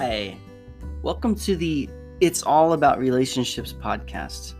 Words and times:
Hi, 0.00 0.36
welcome 1.02 1.34
to 1.34 1.56
the 1.56 1.90
It's 2.20 2.44
All 2.44 2.72
About 2.72 3.00
Relationships 3.00 3.72
podcast. 3.72 4.54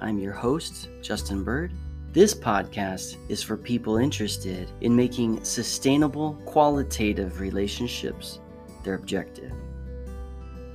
I'm 0.00 0.18
your 0.18 0.32
host, 0.32 0.88
Justin 1.02 1.44
Bird. 1.44 1.74
This 2.12 2.32
podcast 2.32 3.16
is 3.28 3.42
for 3.42 3.58
people 3.58 3.98
interested 3.98 4.70
in 4.80 4.96
making 4.96 5.44
sustainable, 5.44 6.32
qualitative 6.46 7.40
relationships 7.40 8.40
their 8.82 8.94
objective. 8.94 9.52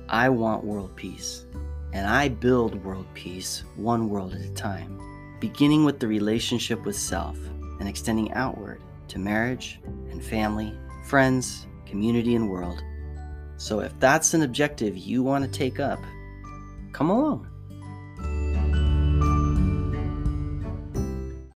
I 0.08 0.28
want 0.28 0.62
world 0.62 0.94
peace, 0.94 1.44
and 1.92 2.06
I 2.06 2.28
build 2.28 2.84
world 2.84 3.08
peace 3.12 3.64
one 3.74 4.08
world 4.08 4.34
at 4.34 4.40
a 4.40 4.54
time, 4.54 5.00
beginning 5.40 5.84
with 5.84 5.98
the 5.98 6.06
relationship 6.06 6.84
with 6.84 6.94
self 6.94 7.36
and 7.80 7.88
extending 7.88 8.32
outward 8.34 8.84
to 9.08 9.18
marriage 9.18 9.80
and 9.84 10.24
family, 10.24 10.78
friends, 11.08 11.66
community, 11.86 12.36
and 12.36 12.48
world. 12.48 12.84
So 13.58 13.80
if 13.80 13.98
that's 13.98 14.34
an 14.34 14.42
objective 14.42 14.96
you 14.96 15.22
want 15.22 15.44
to 15.44 15.50
take 15.50 15.80
up, 15.80 16.02
come 16.92 17.10
along. 17.10 17.48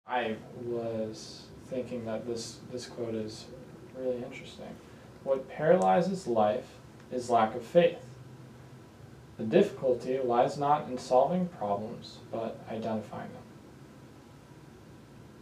I 0.06 0.36
was 0.64 1.46
thinking 1.66 2.04
that 2.06 2.26
this, 2.26 2.58
this 2.72 2.86
quote 2.86 3.14
is 3.14 3.46
really 3.96 4.16
interesting. 4.22 4.74
What 5.24 5.48
paralyzes 5.48 6.26
life 6.26 6.66
is 7.10 7.30
lack 7.30 7.54
of 7.54 7.62
faith. 7.62 7.98
The 9.36 9.44
difficulty 9.44 10.18
lies 10.18 10.58
not 10.58 10.88
in 10.88 10.98
solving 10.98 11.46
problems, 11.46 12.18
but 12.32 12.60
identifying 12.70 13.30
them. 13.32 13.42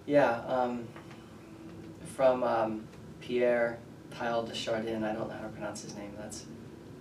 Yeah, 0.07 0.41
um, 0.47 0.87
from 2.15 2.43
um, 2.45 2.89
Pierre 3.21 3.79
Teilhard 4.19 4.49
de 4.49 4.97
I 4.97 5.13
don't 5.13 5.29
know 5.29 5.35
how 5.35 5.43
to 5.43 5.49
pronounce 5.49 5.83
his 5.83 5.95
name, 5.95 6.13
that's 6.19 6.45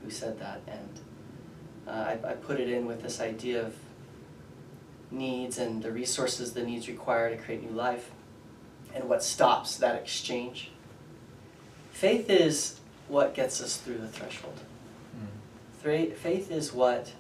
who 0.04 0.10
said 0.10 0.40
that. 0.40 0.62
And 0.68 1.00
uh, 1.88 1.92
I, 1.92 2.32
I 2.32 2.34
put 2.34 2.60
it 2.60 2.70
in 2.70 2.86
with 2.86 3.02
this 3.02 3.20
idea 3.20 3.66
of 3.66 3.76
needs 5.12 5.58
and 5.58 5.82
the 5.82 5.92
resources 5.92 6.54
the 6.54 6.64
needs 6.64 6.88
require 6.88 7.30
to 7.30 7.38
create 7.38 7.64
new 7.64 7.76
life 7.76 8.12
and 8.94 9.08
what 9.08 9.24
stops 9.24 9.78
that 9.78 9.96
exchange. 9.96 10.72
Faith 11.92 12.30
is 12.30 12.80
what 13.08 13.34
gets 13.34 13.62
us 13.62 13.78
through 13.78 13.98
the 13.98 14.08
threshold. 14.08 14.60
Faith 15.82 16.50
is 16.50 16.74
what 16.74 17.14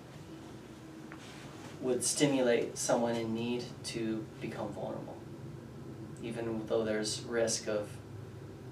would 1.81 2.03
stimulate 2.03 2.75
someone 2.79 3.15
in 3.15 3.35
need 3.35 3.63
to 3.83 4.25
become 4.41 4.69
vulnerable. 4.69 5.15
Even 6.23 6.65
though 6.65 6.83
there's 6.83 7.21
risk 7.27 7.67
of 7.67 7.87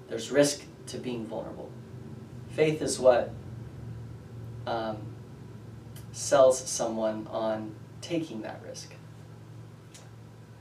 there's 0.08 0.32
risk 0.32 0.62
to 0.86 0.98
being 0.98 1.26
vulnerable. 1.26 1.70
Faith 2.50 2.82
is 2.82 2.98
what 2.98 3.30
um, 4.66 4.98
sells 6.12 6.58
someone 6.68 7.26
on 7.30 7.74
taking 8.00 8.42
that 8.42 8.60
risk. 8.66 8.94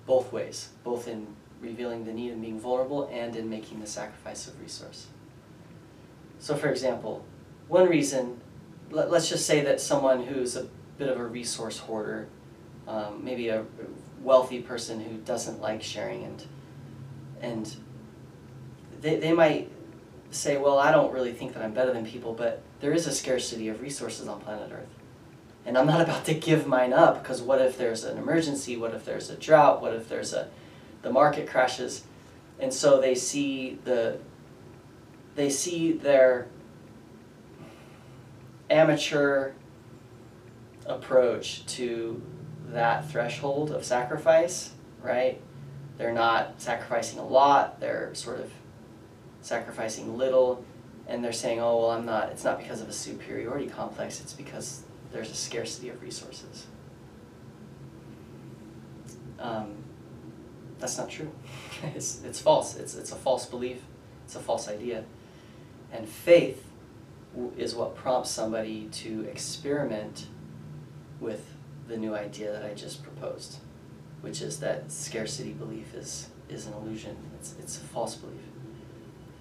Both 0.06 0.32
ways, 0.32 0.70
both 0.84 1.08
in 1.08 1.28
revealing 1.62 2.04
the 2.04 2.12
need 2.12 2.32
and 2.32 2.42
being 2.42 2.60
vulnerable 2.60 3.10
and 3.12 3.36
in 3.36 3.50
making 3.50 3.80
the 3.80 3.88
sacrifice 3.88 4.48
of 4.48 4.60
resource. 4.60 5.08
So 6.40 6.56
for 6.56 6.70
example, 6.70 7.24
one 7.68 7.88
reason 7.88 8.42
let, 8.92 9.12
us 9.12 9.30
just 9.30 9.46
say 9.46 9.62
that 9.62 9.82
someone 9.82 10.24
who's 10.24 10.56
a 10.56 10.68
bit 10.98 11.10
of 11.10 11.20
a 11.20 11.26
resource 11.26 11.80
hoarder, 11.80 12.28
um, 12.88 13.24
maybe 13.24 13.50
a 13.50 13.66
wealthy 14.22 14.62
person 14.62 15.00
who 15.00 15.18
doesn't 15.18 15.62
like 15.62 15.82
sharing 15.82 16.24
and 16.24 16.46
and 17.42 17.76
they, 19.02 19.18
they 19.18 19.34
might 19.34 19.70
say, 20.34 20.58
well, 20.58 20.78
I 20.78 20.92
don't 20.92 21.14
really 21.14 21.32
think 21.32 21.54
that 21.54 21.64
I'm 21.64 21.74
better 21.74 21.94
than 21.94 22.06
people, 22.06 22.34
but 22.34 22.62
there 22.80 22.94
is 22.94 23.08
a 23.08 23.12
scarcity 23.12 23.70
of 23.70 23.82
resources 23.82 24.28
on 24.28 24.42
planet 24.42 24.72
Earth. 24.72 24.88
And 25.66 25.78
I'm 25.78 25.88
not 25.88 26.02
about 26.08 26.26
to 26.26 26.34
give 26.34 26.68
mine 26.68 26.94
up 26.94 27.22
because 27.22 27.42
what 27.42 27.62
if 27.62 27.78
there's 27.78 28.04
an 28.04 28.18
emergency? 28.18 28.76
What 28.76 28.94
if 28.94 29.06
there's 29.06 29.30
a 29.30 29.36
drought? 29.36 29.82
What 29.82 29.94
if 29.94 30.10
there's 30.10 30.34
a 30.34 30.50
the 31.02 31.12
market 31.12 31.48
crashes? 31.48 32.04
And 32.60 32.74
so 32.74 33.00
they 33.00 33.16
see 33.16 33.80
the 33.84 34.20
they 35.36 35.50
see 35.50 35.92
their 35.92 36.48
amateur 38.70 39.54
approach 40.86 41.66
to 41.66 42.22
that 42.68 43.10
threshold 43.10 43.72
of 43.72 43.84
sacrifice, 43.84 44.72
right? 45.02 45.42
They're 45.98 46.14
not 46.14 46.62
sacrificing 46.62 47.20
a 47.20 47.26
lot, 47.26 47.80
they're 47.80 48.14
sort 48.16 48.40
of 48.40 48.52
sacrificing 49.44 50.18
little, 50.18 50.66
and 51.08 51.24
they're 51.24 51.34
saying, 51.34 51.60
oh, 51.60 51.78
well, 51.78 51.92
I'm 51.92 52.06
not, 52.06 52.30
it's 52.30 52.44
not 52.44 52.58
because 52.58 52.82
of 52.82 52.90
a 52.90 52.94
superiority 52.94 53.68
complex, 53.68 54.22
it's 54.22 54.34
because 54.34 54.84
there's 55.12 55.30
a 55.30 55.36
scarcity 55.36 55.90
of 55.90 56.02
resources. 56.02 56.68
Um, 59.40 59.76
that's 60.80 60.98
not 60.98 61.10
true. 61.10 61.32
it's, 61.96 62.24
it's 62.24 62.42
false. 62.42 62.78
It's, 62.78 62.96
it's 62.96 63.12
a 63.12 63.16
false 63.16 63.46
belief. 63.46 63.82
It's 64.26 64.36
a 64.36 64.40
false 64.40 64.68
idea. 64.68 65.04
And 65.92 66.08
faith 66.08 66.66
is 67.58 67.76
what 67.76 67.96
prompts 67.96 68.32
somebody 68.32 68.88
to 68.92 69.22
experiment 69.26 70.28
with 71.20 71.54
the 71.88 71.98
new 71.98 72.16
idea 72.16 72.52
that 72.52 72.64
I 72.64 72.74
just 72.74 73.04
proposed, 73.04 73.58
which 74.22 74.42
is 74.42 74.60
that 74.60 74.92
scarcity 74.92 75.52
belief 75.52 75.94
is, 75.94 76.30
is 76.50 76.66
an 76.68 76.74
illusion, 76.74 77.18
it's, 77.40 77.56
it's 77.60 77.78
a 77.78 77.82
false 77.82 78.16
belief. 78.16 78.40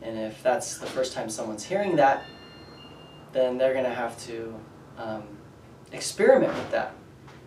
And 0.02 0.18
if 0.18 0.42
that's 0.42 0.78
the 0.78 0.86
first 0.86 1.12
time 1.12 1.30
someone's 1.30 1.64
hearing 1.64 1.96
that, 1.96 2.24
then 3.32 3.56
they're 3.56 3.72
going 3.72 3.84
to 3.84 3.94
have 3.94 4.18
to 4.26 4.54
um, 4.98 5.22
experiment 5.92 6.52
with 6.54 6.70
that 6.70 6.94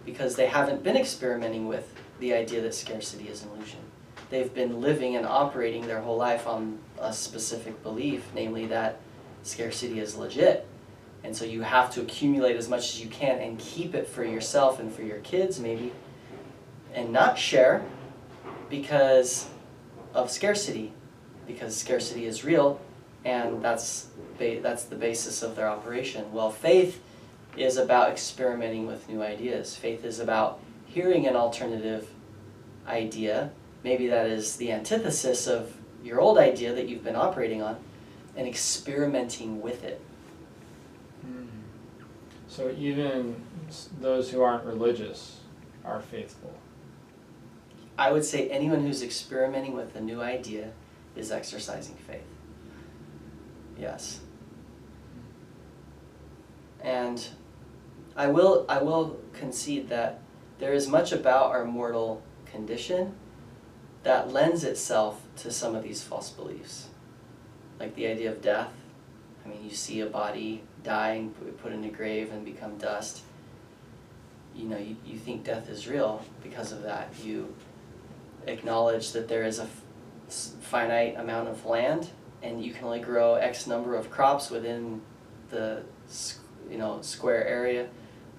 because 0.06 0.36
they 0.36 0.48
haven't 0.48 0.84
been 0.84 0.96
experimenting 0.96 1.68
with 1.68 1.94
the 2.20 2.34
idea 2.34 2.62
that 2.62 2.74
scarcity 2.74 3.28
is 3.28 3.44
an 3.44 3.50
illusion. 3.50 3.80
They've 4.30 4.54
been 4.54 4.82
living 4.82 5.16
and 5.16 5.26
operating 5.26 5.86
their 5.86 6.02
whole 6.02 6.18
life 6.18 6.48
on 6.48 6.80
a 7.00 7.14
specific 7.14 7.84
belief, 7.84 8.24
namely 8.34 8.66
that 8.68 9.00
scarcity 9.44 10.00
is 10.00 10.16
legit. 10.16 10.68
And 11.24 11.36
so 11.36 11.46
you 11.46 11.62
have 11.62 11.92
to 11.96 12.02
accumulate 12.02 12.56
as 12.56 12.70
much 12.70 12.94
as 12.94 13.02
you 13.02 13.08
can 13.08 13.40
and 13.40 13.60
keep 13.60 13.96
it 13.96 14.08
for 14.08 14.24
yourself 14.24 14.80
and 14.80 14.94
for 14.94 15.02
your 15.02 15.18
kids 15.20 15.60
maybe 15.60 15.92
and 16.94 17.12
not 17.12 17.38
share 17.38 17.84
because 18.70 19.50
of 20.14 20.32
scarcity 20.32 20.94
because 21.48 21.76
scarcity 21.76 22.26
is 22.26 22.44
real 22.44 22.80
and 23.26 23.62
that's 23.62 24.08
that's 24.38 24.84
the 24.86 24.96
basis 24.96 25.42
of 25.42 25.56
their 25.56 25.68
operation. 25.68 26.32
Well, 26.32 26.52
faith 26.52 27.02
is 27.58 27.78
about 27.78 28.12
experimenting 28.12 28.86
with 28.86 29.10
new 29.10 29.24
ideas. 29.24 29.76
Faith 29.76 30.06
is 30.06 30.20
about 30.20 30.60
hearing 30.86 31.26
an 31.26 31.36
alternative 31.36 32.10
idea, 32.88 33.52
maybe 33.84 34.08
that 34.08 34.28
is 34.28 34.58
the 34.58 34.72
antithesis 34.72 35.48
of 35.48 35.74
your 36.04 36.20
old 36.20 36.38
idea 36.38 36.74
that 36.74 36.88
you've 36.88 37.04
been 37.04 37.16
operating 37.16 37.62
on, 37.62 37.78
and 38.36 38.48
experimenting 38.48 39.62
with 39.62 39.84
it. 39.84 40.00
Hmm. 41.22 41.46
So 42.48 42.74
even 42.78 43.42
those 44.00 44.30
who 44.30 44.42
aren't 44.42 44.66
religious 44.66 45.40
are 45.84 46.02
faithful. 46.02 46.54
I 47.98 48.12
would 48.12 48.26
say 48.26 48.50
anyone 48.50 48.82
who's 48.82 49.02
experimenting 49.02 49.74
with 49.74 49.96
a 49.96 50.02
new 50.02 50.22
idea 50.22 50.74
is 51.16 51.32
exercising 51.32 51.96
faith. 51.96 52.24
Yes. 53.78 54.20
And 56.82 57.26
I 58.16 58.28
will, 58.28 58.66
I 58.70 58.82
will 58.82 59.20
concede 59.34 59.90
that 59.90 60.22
there 60.60 60.74
is 60.74 60.88
much 60.88 61.12
about 61.12 61.52
our 61.52 61.66
mortal 61.66 62.22
condition 62.46 63.16
that 64.04 64.32
lends 64.32 64.64
itself 64.64 65.22
to 65.38 65.52
some 65.52 65.76
of 65.76 65.84
these 65.84 66.04
false 66.04 66.30
beliefs 66.30 66.90
like 67.80 67.96
the 67.96 68.08
idea 68.08 68.32
of 68.32 68.42
death. 68.42 68.72
I 69.44 69.50
mean, 69.50 69.64
you 69.64 69.72
see 69.72 70.00
a 70.00 70.06
body 70.06 70.64
die 70.84 71.14
and 71.14 71.58
put 71.62 71.72
in 71.72 71.84
a 71.84 71.90
grave 71.90 72.32
and 72.32 72.46
become 72.46 72.78
dust. 72.78 73.22
You 74.56 74.66
know, 74.66 74.78
you, 74.78 74.96
you 75.06 75.18
think 75.18 75.44
death 75.44 75.70
is 75.70 75.88
real 75.88 76.24
because 76.42 76.72
of 76.72 76.84
that. 76.84 77.10
You 77.24 77.54
acknowledge 78.48 79.12
that 79.12 79.28
there 79.28 79.44
is 79.44 79.60
a 79.60 79.68
finite 80.30 81.16
amount 81.18 81.48
of 81.48 81.66
land 81.66 82.10
and 82.42 82.64
you 82.64 82.74
can 82.74 82.86
only 82.86 83.00
grow 83.00 83.36
X 83.36 83.68
number 83.68 83.96
of 83.96 84.10
crops 84.10 84.50
within 84.50 85.02
the 85.50 85.84
you 86.70 86.78
know 86.78 87.02
square 87.02 87.46
area 87.48 87.88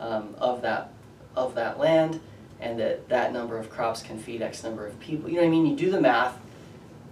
um, 0.00 0.34
of 0.38 0.62
that 0.62 0.92
of 1.34 1.54
that 1.54 1.78
land 1.78 2.20
and 2.60 2.78
that 2.78 3.08
that 3.08 3.32
number 3.32 3.58
of 3.58 3.70
crops 3.70 4.02
can 4.02 4.18
feed 4.18 4.42
X 4.42 4.62
number 4.62 4.86
of 4.86 4.98
people. 5.00 5.28
You 5.28 5.36
know 5.36 5.42
what 5.42 5.48
I 5.48 5.50
mean? 5.50 5.66
You 5.66 5.76
do 5.76 5.90
the 5.90 6.00
math 6.00 6.38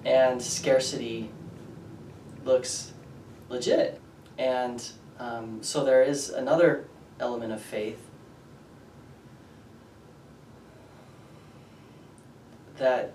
and 0.05 0.41
scarcity 0.41 1.31
looks 2.45 2.93
legit. 3.49 4.01
And 4.39 4.87
um, 5.19 5.63
so 5.63 5.85
there 5.85 6.03
is 6.03 6.31
another 6.31 6.87
element 7.21 7.53
of 7.53 7.63
faith 7.63 8.01
that 12.77 13.13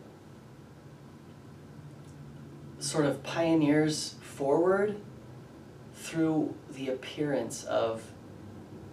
sort 2.80 3.06
of 3.06 3.22
pioneers 3.24 4.16
forward 4.22 5.00
through 5.94 6.56
the 6.72 6.90
appearance 6.90 7.66
of 7.66 8.02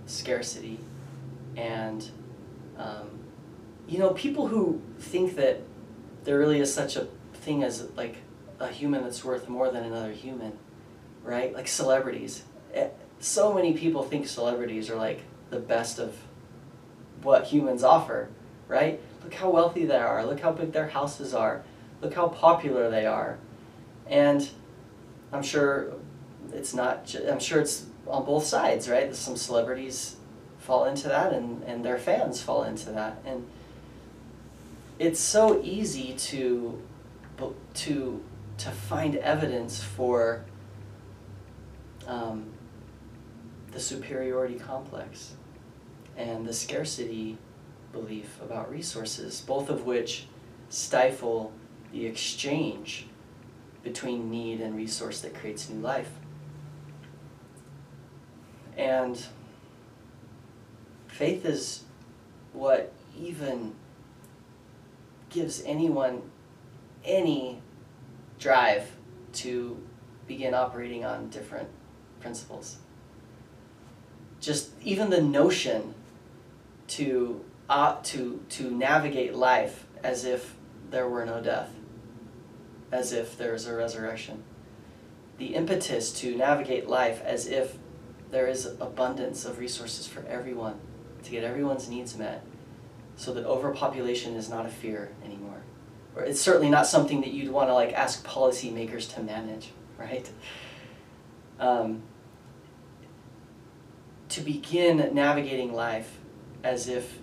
scarcity 0.06 0.78
and 1.56 2.10
um, 2.76 3.20
you 3.88 3.98
know 3.98 4.10
people 4.10 4.48
who 4.48 4.80
think 4.98 5.36
that 5.36 5.60
there 6.24 6.38
really 6.38 6.60
is 6.60 6.72
such 6.72 6.96
a 6.96 7.06
thing 7.32 7.62
as 7.62 7.88
like 7.96 8.16
a 8.58 8.68
human 8.68 9.02
that's 9.04 9.24
worth 9.24 9.48
more 9.48 9.70
than 9.70 9.84
another 9.84 10.12
human 10.12 10.52
right? 11.22 11.52
Like 11.52 11.66
celebrities. 11.66 12.44
Eh, 12.72 12.88
so 13.18 13.52
many 13.52 13.72
people 13.72 14.04
think 14.04 14.28
celebrities 14.28 14.90
are 14.90 14.96
like 14.96 15.22
the 15.50 15.58
best 15.58 15.98
of 15.98 16.16
what 17.22 17.46
humans 17.46 17.82
offer 17.82 18.28
right? 18.68 19.00
Look 19.22 19.34
how 19.34 19.50
wealthy 19.50 19.84
they 19.84 19.96
are. 19.96 20.26
Look 20.26 20.40
how 20.40 20.50
big 20.50 20.72
their 20.72 20.88
houses 20.88 21.34
are. 21.34 21.62
Look 22.00 22.14
how 22.14 22.28
popular 22.28 22.90
they 22.90 23.06
are 23.06 23.38
and 24.08 24.48
i'm 25.32 25.42
sure 25.42 25.92
it's 26.52 26.74
not 26.74 27.14
i'm 27.28 27.40
sure 27.40 27.60
it's 27.60 27.86
on 28.06 28.24
both 28.24 28.44
sides 28.44 28.88
right? 28.88 29.14
Some 29.14 29.36
celebrities 29.36 30.16
fall 30.58 30.84
into 30.86 31.08
that 31.08 31.32
and, 31.32 31.62
and 31.64 31.84
their 31.84 31.98
fans 31.98 32.40
fall 32.42 32.64
into 32.64 32.90
that. 32.90 33.18
And 33.24 33.46
it's 34.98 35.20
so 35.20 35.62
easy 35.62 36.14
to 36.14 36.82
to 37.74 38.22
to 38.58 38.70
find 38.70 39.16
evidence 39.16 39.82
for 39.82 40.44
um, 42.06 42.46
the 43.72 43.80
superiority 43.80 44.54
complex 44.54 45.34
and 46.16 46.46
the 46.46 46.52
scarcity 46.54 47.36
belief 47.92 48.40
about 48.40 48.70
resources, 48.70 49.42
both 49.42 49.68
of 49.68 49.84
which 49.84 50.26
stifle 50.70 51.52
the 51.92 52.06
exchange 52.06 53.06
between 53.86 54.28
need 54.28 54.60
and 54.60 54.74
resource 54.74 55.20
that 55.20 55.32
creates 55.32 55.70
new 55.70 55.80
life. 55.80 56.10
And 58.76 59.24
faith 61.06 61.46
is 61.46 61.84
what 62.52 62.92
even 63.16 63.76
gives 65.30 65.62
anyone 65.64 66.20
any 67.04 67.62
drive 68.40 68.90
to 69.34 69.80
begin 70.26 70.52
operating 70.52 71.04
on 71.04 71.30
different 71.30 71.68
principles. 72.18 72.78
Just 74.40 74.70
even 74.82 75.10
the 75.10 75.22
notion 75.22 75.94
to 76.88 77.44
uh, 77.68 77.96
to 78.02 78.42
to 78.48 78.70
navigate 78.70 79.34
life 79.34 79.86
as 80.02 80.24
if 80.24 80.56
there 80.90 81.08
were 81.08 81.24
no 81.24 81.40
death, 81.40 81.70
as 82.92 83.12
if 83.12 83.36
there's 83.36 83.66
a 83.66 83.74
resurrection. 83.74 84.42
The 85.38 85.54
impetus 85.54 86.12
to 86.20 86.36
navigate 86.36 86.88
life 86.88 87.22
as 87.24 87.46
if 87.46 87.76
there 88.30 88.46
is 88.46 88.66
abundance 88.80 89.44
of 89.44 89.58
resources 89.58 90.06
for 90.06 90.24
everyone 90.26 90.78
to 91.24 91.30
get 91.30 91.44
everyone's 91.44 91.88
needs 91.88 92.16
met, 92.16 92.44
so 93.16 93.32
that 93.32 93.44
overpopulation 93.44 94.34
is 94.34 94.48
not 94.48 94.66
a 94.66 94.68
fear 94.68 95.10
anymore, 95.24 95.62
or 96.14 96.22
it's 96.22 96.40
certainly 96.40 96.70
not 96.70 96.86
something 96.86 97.20
that 97.20 97.32
you'd 97.32 97.50
want 97.50 97.68
to 97.68 97.74
like 97.74 97.92
ask 97.92 98.26
policymakers 98.26 99.12
to 99.14 99.22
manage, 99.22 99.70
right? 99.98 100.28
Um, 101.58 102.02
to 104.28 104.40
begin 104.40 105.14
navigating 105.14 105.72
life 105.72 106.18
as 106.62 106.88
if 106.88 107.18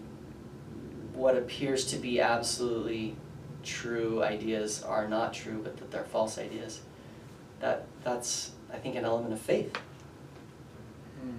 what 1.14 1.38
appears 1.38 1.86
to 1.86 1.98
be 1.98 2.20
absolutely 2.20 3.16
true 3.64 4.24
ideas 4.24 4.84
are 4.84 5.08
not 5.08 5.34
true, 5.34 5.60
but 5.64 5.78
that 5.78 5.92
they're 5.92 6.04
false 6.04 6.38
ideas. 6.38 6.82
That 7.60 7.86
that's 8.04 8.52
I 8.72 8.78
think 8.78 8.96
an 8.96 9.06
element 9.06 9.34
of 9.34 9.40
faith. 9.40 9.76
Hmm. 11.22 11.38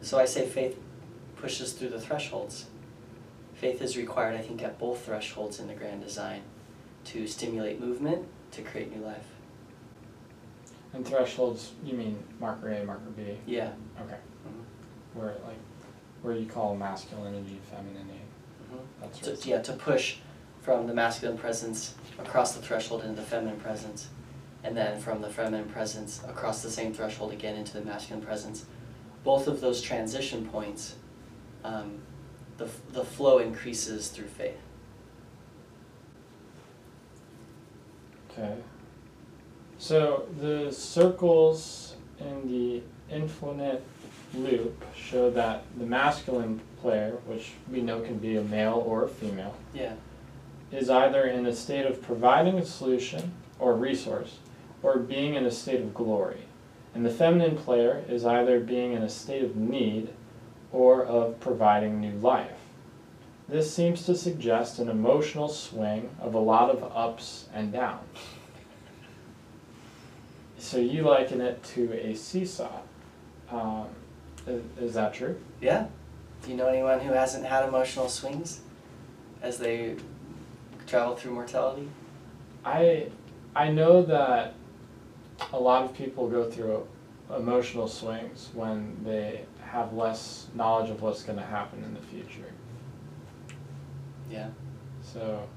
So 0.00 0.18
I 0.18 0.24
say 0.24 0.46
faith 0.46 0.78
pushes 1.36 1.72
through 1.72 1.90
the 1.90 2.00
thresholds. 2.00 2.66
Faith 3.54 3.80
is 3.80 3.96
required, 3.96 4.34
I 4.34 4.42
think, 4.42 4.62
at 4.62 4.78
both 4.78 5.04
thresholds 5.04 5.58
in 5.60 5.66
the 5.66 5.74
grand 5.74 6.02
design 6.02 6.42
to 7.06 7.26
stimulate 7.26 7.80
movement, 7.80 8.26
to 8.52 8.62
create 8.62 8.94
new 8.94 9.02
life. 9.02 9.26
And 10.92 11.06
thresholds, 11.06 11.72
you 11.84 11.94
mean 11.94 12.18
marker 12.40 12.70
A, 12.70 12.84
marker 12.84 13.10
B? 13.16 13.38
Yeah. 13.46 13.72
Okay. 14.00 14.16
Mhm. 14.46 14.64
Where 15.14 15.34
like, 15.46 15.58
where 16.22 16.34
you 16.34 16.46
call 16.46 16.76
masculinity, 16.76 17.60
femininity, 17.70 18.20
To, 19.22 19.32
of 19.32 19.46
yeah, 19.46 19.62
to 19.62 19.72
push 19.72 20.16
from 20.62 20.86
the 20.86 20.94
masculine 20.94 21.38
presence 21.38 21.94
across 22.18 22.54
the 22.54 22.62
threshold 22.62 23.02
into 23.02 23.16
the 23.16 23.26
feminine 23.26 23.60
presence, 23.60 24.08
and 24.64 24.76
then 24.76 25.00
from 25.00 25.22
the 25.22 25.28
feminine 25.28 25.68
presence 25.68 26.22
across 26.28 26.62
the 26.62 26.70
same 26.70 26.92
threshold 26.92 27.32
again 27.32 27.56
into 27.56 27.72
the 27.72 27.84
masculine 27.84 28.24
presence. 28.24 28.66
Both 29.24 29.48
of 29.48 29.60
those 29.60 29.80
transition 29.82 30.46
points, 30.46 30.96
um, 31.64 32.00
the, 32.58 32.68
the 32.92 33.04
flow 33.04 33.38
increases 33.38 34.08
through 34.08 34.28
faith. 34.28 34.58
Okay. 38.30 38.56
So 39.78 40.26
the 40.40 40.70
circles 40.72 41.96
in 42.18 42.48
the 42.48 42.82
infinite 43.14 43.84
loop 44.36 44.84
show 44.94 45.30
that 45.30 45.64
the 45.78 45.86
masculine 45.86 46.60
player, 46.80 47.18
which 47.26 47.52
we 47.70 47.80
know 47.80 48.00
can 48.00 48.18
be 48.18 48.36
a 48.36 48.42
male 48.42 48.82
or 48.86 49.04
a 49.04 49.08
female, 49.08 49.54
Yeah. 49.74 49.94
is 50.70 50.90
either 50.90 51.24
in 51.24 51.46
a 51.46 51.54
state 51.54 51.86
of 51.86 52.02
providing 52.02 52.58
a 52.58 52.64
solution 52.64 53.32
or 53.58 53.74
resource, 53.74 54.38
or 54.82 54.98
being 54.98 55.34
in 55.34 55.46
a 55.46 55.50
state 55.50 55.80
of 55.80 55.94
glory. 55.94 56.42
And 56.94 57.04
the 57.04 57.10
feminine 57.10 57.56
player 57.56 58.04
is 58.08 58.24
either 58.24 58.60
being 58.60 58.92
in 58.92 59.02
a 59.02 59.08
state 59.08 59.42
of 59.42 59.56
need 59.56 60.10
or 60.72 61.04
of 61.04 61.40
providing 61.40 62.00
new 62.00 62.16
life. 62.18 62.52
This 63.48 63.72
seems 63.72 64.04
to 64.06 64.14
suggest 64.14 64.78
an 64.78 64.88
emotional 64.88 65.48
swing 65.48 66.10
of 66.20 66.34
a 66.34 66.38
lot 66.38 66.70
of 66.70 66.82
ups 66.94 67.48
and 67.54 67.72
downs. 67.72 68.18
So 70.58 70.78
you 70.78 71.02
liken 71.02 71.40
it 71.40 71.62
to 71.74 71.92
a 71.92 72.14
seesaw. 72.14 72.80
Um, 73.50 73.86
is, 74.46 74.62
is 74.80 74.94
that 74.94 75.14
true? 75.14 75.38
Yeah. 75.60 75.86
Do 76.42 76.50
you 76.50 76.56
know 76.56 76.68
anyone 76.68 77.00
who 77.00 77.12
hasn't 77.12 77.44
had 77.44 77.66
emotional 77.66 78.08
swings 78.08 78.60
as 79.42 79.58
they 79.58 79.96
travel 80.86 81.16
through 81.16 81.32
mortality? 81.32 81.88
I 82.64 83.08
I 83.54 83.70
know 83.70 84.02
that 84.02 84.54
a 85.52 85.58
lot 85.58 85.84
of 85.84 85.94
people 85.94 86.28
go 86.28 86.48
through 86.50 86.86
emotional 87.34 87.88
swings 87.88 88.50
when 88.54 88.96
they 89.04 89.44
have 89.60 89.92
less 89.92 90.48
knowledge 90.54 90.90
of 90.90 91.02
what's 91.02 91.22
going 91.22 91.38
to 91.38 91.44
happen 91.44 91.82
in 91.82 91.94
the 91.94 92.00
future. 92.00 92.52
Yeah. 94.30 94.48
So, 95.02 95.48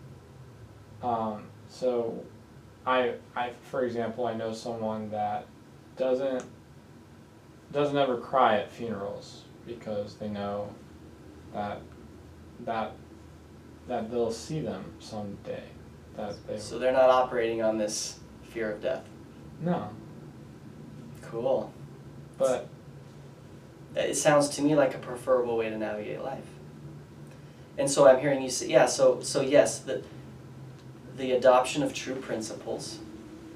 um, 1.03 1.47
so 1.67 2.23
I 2.85 3.15
I 3.35 3.51
for 3.69 3.83
example 3.83 4.25
I 4.25 4.33
know 4.33 4.53
someone 4.53 5.09
that 5.11 5.45
doesn't 5.97 6.43
doesn't 7.71 7.97
ever 7.97 8.17
cry 8.17 8.57
at 8.57 8.71
funerals 8.71 9.43
because 9.65 10.15
they 10.15 10.27
know 10.29 10.69
that 11.53 11.81
that 12.65 12.91
that 13.87 14.09
they'll 14.11 14.31
see 14.31 14.59
them 14.59 14.83
someday. 14.99 15.63
That 16.15 16.35
they 16.47 16.57
So 16.57 16.77
they're 16.79 16.91
not 16.93 17.09
operating 17.09 17.61
on 17.61 17.77
this 17.77 18.19
fear 18.43 18.71
of 18.71 18.81
death. 18.81 19.03
no, 19.61 19.89
Cool. 21.23 21.71
but 22.37 22.67
It 23.95 24.15
sounds 24.15 24.49
to 24.49 24.61
me 24.61 24.75
like 24.75 24.93
a 24.95 24.97
preferable 24.99 25.57
way 25.57 25.69
to 25.69 25.77
navigate 25.77 26.21
life. 26.23 26.45
And 27.77 27.89
so 27.89 28.07
I'm 28.07 28.19
hearing 28.19 28.41
you 28.41 28.49
say, 28.49 28.67
yeah, 28.67 28.85
so, 28.85 29.21
so 29.21 29.41
yes, 29.41 29.79
the, 29.79 30.03
the 31.17 31.31
adoption 31.31 31.81
of 31.81 31.93
true 31.93 32.15
principles, 32.15 32.99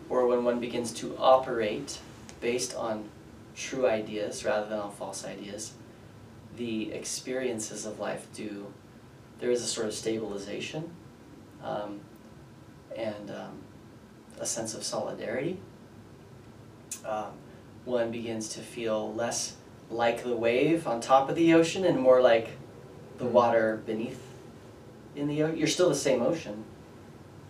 or 0.10 0.26
when 0.28 0.44
one 0.44 0.60
begins 0.60 0.92
to 0.94 1.16
operate 1.18 2.00
based 2.42 2.74
on 2.76 3.10
true 3.56 3.88
ideas 3.88 4.44
rather 4.46 4.68
than 4.70 4.80
on 4.80 4.92
false 4.92 5.26
ideas, 5.26 5.74
the 6.58 6.92
experiences 6.94 7.86
of 7.86 8.00
life 8.00 8.28
do, 8.34 8.72
there 9.40 9.52
is 9.52 9.62
a 9.64 9.68
sort 9.68 9.88
of 9.88 9.94
stabilization 9.94 10.90
um, 11.64 12.00
and 12.96 13.32
um, 13.32 13.60
a 14.40 14.46
sense 14.46 14.74
of 14.74 14.84
solidarity. 14.84 15.60
Um, 17.06 17.32
one 17.86 18.12
begins 18.12 18.50
to 18.50 18.60
feel 18.62 19.14
less 19.14 19.56
like 19.90 20.24
the 20.24 20.36
wave 20.36 20.88
on 20.88 21.02
top 21.02 21.30
of 21.30 21.36
the 21.36 21.54
ocean 21.54 21.84
and 21.86 22.00
more 22.00 22.22
like 22.22 22.50
the 23.18 23.26
Mhm. 23.26 23.32
water 23.32 23.82
beneath 23.86 24.22
in 25.16 25.28
the 25.28 25.44
ocean. 25.44 25.58
You're 25.58 25.68
still 25.68 25.90
the 25.90 25.96
same 25.96 26.22
ocean. 26.22 26.64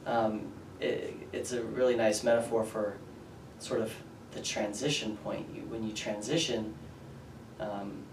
Um, 0.05 0.47
it, 0.79 1.13
it's 1.31 1.51
a 1.53 1.63
really 1.63 1.95
nice 1.95 2.23
metaphor 2.23 2.63
for 2.63 2.97
sort 3.59 3.79
of 3.81 3.93
the 4.33 4.41
transition 4.41 5.17
point. 5.17 5.47
You, 5.53 5.61
when 5.63 5.83
you 5.83 5.93
transition, 5.93 6.73
um, 7.59 8.03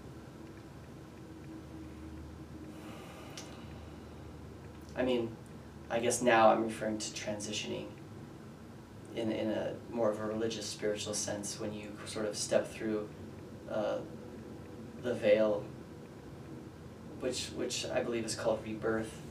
I 4.95 5.03
mean, 5.03 5.35
I 5.89 5.99
guess 5.99 6.21
now 6.21 6.51
I'm 6.51 6.63
referring 6.63 6.97
to 6.97 7.11
transitioning 7.11 7.85
in, 9.15 9.31
in 9.31 9.51
a 9.51 9.73
more 9.89 10.09
of 10.09 10.19
a 10.19 10.25
religious 10.25 10.65
spiritual 10.65 11.13
sense 11.13 11.59
when 11.59 11.73
you 11.73 11.91
sort 12.05 12.25
of 12.25 12.37
step 12.37 12.71
through 12.71 13.09
uh, 13.69 13.97
the 15.03 15.13
veil, 15.13 15.63
which 17.19 17.47
which 17.55 17.85
I 17.85 18.01
believe 18.01 18.25
is 18.25 18.35
called 18.35 18.59
rebirth, 18.65 19.21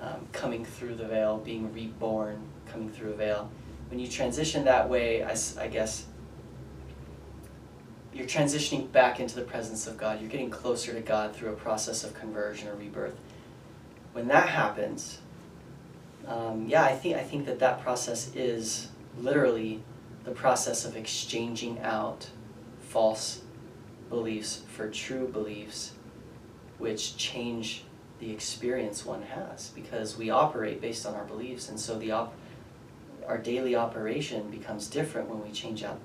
um, 0.00 0.28
coming 0.32 0.64
through 0.64 0.96
the 0.96 1.06
veil, 1.06 1.38
being 1.38 1.72
reborn, 1.72 2.42
coming 2.66 2.90
through 2.90 3.12
a 3.12 3.16
veil. 3.16 3.50
When 3.88 3.98
you 3.98 4.08
transition 4.08 4.64
that 4.64 4.88
way, 4.88 5.22
I, 5.22 5.36
I 5.60 5.68
guess 5.68 6.06
you're 8.14 8.26
transitioning 8.26 8.90
back 8.92 9.18
into 9.18 9.34
the 9.34 9.42
presence 9.42 9.86
of 9.88 9.96
God. 9.96 10.20
You're 10.20 10.30
getting 10.30 10.50
closer 10.50 10.94
to 10.94 11.00
God 11.00 11.34
through 11.34 11.50
a 11.50 11.56
process 11.56 12.04
of 12.04 12.14
conversion 12.14 12.68
or 12.68 12.74
rebirth. 12.76 13.16
When 14.12 14.28
that 14.28 14.48
happens, 14.48 15.18
um, 16.26 16.68
yeah, 16.68 16.84
I 16.84 16.94
think 16.94 17.16
I 17.16 17.24
think 17.24 17.44
that 17.46 17.58
that 17.58 17.82
process 17.82 18.32
is 18.34 18.88
literally 19.18 19.82
the 20.24 20.30
process 20.30 20.84
of 20.84 20.96
exchanging 20.96 21.80
out 21.80 22.30
false 22.80 23.42
beliefs 24.08 24.62
for 24.68 24.88
true 24.88 25.26
beliefs, 25.26 25.92
which 26.78 27.16
change 27.16 27.84
the 28.20 28.30
experience 28.30 29.04
one 29.04 29.22
has 29.22 29.70
because 29.70 30.16
we 30.16 30.30
operate 30.30 30.80
based 30.80 31.04
on 31.04 31.14
our 31.14 31.24
beliefs, 31.24 31.68
and 31.68 31.78
so 31.78 31.98
the 31.98 32.12
op- 32.12 32.34
our 33.26 33.38
daily 33.38 33.74
operation 33.74 34.50
becomes 34.50 34.86
different 34.86 35.28
when 35.28 35.42
we 35.42 35.50
change 35.50 35.82
out 35.82 35.98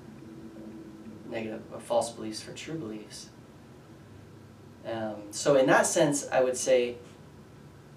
negative 1.30 1.62
or 1.72 1.80
false 1.80 2.10
beliefs 2.10 2.40
for 2.40 2.52
true 2.52 2.74
beliefs. 2.74 3.28
Um, 4.86 5.16
so 5.30 5.56
in 5.56 5.66
that 5.66 5.86
sense, 5.86 6.28
I 6.30 6.42
would 6.42 6.56
say 6.56 6.96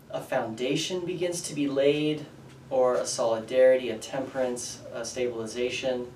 a 0.10 0.22
foundation 0.22 1.06
begins 1.06 1.42
to 1.44 1.56
be 1.56 1.68
laid, 1.68 2.26
or 2.70 2.96
a 2.96 3.06
solidarity, 3.06 3.90
a 3.90 3.98
temperance, 3.98 4.80
a 4.94 5.06
stabilization. 5.06 6.12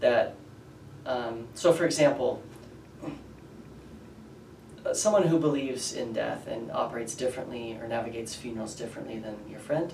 That 0.00 0.34
um, 1.06 1.48
so, 1.54 1.72
for 1.72 1.84
example, 1.84 2.42
someone 4.92 5.24
who 5.24 5.38
believes 5.38 5.94
in 5.94 6.12
death 6.12 6.46
and 6.46 6.70
operates 6.70 7.14
differently 7.14 7.78
or 7.80 7.88
navigates 7.88 8.34
funerals 8.34 8.74
differently 8.74 9.18
than 9.18 9.36
your 9.48 9.60
friend 9.60 9.92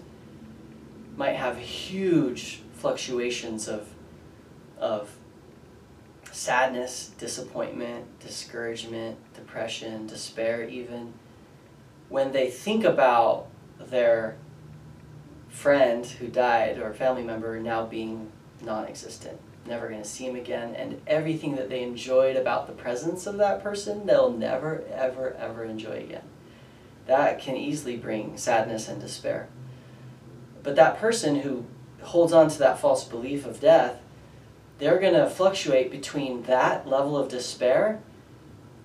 might 1.17 1.37
have 1.37 1.59
huge 1.59 2.61
fluctuations 2.73 3.69
of 3.69 3.89
of 4.79 5.17
sadness, 6.35 7.13
disappointment, 7.17 8.19
discouragement, 8.19 9.17
depression, 9.35 10.07
despair, 10.07 10.65
even 10.65 11.15
when 12.09 12.33
they 12.33 12.51
think 12.51 12.85
about 12.85 13.47
their 13.79 14.37
friend 15.49 16.05
who 16.05 16.27
died 16.27 16.79
or 16.79 16.93
family 16.93 17.23
member 17.23 17.61
now 17.61 17.87
being 17.87 18.31
non 18.61 18.85
existent, 18.87 19.39
never 19.65 19.89
going 19.89 20.03
to 20.03 20.09
see 20.09 20.27
him 20.27 20.35
again, 20.35 20.75
and 20.75 21.01
everything 21.07 21.55
that 21.55 21.69
they 21.69 21.83
enjoyed 21.83 22.37
about 22.37 22.67
the 22.67 22.73
presence 22.73 23.29
of 23.29 23.37
that 23.37 23.63
person, 23.63 24.05
they'll 24.05 24.33
never, 24.33 24.83
ever, 24.93 25.35
ever 25.35 25.65
enjoy 25.65 25.99
again. 25.99 26.25
That 27.07 27.41
can 27.41 27.57
easily 27.57 27.97
bring 27.97 28.37
sadness 28.37 28.89
and 28.89 29.01
despair. 29.01 29.49
But 30.65 30.75
that 30.75 30.99
person 30.99 31.37
who 31.37 31.67
holds 32.03 32.33
on 32.33 32.49
to 32.51 32.59
that 32.59 32.81
false 32.81 33.05
belief 33.05 33.47
of 33.47 33.61
death 33.61 34.01
they're 34.79 34.99
going 34.99 35.15
to 35.15 35.29
fluctuate 35.29 35.91
between 35.91 36.43
that 36.45 36.89
level 36.89 37.17
of 37.17 37.29
despair 37.29 38.01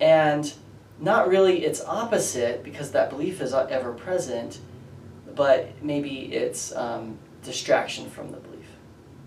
and 0.00 0.52
not 1.00 1.28
really 1.28 1.64
its 1.64 1.82
opposite 1.84 2.62
because 2.62 2.92
that 2.92 3.10
belief 3.10 3.40
is 3.40 3.52
ever 3.54 3.92
present, 3.92 4.60
but 5.34 5.70
maybe 5.82 6.32
it's 6.32 6.74
um, 6.76 7.18
distraction 7.42 8.08
from 8.08 8.30
the 8.30 8.38
belief. 8.38 8.66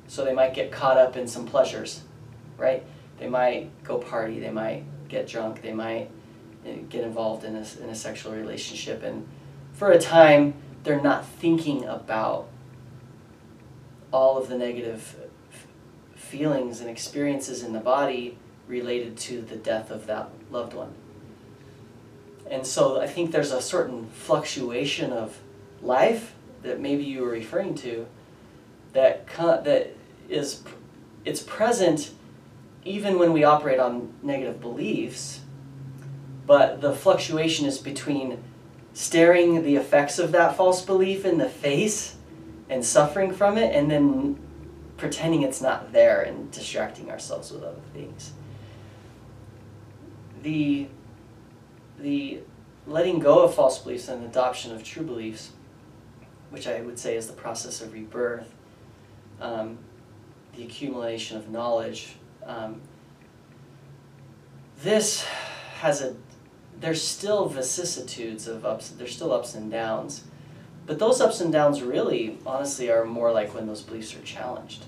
So 0.07 0.23
they 0.23 0.33
might 0.33 0.53
get 0.53 0.71
caught 0.71 0.97
up 0.97 1.17
in 1.17 1.27
some 1.27 1.45
pleasures, 1.45 2.01
right? 2.57 2.83
They 3.17 3.27
might 3.27 3.71
go 3.83 3.97
party, 3.97 4.39
they 4.39 4.51
might 4.51 4.83
get 5.07 5.27
drunk, 5.27 5.61
they 5.61 5.73
might 5.73 6.09
eh, 6.65 6.77
get 6.89 7.03
involved 7.03 7.43
in 7.43 7.55
a, 7.55 7.65
in 7.81 7.89
a 7.89 7.95
sexual 7.95 8.33
relationship, 8.33 9.03
and 9.03 9.27
for 9.73 9.91
a 9.91 9.99
time, 9.99 10.53
they're 10.83 11.01
not 11.01 11.25
thinking 11.25 11.85
about 11.85 12.47
all 14.11 14.37
of 14.37 14.49
the 14.49 14.57
negative 14.57 15.15
feelings 16.33 16.81
and 16.81 16.89
experiences 16.89 17.61
in 17.61 17.73
the 17.73 17.79
body 17.79 18.35
related 18.67 19.15
to 19.15 19.39
the 19.41 19.55
death 19.55 19.91
of 19.91 20.07
that 20.07 20.29
loved 20.49 20.73
one. 20.73 20.91
And 22.49 22.65
so 22.65 22.99
I 22.99 23.05
think 23.05 23.31
there's 23.31 23.51
a 23.51 23.61
certain 23.61 24.09
fluctuation 24.09 25.13
of 25.13 25.37
life 25.83 26.33
that 26.63 26.79
maybe 26.79 27.03
you 27.03 27.21
were 27.21 27.29
referring 27.29 27.75
to 27.75 28.07
that 28.93 29.27
that 29.37 29.95
is 30.27 30.63
it's 31.23 31.43
present 31.43 32.11
even 32.83 33.19
when 33.19 33.31
we 33.31 33.43
operate 33.43 33.79
on 33.79 34.13
negative 34.23 34.59
beliefs 34.61 35.41
but 36.47 36.79
the 36.81 36.93
fluctuation 36.93 37.65
is 37.65 37.77
between 37.77 38.41
staring 38.93 39.63
the 39.63 39.75
effects 39.75 40.19
of 40.19 40.31
that 40.31 40.55
false 40.55 40.81
belief 40.85 41.25
in 41.25 41.37
the 41.37 41.49
face 41.49 42.15
and 42.69 42.85
suffering 42.85 43.33
from 43.33 43.57
it 43.57 43.75
and 43.75 43.91
then 43.91 44.37
pretending 44.97 45.41
it's 45.41 45.61
not 45.61 45.91
there 45.91 46.21
and 46.21 46.51
distracting 46.51 47.09
ourselves 47.11 47.51
with 47.51 47.63
other 47.63 47.81
things. 47.93 48.33
The, 50.41 50.87
the 51.99 52.41
letting 52.85 53.19
go 53.19 53.43
of 53.43 53.55
false 53.55 53.79
beliefs 53.79 54.07
and 54.07 54.23
adoption 54.23 54.73
of 54.73 54.83
true 54.83 55.03
beliefs, 55.03 55.51
which 56.49 56.67
I 56.67 56.81
would 56.81 56.99
say 56.99 57.15
is 57.15 57.27
the 57.27 57.33
process 57.33 57.81
of 57.81 57.93
rebirth, 57.93 58.53
um, 59.39 59.77
the 60.55 60.63
accumulation 60.63 61.37
of 61.37 61.49
knowledge. 61.49 62.15
Um, 62.45 62.81
this 64.81 65.23
has 65.79 66.01
a, 66.01 66.15
there's 66.79 67.01
still 67.01 67.47
vicissitudes 67.47 68.47
of 68.47 68.65
ups, 68.65 68.89
there's 68.89 69.15
still 69.15 69.31
ups 69.31 69.55
and 69.55 69.71
downs, 69.71 70.25
but 70.85 70.99
those 70.99 71.21
ups 71.21 71.41
and 71.41 71.51
downs 71.51 71.81
really, 71.81 72.37
honestly, 72.45 72.91
are 72.91 73.05
more 73.05 73.31
like 73.31 73.53
when 73.53 73.67
those 73.67 73.81
beliefs 73.81 74.15
are 74.15 74.21
challenged 74.21 74.85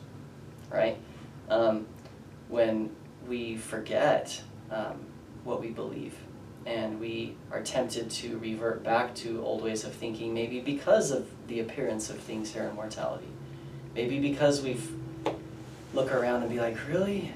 right? 0.75 0.97
Um, 1.49 1.87
when 2.49 2.91
we 3.27 3.55
forget 3.55 4.41
um, 4.71 4.99
what 5.43 5.61
we 5.61 5.69
believe 5.69 6.15
and 6.65 6.99
we 6.99 7.35
are 7.51 7.61
tempted 7.61 8.09
to 8.09 8.37
revert 8.39 8.83
back 8.83 9.13
to 9.13 9.41
old 9.41 9.63
ways 9.63 9.83
of 9.83 9.93
thinking, 9.93 10.33
maybe 10.33 10.59
because 10.59 11.11
of 11.11 11.27
the 11.47 11.59
appearance 11.59 12.09
of 12.09 12.17
things 12.17 12.51
here 12.53 12.63
in 12.63 12.73
mortality. 12.73 13.27
Maybe 13.93 14.19
because 14.19 14.61
we've 14.61 14.91
look 15.93 16.11
around 16.11 16.41
and 16.41 16.51
be 16.51 16.59
like, 16.59 16.75
really? 16.87 17.31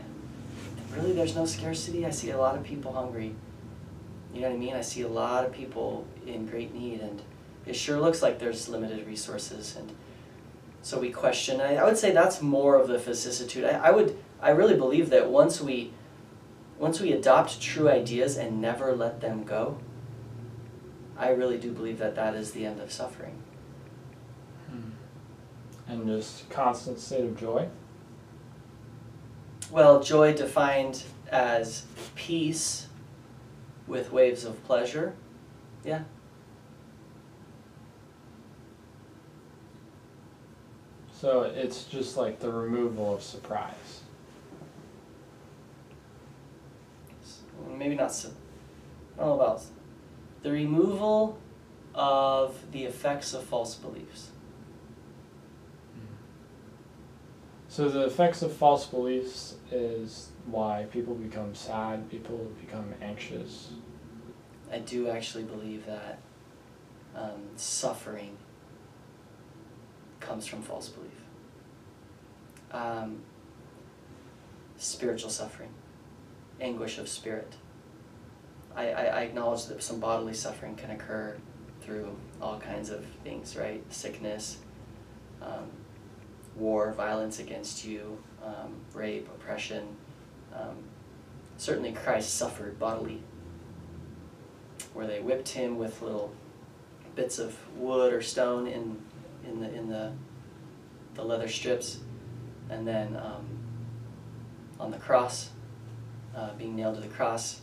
Really, 0.94 1.14
there's 1.14 1.36
no 1.36 1.46
scarcity? 1.46 2.06
I 2.06 2.10
see 2.10 2.32
a 2.32 2.38
lot 2.38 2.58
of 2.58 2.64
people 2.64 2.92
hungry. 2.92 3.36
You 4.34 4.42
know 4.42 4.50
what 4.50 4.56
I 4.56 4.60
mean? 4.60 4.74
I 4.74 4.82
see 4.82 5.02
a 5.02 5.08
lot 5.08 5.46
of 5.46 5.54
people 5.54 6.08
in 6.26 6.48
great 6.48 6.74
need, 6.74 7.00
and 7.00 7.22
it 7.70 7.76
sure 7.76 8.00
looks 8.00 8.24
like 8.24 8.40
there's 8.40 8.68
limited 8.68 9.06
resources. 9.06 9.76
And 9.78 9.92
so 10.82 11.00
we 11.00 11.12
question. 11.12 11.62
I, 11.62 11.76
I 11.76 11.84
would 11.84 11.98
say 11.98 12.12
that's 12.12 12.42
more 12.42 12.76
of 12.76 12.88
the 12.88 12.98
vicissitude. 12.98 13.64
I, 13.64 13.88
I 13.88 13.92
would, 13.92 14.18
I 14.42 14.50
really 14.50 14.76
believe 14.76 15.12
that 15.12 15.30
once 15.30 15.62
we, 15.62 15.94
once 16.80 17.00
we 17.00 17.14
adopt 17.14 17.62
true 17.62 17.88
ideas 17.88 18.38
and 18.38 18.60
never 18.60 18.96
let 18.96 19.22
them 19.22 19.44
go, 19.44 19.78
I 21.16 21.30
really 21.30 21.58
do 21.60 21.72
believe 21.72 22.00
that 22.00 22.16
that 22.16 22.34
is 22.34 22.52
the 22.52 22.66
end 22.66 22.80
of 22.80 22.92
suffering. 22.92 23.38
Hmm. 24.72 25.92
And 25.92 26.08
just 26.08 26.50
constant 26.50 26.98
state 26.98 27.26
of 27.26 27.40
joy? 27.40 27.68
Well, 29.70 30.02
joy 30.02 30.34
defined 30.34 31.04
as 31.32 31.86
peace 32.16 32.88
with 33.86 34.12
waves 34.12 34.44
of 34.44 34.64
pleasure. 34.66 35.14
Yeah. 35.84 36.04
So 41.20 41.42
it's 41.42 41.84
just 41.84 42.16
like 42.16 42.40
the 42.40 42.50
removal 42.50 43.16
of 43.16 43.22
surprise. 43.22 44.04
Maybe 47.78 47.96
not. 47.96 48.12
I 49.18 49.20
don't 49.20 49.28
know 49.28 49.34
about 49.34 49.62
the 50.44 50.52
removal 50.52 51.38
of 51.94 52.72
the 52.72 52.86
effects 52.86 53.34
of 53.34 53.44
false 53.44 53.76
beliefs. 53.76 54.30
So 57.68 57.90
the 57.90 58.06
effects 58.06 58.42
of 58.42 58.54
false 58.54 58.86
beliefs 58.86 59.56
is 59.72 60.30
why 60.46 60.88
people 60.90 61.16
become 61.16 61.54
sad, 61.54 62.10
people 62.10 62.50
become 62.62 62.94
anxious. 63.02 63.72
I 64.72 64.80
do 64.80 65.10
actually 65.10 65.44
believe 65.44 65.86
that 65.86 66.20
um, 67.14 67.42
suffering 67.58 68.38
comes 70.20 70.46
from 70.46 70.62
false 70.62 70.90
belief. 70.90 71.12
Um, 72.72 73.22
spiritual 74.78 75.30
suffering, 75.30 75.70
anguish 76.62 76.98
of 76.98 77.10
spirit. 77.10 77.56
I, 78.76 78.92
I, 78.92 79.04
I 79.04 79.22
acknowledge 79.22 79.66
that 79.66 79.82
some 79.82 80.00
bodily 80.00 80.34
suffering 80.34 80.76
can 80.76 80.92
occur 80.92 81.38
through 81.82 82.16
all 82.42 82.60
kinds 82.60 82.90
of 82.90 83.06
things, 83.24 83.56
right? 83.56 83.84
Sickness, 83.92 84.58
um, 85.42 85.70
war, 86.56 86.92
violence 86.94 87.40
against 87.40 87.86
you, 87.86 88.22
um, 88.44 88.76
rape, 88.94 89.28
oppression. 89.28 89.88
Um, 90.54 90.78
certainly, 91.58 91.92
Christ 91.92 92.36
suffered 92.36 92.80
bodily, 92.80 93.22
where 94.94 95.08
they 95.08 95.20
whipped 95.20 95.50
him 95.50 95.78
with 95.78 96.02
little 96.02 96.32
bits 97.16 97.40
of 97.40 97.58
wood 97.76 98.14
or 98.14 98.22
stone 98.22 98.68
in 98.68 99.02
in 99.48 99.60
the 99.60 99.74
in 99.74 99.90
the 99.90 100.12
the 101.16 101.24
leather 101.24 101.48
strips, 101.48 102.00
and 102.70 102.88
then 102.88 103.16
um, 103.18 103.46
on 104.80 104.92
the 104.92 104.98
cross, 104.98 105.50
uh, 106.36 106.54
being 106.54 106.76
nailed 106.76 106.96
to 106.96 107.02
the 107.02 107.08
cross. 107.08 107.62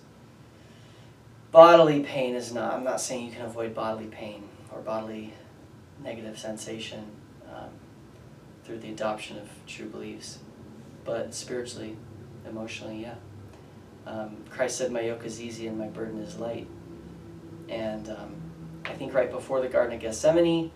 Bodily 1.53 2.01
pain 2.01 2.35
is 2.35 2.53
not. 2.53 2.75
I'm 2.75 2.85
not 2.85 3.01
saying 3.01 3.27
you 3.27 3.33
can 3.33 3.47
avoid 3.47 3.75
bodily 3.75 4.07
pain 4.07 4.49
or 4.73 4.81
bodily 4.81 5.33
negative 6.03 6.39
sensation 6.39 7.07
um, 7.49 7.71
through 8.65 8.79
the 8.79 8.91
adoption 8.91 9.39
of 9.39 9.49
true 9.67 9.87
beliefs, 9.87 10.39
but 11.05 11.35
spiritually, 11.35 11.97
emotionally, 12.47 13.03
yeah. 13.03 13.15
Um, 14.07 14.37
Christ 14.51 14.77
said, 14.77 14.93
"My 14.93 15.01
yoke 15.01 15.25
is 15.25 15.41
easy 15.41 15.67
and 15.67 15.79
my 15.79 15.87
burden 15.87 16.21
is 16.21 16.37
light," 16.39 16.69
and 17.69 18.09
um, 18.11 18.35
I 18.85 18.93
think 18.93 19.15
right 19.15 19.31
before 19.31 19.61
the 19.61 19.69
Garden 19.69 19.95
of 19.95 20.01
Gethsemane, 20.01 20.71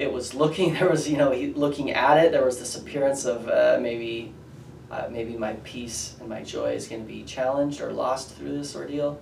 it 0.00 0.10
was 0.10 0.34
looking. 0.34 0.74
There 0.80 0.88
was, 0.88 1.08
you 1.08 1.18
know, 1.18 1.30
he, 1.30 1.52
looking 1.52 1.92
at 1.92 2.16
it. 2.24 2.32
There 2.32 2.44
was 2.44 2.58
this 2.58 2.74
appearance 2.74 3.26
of 3.26 3.46
uh, 3.48 3.78
maybe, 3.80 4.32
uh, 4.90 5.08
maybe 5.10 5.36
my 5.36 5.52
peace 5.62 6.16
and 6.18 6.28
my 6.28 6.42
joy 6.42 6.72
is 6.72 6.88
going 6.88 7.02
to 7.02 7.06
be 7.06 7.22
challenged 7.22 7.80
or 7.82 7.92
lost 7.92 8.34
through 8.34 8.56
this 8.56 8.74
ordeal. 8.74 9.20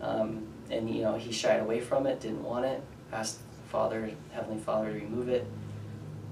Um, 0.00 0.46
and 0.70 0.88
you 0.88 1.02
know, 1.02 1.16
he 1.16 1.30
shied 1.30 1.60
away 1.60 1.80
from 1.80 2.06
it, 2.06 2.20
didn't 2.20 2.42
want 2.42 2.64
it. 2.64 2.82
Asked 3.12 3.40
Father, 3.68 4.10
Heavenly 4.32 4.60
Father, 4.60 4.90
to 4.90 4.98
remove 4.98 5.28
it. 5.28 5.46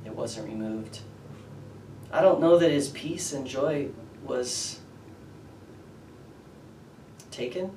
It 0.06 0.14
wasn't 0.14 0.48
removed. 0.48 1.00
I 2.10 2.22
don't 2.22 2.40
know 2.40 2.56
that 2.56 2.70
his 2.70 2.88
peace 2.88 3.34
and 3.34 3.46
joy 3.46 3.88
was 4.24 4.80
taken, 7.30 7.70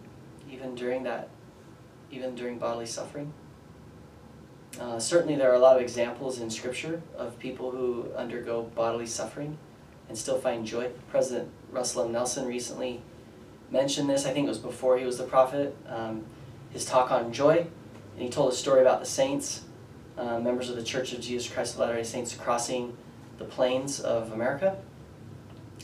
even 0.50 0.74
during 0.74 1.04
that, 1.04 1.28
even 2.12 2.34
during 2.36 2.58
bodily 2.60 2.86
suffering. 2.86 3.34
Uh, 4.80 5.00
certainly, 5.00 5.36
there 5.36 5.52
are 5.52 5.56
a 5.56 5.60
lot 5.60 5.76
of 5.76 5.82
examples 5.82 6.40
in 6.40 6.50
Scripture 6.50 7.02
of 7.18 7.38
people 7.40 7.72
who 7.72 8.08
undergo 8.16 8.64
bodily 8.76 9.06
suffering 9.06 9.58
and 10.08 10.18
still 10.18 10.38
find 10.38 10.66
joy. 10.66 10.90
President 11.10 11.50
Russell 11.72 12.06
M. 12.06 12.12
Nelson 12.12 12.48
recently 12.48 13.02
mentioned 13.70 14.10
this. 14.10 14.26
I 14.26 14.32
think 14.32 14.46
it 14.46 14.50
was 14.50 14.60
before 14.60 14.98
he 14.98 15.06
was 15.06 15.18
the 15.18 15.24
prophet. 15.24 15.76
Um, 15.88 16.26
his 16.72 16.86
talk 16.86 17.12
on 17.12 17.34
joy, 17.34 17.58
and 18.14 18.24
he 18.24 18.30
told 18.30 18.52
a 18.52 18.56
story 18.56 18.82
about 18.82 19.02
the 19.02 19.06
saints, 19.06 19.62
uh, 20.18 20.40
members 20.40 20.70
of 20.70 20.78
the 20.78 20.84
Church 20.84 21.14
of 21.14 21.20
Jesus 21.20 21.52
Christ 21.52 21.74
of 21.74 21.82
Latter-day 21.82 22.04
Saints, 22.04 22.34
crossing 22.34 22.96
the 23.38 23.46
plains 23.46 24.00
of 24.00 24.32
America, 24.32 24.78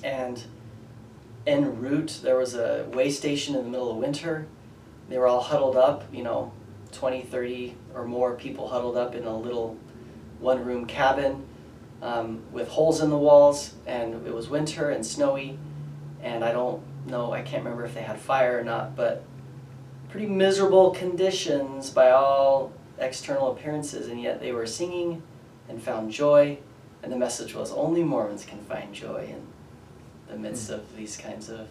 and 0.04 0.44
en 1.46 1.82
route 1.82 2.20
there 2.24 2.38
was 2.38 2.56
a 2.56 2.86
way 2.94 3.10
station 3.10 3.56
in 3.56 3.64
the 3.64 3.70
middle 3.70 3.92
of 3.92 3.98
winter. 3.98 4.48
They 5.10 5.18
were 5.18 5.28
all 5.28 5.42
huddled 5.42 5.76
up, 5.76 6.04
you 6.14 6.24
know, 6.24 6.52
20, 6.92 7.24
30 7.24 7.76
or 7.94 8.06
more 8.06 8.36
people 8.36 8.68
huddled 8.68 8.98
up 8.98 9.16
in 9.16 9.26
a 9.26 9.38
little 9.38 9.78
one 10.40 10.64
room 10.64 10.86
cabin 10.86 11.46
um, 12.02 12.42
with 12.52 12.68
holes 12.70 13.02
in 13.02 13.10
the 13.10 13.18
walls, 13.18 13.74
and 13.86 14.26
it 14.28 14.34
was 14.34 14.50
winter 14.50 14.90
and 14.90 15.06
snowy. 15.06 15.58
And 16.22 16.44
I 16.44 16.52
don't 16.52 16.82
know, 17.08 17.32
I 17.32 17.42
can't 17.42 17.64
remember 17.64 17.86
if 17.86 17.94
they 17.94 18.02
had 18.02 18.20
fire 18.20 18.60
or 18.60 18.64
not, 18.64 18.96
but 18.96 19.24
pretty 20.10 20.28
miserable 20.28 20.92
conditions 20.92 21.90
by 21.90 22.12
all 22.12 22.72
external 22.98 23.52
appearances, 23.52 24.08
and 24.08 24.22
yet 24.22 24.40
they 24.40 24.52
were 24.52 24.66
singing 24.66 25.22
and 25.70 25.82
found 25.82 26.12
joy. 26.12 26.58
And 27.04 27.12
the 27.12 27.18
message 27.18 27.54
was 27.54 27.72
only 27.72 28.04
Mormons 28.04 28.46
can 28.46 28.60
find 28.66 28.94
joy 28.94 29.30
in 29.30 29.48
the 30.30 30.38
midst 30.38 30.70
of 30.70 30.96
these 30.96 31.16
kinds 31.16 31.50
of 31.50 31.68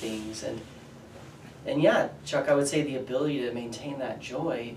things. 0.00 0.42
And 0.42 0.60
and 1.66 1.82
yeah, 1.82 2.08
Chuck, 2.24 2.48
I 2.48 2.54
would 2.54 2.66
say 2.66 2.82
the 2.82 2.96
ability 2.96 3.40
to 3.40 3.52
maintain 3.52 3.98
that 3.98 4.20
joy 4.20 4.74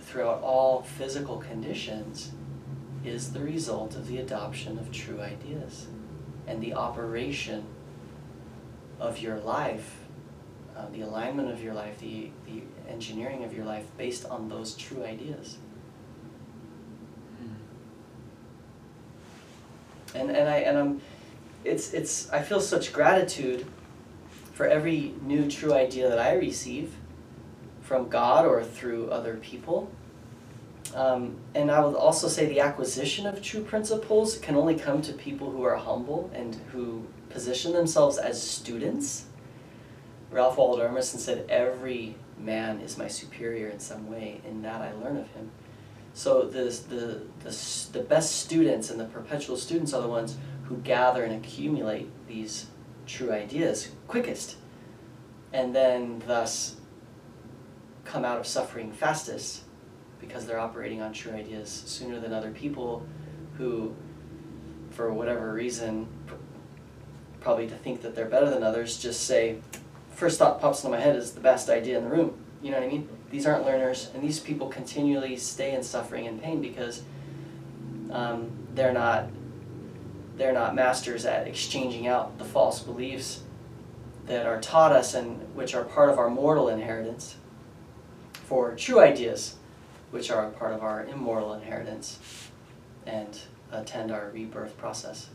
throughout 0.00 0.42
all 0.42 0.82
physical 0.82 1.38
conditions 1.38 2.32
is 3.04 3.32
the 3.32 3.40
result 3.40 3.96
of 3.96 4.06
the 4.06 4.18
adoption 4.18 4.78
of 4.78 4.92
true 4.92 5.20
ideas 5.20 5.86
and 6.46 6.60
the 6.62 6.74
operation 6.74 7.64
of 9.00 9.18
your 9.18 9.38
life, 9.38 9.96
uh, 10.76 10.86
the 10.92 11.00
alignment 11.00 11.50
of 11.50 11.62
your 11.62 11.74
life, 11.74 11.98
the, 12.00 12.30
the 12.46 12.62
engineering 12.88 13.44
of 13.44 13.54
your 13.54 13.64
life 13.64 13.84
based 13.96 14.26
on 14.26 14.48
those 14.48 14.74
true 14.74 15.04
ideas. 15.04 15.56
And, 20.14 20.30
and 20.30 20.48
I 20.48 20.58
and 20.58 20.78
I'm 20.78 21.00
it's 21.64 21.92
it's 21.92 22.30
I 22.30 22.40
feel 22.40 22.60
such 22.60 22.92
gratitude 22.92 23.66
for 24.54 24.66
every 24.66 25.12
new 25.22 25.50
true 25.50 25.74
idea 25.74 26.08
that 26.08 26.18
I 26.18 26.34
receive 26.34 26.94
from 27.82 28.08
God 28.08 28.46
or 28.46 28.64
through 28.64 29.10
other 29.10 29.36
people. 29.36 29.90
Um, 30.94 31.36
and 31.54 31.70
I 31.70 31.84
would 31.84 31.96
also 31.96 32.28
say 32.28 32.46
the 32.46 32.60
acquisition 32.60 33.26
of 33.26 33.42
true 33.42 33.62
principles 33.62 34.38
can 34.38 34.54
only 34.54 34.76
come 34.76 35.02
to 35.02 35.12
people 35.12 35.50
who 35.50 35.64
are 35.64 35.76
humble 35.76 36.30
and 36.32 36.54
who 36.72 37.04
position 37.30 37.72
themselves 37.72 38.16
as 38.16 38.40
students. 38.40 39.26
Ralph 40.30 40.56
Waldo 40.56 40.86
Emerson 40.86 41.18
said, 41.18 41.46
Every 41.48 42.14
man 42.38 42.80
is 42.80 42.96
my 42.96 43.08
superior 43.08 43.68
in 43.68 43.80
some 43.80 44.08
way, 44.08 44.40
in 44.46 44.62
that 44.62 44.80
I 44.80 44.92
learn 44.92 45.16
of 45.16 45.28
him. 45.32 45.50
So 46.12 46.42
the, 46.42 46.64
the, 46.88 47.22
the, 47.42 47.88
the 47.92 48.04
best 48.04 48.36
students 48.36 48.88
and 48.88 49.00
the 49.00 49.06
perpetual 49.06 49.56
students 49.56 49.92
are 49.92 50.00
the 50.00 50.08
ones 50.08 50.36
who 50.64 50.76
gather 50.76 51.24
and 51.24 51.34
accumulate 51.44 52.08
these 52.28 52.66
true 53.06 53.32
ideas 53.32 53.90
quickest, 54.08 54.56
and 55.52 55.74
then 55.74 56.22
thus 56.26 56.76
come 58.04 58.24
out 58.24 58.38
of 58.38 58.46
suffering 58.46 58.92
fastest 58.92 59.62
because 60.20 60.46
they're 60.46 60.58
operating 60.58 61.02
on 61.02 61.12
true 61.12 61.32
ideas 61.32 61.68
sooner 61.86 62.18
than 62.20 62.32
other 62.32 62.50
people 62.50 63.06
who, 63.56 63.94
for 64.90 65.12
whatever 65.12 65.52
reason, 65.52 66.06
probably 67.40 67.66
to 67.66 67.74
think 67.76 68.02
that 68.02 68.14
they're 68.14 68.24
better 68.24 68.48
than 68.48 68.62
others, 68.62 68.98
just 68.98 69.24
say, 69.24 69.58
first 70.10 70.38
thought 70.38 70.60
pops 70.60 70.82
into 70.82 70.96
my 70.96 71.00
head 71.02 71.16
is 71.16 71.32
the 71.32 71.40
best 71.40 71.68
idea 71.68 71.98
in 71.98 72.04
the 72.04 72.10
room. 72.10 72.38
You 72.62 72.70
know 72.70 72.78
what 72.78 72.86
I 72.86 72.90
mean? 72.90 73.08
These 73.30 73.46
aren't 73.46 73.66
learners, 73.66 74.10
and 74.14 74.22
these 74.22 74.40
people 74.40 74.68
continually 74.68 75.36
stay 75.36 75.74
in 75.74 75.82
suffering 75.82 76.26
and 76.26 76.42
pain 76.42 76.62
because 76.62 77.02
um, 78.10 78.50
they're 78.74 78.92
not 78.92 79.28
they're 80.36 80.52
not 80.52 80.74
masters 80.74 81.24
at 81.24 81.46
exchanging 81.46 82.06
out 82.06 82.38
the 82.38 82.44
false 82.44 82.80
beliefs 82.80 83.42
that 84.26 84.46
are 84.46 84.60
taught 84.60 84.92
us 84.92 85.14
and 85.14 85.38
which 85.54 85.74
are 85.74 85.84
part 85.84 86.10
of 86.10 86.18
our 86.18 86.30
mortal 86.30 86.68
inheritance 86.68 87.36
for 88.32 88.74
true 88.74 89.00
ideas 89.00 89.56
which 90.10 90.30
are 90.30 90.46
a 90.46 90.50
part 90.50 90.72
of 90.72 90.82
our 90.82 91.04
immortal 91.06 91.54
inheritance 91.54 92.18
and 93.06 93.40
attend 93.72 94.10
our 94.12 94.30
rebirth 94.32 94.76
process. 94.78 95.28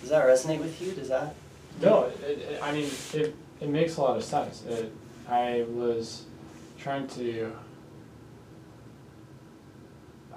Does 0.00 0.10
that 0.10 0.24
resonate 0.24 0.60
with 0.60 0.80
you? 0.80 0.92
Does 0.92 1.08
that? 1.08 1.34
No, 1.80 2.04
it, 2.04 2.38
it, 2.38 2.62
I 2.62 2.72
mean, 2.72 2.90
it, 3.14 3.34
it 3.60 3.68
makes 3.68 3.96
a 3.96 4.02
lot 4.02 4.16
of 4.16 4.24
sense. 4.24 4.64
It, 4.66 4.92
I 5.28 5.64
was 5.68 6.24
trying 6.78 7.06
to. 7.08 7.52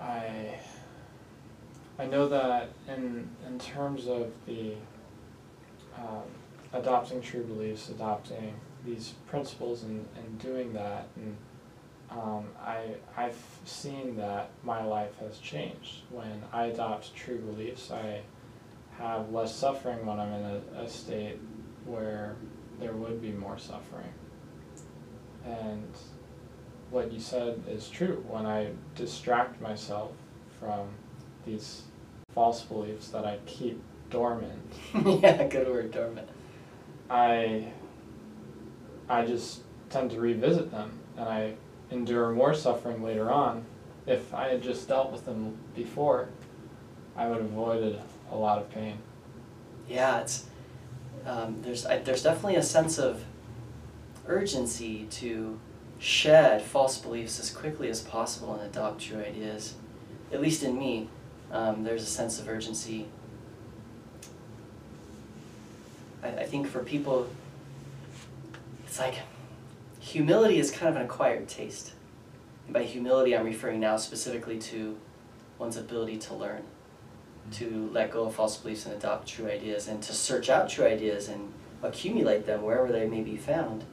I. 0.04 0.60
I 2.00 2.06
know 2.08 2.28
that 2.28 2.70
in 2.88 3.30
in 3.48 3.60
terms 3.60 4.08
of 4.08 4.32
the 4.48 4.74
um, 5.96 6.24
adopting 6.74 7.22
true 7.22 7.44
beliefs, 7.44 7.90
adopting 7.90 8.56
these 8.84 9.14
principles, 9.28 9.84
and, 9.84 10.06
and 10.18 10.40
doing 10.40 10.74
that, 10.74 11.08
and 11.16 11.38
um, 12.10 12.46
I 12.60 12.96
I've 13.16 13.42
seen 13.66 14.18
that 14.18 14.50
my 14.64 14.84
life 14.84 15.18
has 15.20 15.38
changed 15.38 16.02
when 16.10 16.44
I 16.52 16.66
adopt 16.66 17.16
true 17.16 17.38
beliefs. 17.38 17.92
I 17.92 18.22
have 18.98 19.32
less 19.32 19.56
suffering 19.56 20.06
when 20.06 20.20
I'm 20.20 20.34
in 20.34 20.62
a, 20.76 20.82
a 20.82 20.90
state 20.90 21.40
where 21.86 22.36
there 22.80 22.94
would 22.94 23.22
be 23.22 23.32
more 23.32 23.58
suffering. 23.58 24.14
And 25.46 25.90
what 26.94 27.12
you 27.12 27.20
said 27.20 27.60
is 27.68 27.90
true. 27.90 28.24
When 28.28 28.46
I 28.46 28.70
distract 28.96 29.60
myself 29.60 30.12
from 30.60 30.88
these 31.46 31.82
false 32.34 32.62
beliefs 32.62 33.10
that 33.10 33.26
I 33.26 33.40
keep 33.48 33.82
dormant, 34.12 34.62
yeah, 35.06 35.48
good 35.48 35.68
word, 35.68 35.92
dormant. 35.92 36.30
I 37.10 37.74
I 39.10 39.26
just 39.26 39.62
tend 39.90 40.12
to 40.12 40.22
revisit 40.22 40.72
them 40.72 41.00
and 41.18 41.28
I 41.28 41.54
endure 41.92 42.32
more 42.32 42.54
suffering 42.54 43.04
later 43.04 43.32
on. 43.32 43.66
If 44.06 44.34
I 44.34 44.50
had 44.50 44.62
just 44.62 44.88
dealt 44.88 45.12
with 45.12 45.26
them 45.26 45.58
before, 45.76 46.30
I 47.18 47.28
would 47.28 47.42
have 47.42 47.46
avoided 47.46 48.00
a 48.32 48.36
lot 48.36 48.60
of 48.60 48.70
pain. 48.70 49.00
Yeah, 49.90 50.22
it's 50.22 50.46
um, 51.26 51.58
there's 51.64 51.88
I, 51.88 51.98
there's 51.98 52.22
definitely 52.22 52.58
a 52.58 52.64
sense 52.64 53.00
of 53.00 53.24
urgency 54.28 55.06
to 55.12 55.60
shed 56.04 56.62
false 56.62 56.98
beliefs 56.98 57.40
as 57.40 57.50
quickly 57.50 57.88
as 57.88 58.02
possible 58.02 58.54
and 58.54 58.64
adopt 58.64 59.02
true 59.02 59.20
ideas. 59.20 59.76
At 60.34 60.42
least 60.42 60.62
in 60.62 60.78
me, 60.78 61.08
um, 61.50 61.86
there's 61.86 62.04
a 62.04 62.08
sense 62.08 62.42
of 62.42 62.50
urgency. 62.50 63.06
I, 66.22 66.28
I 66.28 66.44
think 66.44 66.68
for 66.68 66.84
people, 66.84 67.30
it's 68.86 69.00
like 69.00 69.16
humility 70.02 70.60
is 70.60 70.72
kind 70.72 70.90
of 70.90 70.98
an 70.98 71.04
acquired 71.04 71.48
taste. 71.48 71.94
And 72.66 72.74
by 72.74 72.84
humility, 72.84 73.34
I'm 73.34 73.46
referring 73.46 73.80
now 73.80 73.96
specifically 73.96 74.60
to 74.60 74.98
one's 75.58 75.78
ability 75.78 76.18
to 76.18 76.34
learn, 76.34 76.64
to 77.54 77.90
let 77.94 78.12
go 78.12 78.26
of 78.26 78.36
false 78.36 78.58
beliefs 78.58 78.86
and 78.86 78.94
adopt 78.94 79.30
true 79.30 79.48
ideas, 79.48 79.88
and 79.88 80.04
to 80.04 80.12
search 80.12 80.50
out 80.50 80.68
true 80.68 80.86
ideas 80.86 81.30
and 81.30 81.54
accumulate 81.82 82.46
them 82.46 82.62
wherever 82.62 82.92
they 82.92 83.08
may 83.08 83.22
be 83.22 83.38
found. 83.38 83.86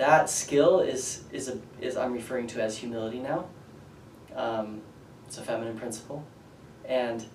That 0.00 0.30
skill 0.30 0.80
is 0.80 1.24
is 1.30 1.50
a, 1.50 1.58
is 1.78 1.94
I'm 1.94 2.14
referring 2.14 2.46
to 2.48 2.62
as 2.62 2.78
humility 2.78 3.18
now. 3.18 3.44
Um, 4.34 4.80
it's 5.26 5.36
a 5.36 5.42
feminine 5.42 5.78
principle, 5.78 6.24
and 6.86 7.26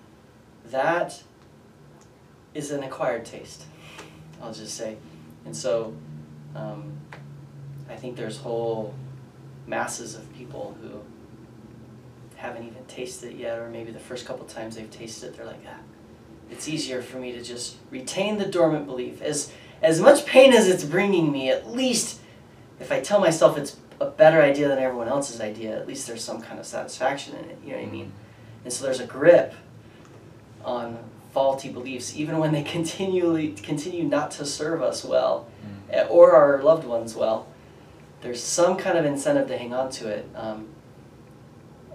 that 0.72 1.22
is 2.54 2.72
an 2.72 2.82
acquired 2.82 3.24
taste. 3.24 3.66
I'll 4.42 4.52
just 4.52 4.74
say, 4.74 4.96
and 5.44 5.56
so 5.56 5.94
um, 6.56 6.98
I 7.88 7.94
think 7.94 8.16
there's 8.16 8.38
whole 8.38 8.96
masses 9.68 10.16
of 10.16 10.34
people 10.34 10.76
who 10.82 11.02
haven't 12.34 12.66
even 12.66 12.84
tasted 12.86 13.30
it 13.30 13.36
yet, 13.36 13.60
or 13.60 13.68
maybe 13.68 13.92
the 13.92 14.00
first 14.00 14.26
couple 14.26 14.44
times 14.44 14.74
they've 14.74 14.90
tasted 14.90 15.28
it, 15.28 15.36
they're 15.36 15.46
like, 15.46 15.64
ah, 15.68 15.78
it's 16.50 16.66
easier 16.66 17.00
for 17.00 17.18
me 17.18 17.30
to 17.30 17.42
just 17.44 17.76
retain 17.92 18.38
the 18.38 18.44
dormant 18.44 18.86
belief. 18.86 19.22
As, 19.22 19.52
as 19.82 20.00
much 20.00 20.26
pain 20.26 20.52
as 20.52 20.66
it's 20.66 20.82
bringing 20.82 21.30
me, 21.30 21.48
at 21.48 21.70
least 21.70 22.22
if 22.80 22.92
I 22.92 23.00
tell 23.00 23.20
myself 23.20 23.56
it's 23.56 23.76
a 24.00 24.06
better 24.06 24.42
idea 24.42 24.68
than 24.68 24.78
everyone 24.78 25.08
else's 25.08 25.40
idea, 25.40 25.78
at 25.78 25.86
least 25.86 26.06
there's 26.06 26.22
some 26.22 26.42
kind 26.42 26.58
of 26.60 26.66
satisfaction 26.66 27.36
in 27.36 27.44
it, 27.46 27.58
you 27.64 27.70
know 27.72 27.78
what 27.78 27.86
I 27.86 27.90
mean? 27.90 28.12
And 28.64 28.72
so 28.72 28.84
there's 28.84 29.00
a 29.00 29.06
grip 29.06 29.54
on 30.64 30.98
faulty 31.32 31.70
beliefs, 31.70 32.16
even 32.16 32.38
when 32.38 32.52
they 32.52 32.62
continually 32.76 33.52
continue 33.52 34.04
not 34.04 34.30
to 34.32 34.44
serve 34.44 34.82
us 34.82 35.04
well, 35.04 35.48
mm. 35.92 36.10
or 36.10 36.32
our 36.32 36.62
loved 36.62 36.86
ones 36.86 37.14
well. 37.14 37.46
There's 38.22 38.42
some 38.42 38.76
kind 38.76 38.98
of 38.98 39.04
incentive 39.04 39.48
to 39.48 39.58
hang 39.58 39.72
on 39.72 39.90
to 39.92 40.08
it. 40.08 40.28
Um, 40.34 40.68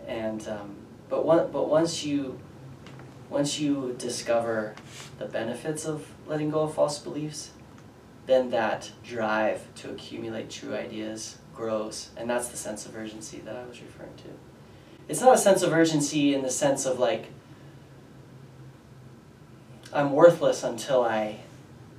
and 0.07 0.47
um, 0.47 0.75
but 1.09 1.25
one, 1.25 1.51
but 1.51 1.67
once 1.67 2.03
you 2.03 2.39
once 3.29 3.59
you 3.59 3.95
discover 3.97 4.75
the 5.17 5.25
benefits 5.25 5.85
of 5.85 6.05
letting 6.27 6.49
go 6.51 6.61
of 6.61 6.73
false 6.73 6.99
beliefs, 6.99 7.51
then 8.25 8.49
that 8.51 8.91
drive 9.03 9.61
to 9.75 9.89
accumulate 9.89 10.49
true 10.49 10.75
ideas 10.75 11.37
grows, 11.55 12.09
and 12.15 12.29
that's 12.29 12.47
the 12.49 12.57
sense 12.57 12.85
of 12.85 12.95
urgency 12.95 13.39
that 13.39 13.55
I 13.55 13.65
was 13.65 13.81
referring 13.81 14.15
to. 14.17 14.29
It's 15.07 15.21
not 15.21 15.35
a 15.35 15.37
sense 15.37 15.61
of 15.61 15.73
urgency 15.73 16.33
in 16.33 16.41
the 16.41 16.49
sense 16.49 16.85
of 16.85 16.99
like 16.99 17.27
I'm 19.93 20.13
worthless 20.13 20.63
until 20.63 21.03
I 21.03 21.37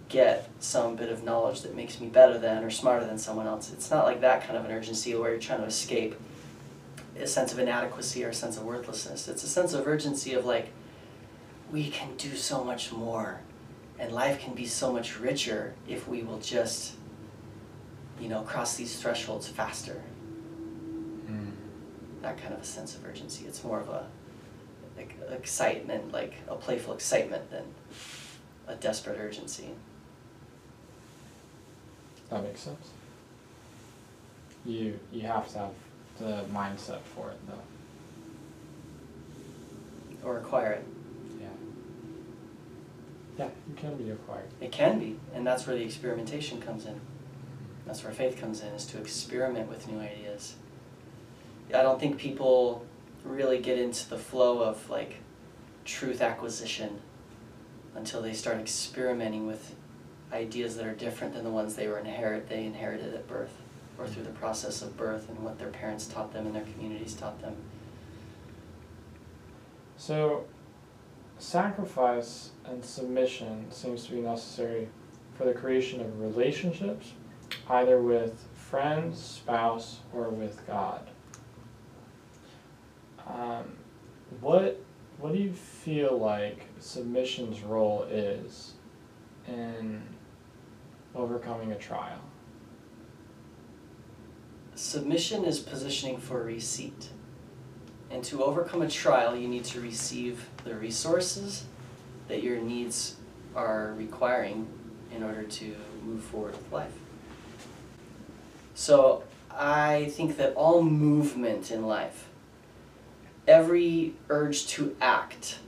get 0.09 0.49
some 0.61 0.97
bit 0.97 1.11
of 1.11 1.25
knowledge 1.25 1.63
that 1.63 1.75
makes 1.75 2.01
me 2.01 2.07
better 2.07 2.39
than 2.39 2.65
or 2.65 2.71
smarter 2.71 3.05
than 3.05 3.19
someone 3.19 3.47
else. 3.47 3.73
It's 3.73 3.91
not 3.91 4.05
like 4.05 4.21
that 4.21 4.45
kind 4.45 4.57
of 4.57 4.65
an 4.65 4.71
urgency 4.71 5.15
where 5.15 5.31
you're 5.31 5.41
trying 5.41 5.61
to 5.61 5.67
escape 5.67 6.15
a 7.19 7.27
sense 7.27 7.53
of 7.53 7.59
inadequacy 7.59 8.25
or 8.25 8.31
a 8.31 8.35
sense 8.35 8.57
of 8.57 8.65
worthlessness. 8.65 9.29
It's 9.29 9.43
a 9.43 9.49
sense 9.49 9.75
of 9.75 9.87
urgency 9.87 10.35
of 10.35 10.45
like, 10.45 10.71
we 11.71 11.91
can 11.91 12.17
do 12.17 12.35
so 12.37 12.63
much 12.63 12.93
more 12.93 13.41
and 14.03 14.13
life 14.13 14.41
can 14.41 14.53
be 14.53 14.67
so 14.67 14.93
much 14.93 15.21
richer 15.21 15.75
if 15.87 16.09
we 16.09 16.25
will 16.25 16.41
just, 16.41 16.95
you 18.21 18.29
know, 18.29 18.43
cross 18.43 18.75
these 18.75 19.01
thresholds 19.01 19.47
faster. 19.47 20.03
Mm. 21.31 21.53
That 22.21 22.37
kind 22.43 22.53
of 22.53 22.61
a 22.61 22.65
sense 22.65 22.97
of 22.97 23.07
urgency. 23.07 23.47
It's 23.47 23.63
more 23.63 23.79
of 23.79 23.89
a 23.89 24.07
like, 24.97 25.17
excitement, 25.31 26.11
like 26.11 26.35
a 26.49 26.57
playful 26.57 26.95
excitement 26.95 27.49
than 27.53 27.63
a 28.67 28.75
desperate 28.75 29.21
urgency. 29.21 29.69
That 32.29 32.43
makes 32.43 32.63
sense. 32.63 32.91
You 34.67 34.99
you 35.13 35.21
have 35.23 35.49
to 35.53 35.59
have 35.59 35.71
the 36.19 36.45
mindset 36.53 37.03
for 37.15 37.31
it 37.31 37.39
though. 37.47 37.63
Or 40.29 40.39
acquire 40.39 40.73
it. 40.73 40.85
Yeah. 43.43 43.49
It 43.75 43.77
can 43.77 43.97
be 43.97 44.11
acquired. 44.11 44.49
It 44.61 44.73
can 44.73 44.99
be, 44.99 45.19
and 45.35 45.47
that's 45.47 45.67
where 45.67 45.77
the 45.77 45.83
experimentation 45.83 46.61
comes 46.61 46.87
in. 46.87 47.01
That's 47.87 48.05
where 48.05 48.13
faith 48.13 48.41
comes 48.41 48.61
in, 48.61 48.69
is 48.69 48.87
to 48.87 48.99
experiment 48.99 49.69
with 49.69 49.89
new 49.89 49.99
ideas. 49.99 50.55
I 51.69 51.83
don't 51.83 51.99
think 51.99 52.19
people 52.19 52.87
really 53.25 53.59
get 53.59 53.79
into 53.79 54.09
the 54.09 54.19
flow 54.19 54.63
of 54.63 54.89
like 54.91 55.17
truth 55.85 56.21
acquisition 56.21 57.01
until 57.95 58.23
they 58.23 58.33
start 58.33 58.59
experimenting 58.59 59.47
with 59.47 59.75
ideas 60.33 60.77
that 60.77 60.87
are 60.87 60.95
different 60.95 61.35
than 61.35 61.45
the 61.45 61.51
ones 61.51 61.75
they 61.75 61.89
were 61.89 61.99
inherit 61.99 62.49
they 62.49 62.65
inherited 62.65 63.15
at 63.15 63.29
birth 63.29 63.53
or 63.99 64.07
through 64.07 64.23
the 64.23 64.31
process 64.31 64.81
of 64.81 64.97
birth 64.97 65.29
and 65.29 65.39
what 65.41 65.59
their 65.59 65.69
parents 65.69 66.07
taught 66.07 66.33
them 66.33 66.47
and 66.47 66.55
their 66.55 66.65
communities 66.75 67.15
taught 67.15 67.41
them. 67.41 67.55
So 69.99 70.47
sacrifice 71.43 72.51
and 72.65 72.85
submission 72.85 73.71
seems 73.71 74.05
to 74.07 74.13
be 74.13 74.21
necessary 74.21 74.89
for 75.35 75.45
the 75.45 75.53
creation 75.53 76.01
of 76.01 76.21
relationships, 76.21 77.13
either 77.69 78.01
with 78.01 78.47
friends, 78.55 79.21
spouse, 79.21 80.01
or 80.15 80.29
with 80.31 80.65
God. 80.67 81.11
Um, 83.27 83.77
what 84.41 84.81
what 85.19 85.33
do 85.33 85.39
you 85.39 85.53
feel 85.53 86.17
like 86.19 86.67
submission's 86.81 87.61
role 87.63 88.05
is 88.11 88.75
in 89.47 90.03
overcoming 91.15 91.73
a 91.73 91.79
trial? 91.79 92.21
Submission 94.75 95.45
is 95.45 95.61
positioning 95.61 96.19
for 96.19 96.43
receipt. 96.43 97.11
And 98.13 98.23
to 98.25 98.45
overcome 98.45 98.83
a 98.83 98.89
trial, 98.89 99.35
you 99.35 99.49
need 99.49 99.65
to 99.65 99.81
receive 99.81 100.47
the 100.65 100.75
resources 100.75 101.65
that 102.29 102.43
your 102.43 102.59
needs 102.59 103.17
are 103.57 103.95
requiring 103.97 104.69
in 105.11 105.23
order 105.23 105.45
to 105.45 105.75
move 106.05 106.23
forward 106.23 106.53
with 106.53 106.73
life. 106.73 106.93
So 108.75 109.25
I 109.51 110.13
think 110.15 110.37
that 110.37 110.55
all 110.55 110.83
movement 110.83 111.71
in 111.71 111.87
life, 111.87 112.29
every 113.49 114.15
urge 114.29 114.67
to 114.69 114.95
act, 115.01 115.59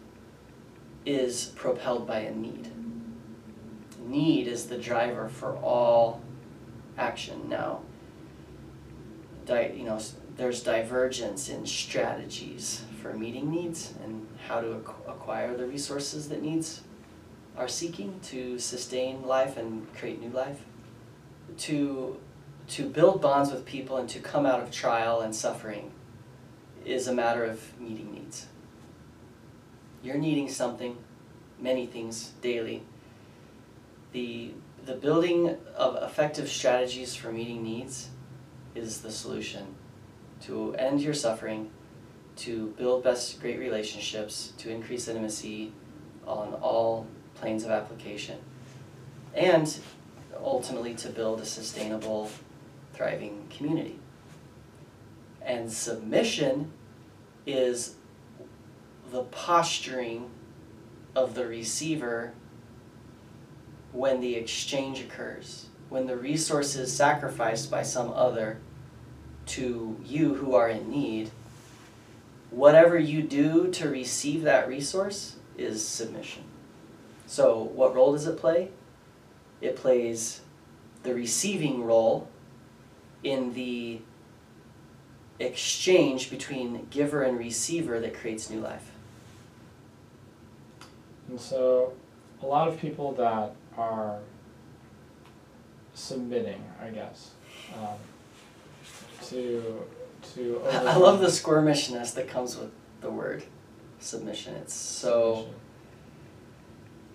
is 1.07 1.46
propelled 1.57 2.07
by 2.07 2.20
a 2.20 2.35
need 2.35 2.70
need 4.07 4.46
is 4.46 4.66
the 4.66 4.78
driver 4.78 5.28
for 5.28 5.57
all 5.57 6.20
action 6.96 7.48
now. 7.48 7.80
You 9.48 9.85
know, 9.85 10.00
there's 10.37 10.62
divergence 10.62 11.49
in 11.49 11.66
strategies 11.66 12.83
for 13.01 13.12
meeting 13.12 13.51
needs 13.51 13.94
and 14.03 14.27
how 14.49 14.61
to 14.61 14.73
acquire 15.07 15.57
the 15.57 15.66
resources 15.66 16.29
that 16.29 16.42
needs 16.42 16.83
are 17.57 17.68
seeking 17.68 18.18
to 18.20 18.59
sustain 18.59 19.23
life 19.23 19.57
and 19.57 19.92
create 19.94 20.20
new 20.20 20.31
life. 20.31 20.64
To, 21.59 22.18
to 22.68 22.88
build 22.88 23.23
bonds 23.23 23.53
with 23.53 23.64
people 23.64 23.97
and 23.97 24.09
to 24.09 24.18
come 24.18 24.44
out 24.44 24.61
of 24.61 24.73
trial 24.73 25.20
and 25.20 25.35
suffering 25.35 25.92
is 26.85 27.07
a 27.07 27.14
matter 27.14 27.44
of 27.44 27.79
meeting 27.81 28.12
needs. 28.12 28.47
You're 30.03 30.18
needing 30.18 30.49
something, 30.49 30.97
many 31.61 31.87
things 31.87 32.33
daily, 32.42 32.83
the, 34.12 34.51
the 34.85 34.94
building 34.94 35.57
of 35.77 36.03
effective 36.03 36.49
strategies 36.49 37.14
for 37.14 37.31
meeting 37.31 37.62
needs 37.62 38.09
is 38.75 39.01
the 39.01 39.12
solution 39.12 39.77
to 40.46 40.74
end 40.74 41.00
your 41.00 41.14
suffering, 41.14 41.70
to 42.37 42.68
build 42.76 43.04
best 43.04 43.40
great 43.40 43.59
relationships, 43.59 44.52
to 44.59 44.70
increase 44.70 45.09
intimacy 45.09 45.72
on 46.26 46.54
all 46.54 47.07
planes 47.35 47.64
of 47.64 47.70
application, 47.70 48.38
and 49.35 49.78
ultimately 50.42 50.94
to 50.94 51.09
build 51.09 51.40
a 51.40 51.44
sustainable, 51.44 52.30
thriving 52.92 53.46
community. 53.57 53.98
And 55.42 55.70
submission 55.70 56.72
is 57.46 57.96
the 59.11 59.22
posturing 59.24 60.30
of 61.14 61.35
the 61.35 61.46
receiver 61.46 62.33
when 63.92 64.20
the 64.20 64.35
exchange 64.35 65.00
occurs, 65.00 65.66
when 65.88 66.07
the 66.07 66.16
resource 66.16 66.74
is 66.74 66.92
sacrificed 66.92 67.70
by 67.70 67.83
some 67.83 68.11
other 68.12 68.59
to 69.46 69.98
you 70.04 70.35
who 70.35 70.54
are 70.54 70.68
in 70.68 70.90
need, 70.90 71.30
whatever 72.50 72.98
you 72.98 73.22
do 73.22 73.70
to 73.72 73.88
receive 73.88 74.42
that 74.42 74.68
resource 74.68 75.37
is 75.57 75.87
submission. 75.87 76.44
So, 77.26 77.62
what 77.62 77.94
role 77.94 78.12
does 78.12 78.26
it 78.26 78.38
play? 78.38 78.70
It 79.61 79.76
plays 79.76 80.40
the 81.02 81.14
receiving 81.14 81.85
role 81.85 82.28
in 83.22 83.54
the 83.54 84.00
exchange 85.38 86.30
between 86.30 86.87
giver 86.90 87.22
and 87.22 87.38
receiver 87.38 87.98
that 88.00 88.14
creates 88.14 88.50
new 88.50 88.61
life. 88.61 88.90
And 91.28 91.40
so, 91.40 91.94
a 92.42 92.46
lot 92.46 92.68
of 92.68 92.78
people 92.78 93.12
that 93.12 93.54
are 93.76 94.18
submitting, 95.94 96.62
I 96.83 96.90
guess, 96.90 97.30
um, 97.74 97.96
to 99.30 99.84
to. 100.34 100.62
I 100.70 100.96
love 100.96 101.20
the 101.20 101.28
squirmishness 101.28 102.14
that 102.14 102.28
comes 102.28 102.56
with 102.56 102.70
the 103.00 103.10
word 103.10 103.44
submission. 103.98 104.54
It's 104.56 104.74
so. 104.74 105.37
Submission. 105.37 105.60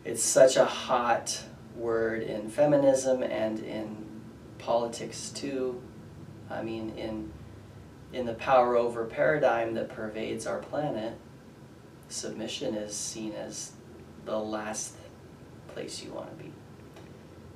It's 0.06 0.24
such 0.24 0.56
a 0.56 0.66
hot 0.66 1.44
word 1.76 2.24
in 2.24 2.50
feminism 2.50 3.22
and 3.22 3.60
in 3.60 3.98
politics 4.58 5.30
too. 5.30 5.82
I 6.50 6.64
mean, 6.64 6.92
in 6.98 7.32
in 8.12 8.26
the 8.26 8.34
power 8.34 8.76
over 8.76 9.06
paradigm 9.06 9.74
that 9.76 9.90
pervades 9.90 10.48
our 10.48 10.60
planet, 10.60 11.16
submission 12.08 12.76
is 12.76 12.96
seen 12.96 13.34
as 13.34 13.74
the 14.26 14.38
last 14.38 14.96
place 15.68 16.04
you 16.04 16.12
want 16.12 16.30
to 16.38 16.44
be. 16.44 16.52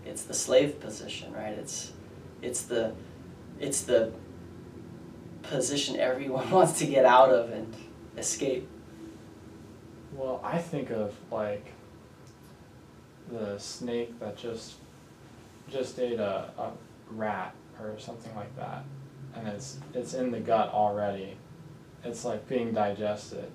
It's 0.06 0.24
the 0.24 0.34
slave 0.34 0.80
position, 0.80 1.34
right? 1.34 1.54
It's 1.54 1.94
it's 2.42 2.64
the 2.64 2.94
it's 3.60 3.82
the 3.82 4.12
position 5.44 6.00
everyone 6.00 6.50
wants 6.58 6.80
to 6.80 6.86
get 6.86 7.06
out 7.06 7.30
of 7.30 7.52
and 7.52 7.74
escape. 8.18 8.68
Well, 10.14 10.40
I 10.44 10.58
think 10.60 10.90
of 10.92 11.14
like 11.32 11.74
the 13.32 13.58
snake 13.58 14.20
that 14.20 14.38
just 14.38 14.76
just 15.70 15.98
ate 15.98 16.20
a, 16.20 16.50
a 16.58 16.72
rat 17.12 17.56
or 17.82 17.98
something 17.98 18.34
like 18.36 18.56
that, 18.58 18.84
and 19.36 19.48
it's 19.48 19.80
it's 19.94 20.14
in 20.14 20.32
the 20.32 20.40
gut 20.40 20.70
already. 20.70 21.38
It's 22.04 22.26
like 22.26 22.48
being 22.48 22.74
digested, 22.74 23.50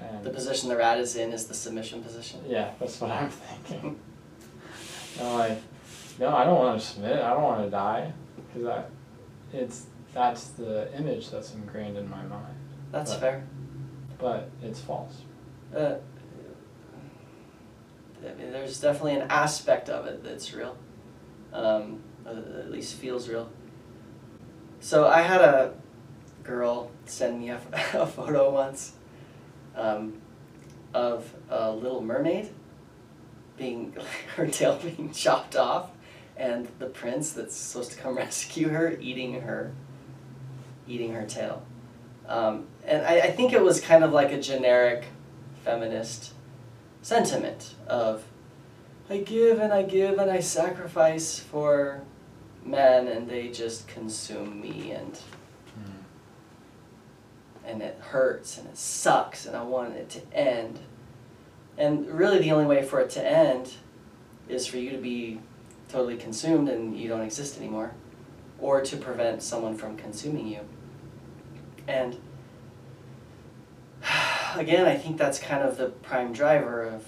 and 0.00 0.24
The 0.24 0.30
position 0.30 0.68
the 0.68 0.76
rat 0.76 0.98
is 0.98 1.16
in 1.16 1.32
is 1.32 1.46
the 1.46 1.54
submission 1.54 2.02
position. 2.02 2.40
yeah, 2.46 2.72
that's 2.78 3.00
what 3.00 3.10
I'm 3.10 3.30
thinking. 3.30 3.98
I'm 5.20 5.34
like, 5.38 5.58
no, 6.18 6.34
I 6.34 6.44
don't 6.44 6.58
want 6.58 6.80
to 6.80 6.86
submit. 6.86 7.16
I 7.22 7.30
don't 7.32 7.42
want 7.42 7.64
to 7.64 7.70
die, 7.70 8.12
because 8.36 8.64
that 8.64 8.90
it's 9.52 9.86
that's 10.14 10.48
the 10.48 10.92
image 10.96 11.30
that's 11.30 11.54
ingrained 11.54 11.96
in 11.96 12.08
my 12.08 12.22
mind. 12.22 12.54
That's 12.90 13.12
Right. 13.12 13.20
fair. 13.20 13.46
But 14.18 14.50
it's 14.62 14.80
false. 14.80 15.22
Uh, 15.74 15.94
I 18.24 18.34
mean, 18.34 18.52
there's 18.52 18.80
definitely 18.80 19.14
an 19.16 19.26
aspect 19.30 19.88
of 19.88 20.06
it 20.06 20.22
that's 20.22 20.52
real, 20.54 20.76
um, 21.52 22.00
uh, 22.24 22.30
at 22.60 22.70
least 22.70 22.94
feels 22.94 23.28
real. 23.28 23.48
So 24.80 25.06
I 25.08 25.22
had 25.22 25.40
a 25.40 25.74
girl 26.44 26.90
send 27.06 27.40
me 27.40 27.50
a, 27.50 27.56
a 27.94 28.06
photo 28.06 28.50
once 28.52 28.92
um, 29.74 30.20
of 30.94 31.32
a 31.48 31.72
little 31.72 32.02
mermaid 32.02 32.50
being 33.56 33.96
her 34.36 34.46
tail 34.46 34.78
being 34.82 35.10
chopped 35.14 35.56
off, 35.56 35.90
and 36.36 36.68
the 36.78 36.86
prince 36.86 37.32
that's 37.32 37.56
supposed 37.56 37.92
to 37.92 37.98
come 37.98 38.16
rescue 38.16 38.68
her 38.68 38.96
eating 39.00 39.40
her 39.40 39.72
eating 40.86 41.12
her 41.12 41.24
tail. 41.24 41.62
Um, 42.26 42.66
and 42.84 43.06
I, 43.06 43.20
I 43.20 43.30
think 43.30 43.52
it 43.52 43.62
was 43.62 43.80
kind 43.80 44.04
of 44.04 44.12
like 44.12 44.32
a 44.32 44.40
generic 44.40 45.04
feminist 45.64 46.32
sentiment 47.02 47.74
of 47.86 48.24
I 49.10 49.18
give 49.18 49.58
and 49.58 49.72
I 49.72 49.82
give 49.82 50.18
and 50.18 50.30
I 50.30 50.40
sacrifice 50.40 51.38
for 51.38 52.02
men 52.64 53.08
and 53.08 53.28
they 53.28 53.48
just 53.48 53.86
consume 53.88 54.60
me 54.60 54.92
and 54.92 55.18
and 57.64 57.80
it 57.80 57.96
hurts 58.00 58.58
and 58.58 58.66
it 58.68 58.76
sucks 58.76 59.46
and 59.46 59.56
I 59.56 59.62
want 59.62 59.94
it 59.94 60.10
to 60.10 60.36
end. 60.36 60.80
And 61.78 62.08
really 62.10 62.38
the 62.38 62.52
only 62.52 62.66
way 62.66 62.82
for 62.82 63.00
it 63.00 63.10
to 63.10 63.24
end 63.24 63.74
is 64.48 64.66
for 64.66 64.78
you 64.78 64.90
to 64.90 64.98
be 64.98 65.40
totally 65.88 66.16
consumed 66.16 66.68
and 66.68 66.98
you 66.98 67.08
don't 67.08 67.20
exist 67.20 67.58
anymore 67.58 67.92
or 68.62 68.80
to 68.80 68.96
prevent 68.96 69.42
someone 69.42 69.76
from 69.76 69.96
consuming 69.96 70.46
you. 70.46 70.60
And 71.88 72.16
again, 74.56 74.86
I 74.86 74.96
think 74.96 75.18
that's 75.18 75.38
kind 75.38 75.62
of 75.62 75.76
the 75.76 75.88
prime 75.88 76.32
driver 76.32 76.84
of 76.84 77.04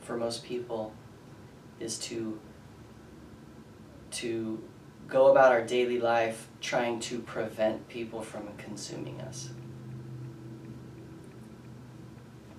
for 0.00 0.16
most 0.16 0.44
people 0.44 0.94
is 1.80 1.98
to 1.98 2.40
to 4.12 4.62
go 5.08 5.30
about 5.30 5.52
our 5.52 5.62
daily 5.62 6.00
life 6.00 6.48
trying 6.60 7.00
to 7.00 7.18
prevent 7.18 7.88
people 7.88 8.22
from 8.22 8.48
consuming 8.56 9.20
us. 9.20 9.50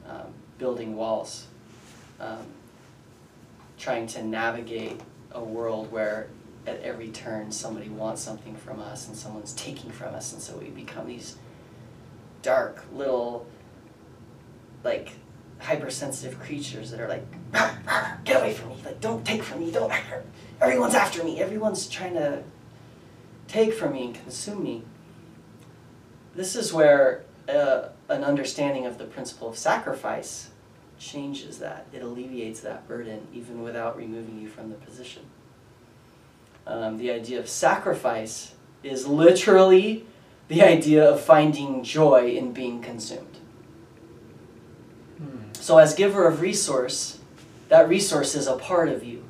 Um, 0.08 0.34
building 0.58 0.96
walls, 0.96 1.48
um, 2.20 2.46
trying 3.78 4.08
to 4.08 4.24
navigate 4.24 5.00
a 5.32 5.44
world 5.44 5.92
where 5.92 6.28
at 6.68 6.82
every 6.82 7.08
turn 7.08 7.52
somebody 7.52 7.90
wants 7.90 8.22
something 8.22 8.56
from 8.56 8.80
us 8.80 9.08
and 9.08 9.16
someone's 9.16 9.54
taking 9.54 9.90
from 9.90 10.14
us, 10.14 10.34
and 10.34 10.42
so 10.42 10.58
we 10.58 10.68
become 10.70 11.08
these 11.08 11.38
dark 12.42 12.86
little, 12.94 13.48
like, 14.84 15.14
hypersensitive 15.60 16.40
creatures 16.40 16.92
that 16.92 17.00
are 17.00 17.08
like, 17.08 17.26
get 18.26 18.42
away 18.42 18.54
from 18.54 18.70
me, 18.70 18.78
like, 18.86 19.00
don't 19.00 19.26
take 19.26 19.42
from 19.42 19.62
me, 19.62 19.72
don't, 19.72 19.92
everyone's 20.62 20.94
after 20.94 21.24
me, 21.24 21.40
everyone's 21.42 21.88
trying 21.88 22.14
to 22.14 22.44
take 23.48 23.74
from 23.74 23.94
me 23.94 24.06
and 24.06 24.14
consume 24.16 24.62
me. 24.62 24.84
This 26.36 26.56
is 26.56 26.74
where 26.74 27.24
uh, 27.50 27.90
an 28.10 28.24
understanding 28.24 28.86
of 28.86 28.98
the 28.98 29.06
principle 29.06 29.50
of 29.50 29.58
sacrifice 29.58 30.50
changes 31.00 31.60
that. 31.60 31.88
It 31.94 32.02
alleviates 32.02 32.60
that 32.62 32.88
burden 32.88 33.28
even 33.34 33.64
without 33.64 33.98
removing 33.98 34.40
you 34.40 34.50
from 34.50 34.70
the 34.70 34.76
position. 34.76 35.24
Um, 36.68 36.98
the 36.98 37.12
idea 37.12 37.40
of 37.40 37.48
sacrifice 37.48 38.54
is 38.84 39.08
literally 39.08 40.06
the 40.50 40.62
idea 40.62 41.10
of 41.10 41.22
finding 41.22 41.82
joy 41.82 42.36
in 42.36 42.52
being 42.52 42.82
consumed. 42.82 43.38
Hmm. 45.18 45.38
So, 45.54 45.78
as 45.78 45.94
giver 45.94 46.28
of 46.28 46.42
resource, 46.42 47.20
that 47.70 47.88
resource 47.88 48.36
is 48.36 48.48
a 48.48 48.58
part 48.58 48.90
of 48.90 49.04
you. 49.04 49.24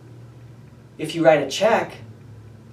If 0.97 1.13
you 1.13 1.23
write 1.23 1.43
a 1.43 1.49
check, 1.49 1.97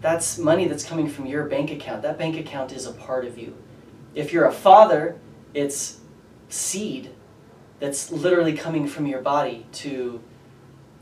that's 0.00 0.38
money 0.38 0.66
that's 0.66 0.84
coming 0.84 1.08
from 1.08 1.26
your 1.26 1.44
bank 1.44 1.70
account. 1.70 2.02
That 2.02 2.18
bank 2.18 2.36
account 2.36 2.72
is 2.72 2.86
a 2.86 2.92
part 2.92 3.26
of 3.26 3.38
you. 3.38 3.56
If 4.14 4.32
you're 4.32 4.46
a 4.46 4.52
father, 4.52 5.18
it's 5.52 5.98
seed 6.48 7.10
that's 7.80 8.10
literally 8.10 8.54
coming 8.54 8.86
from 8.86 9.06
your 9.06 9.20
body 9.20 9.66
to 9.72 10.22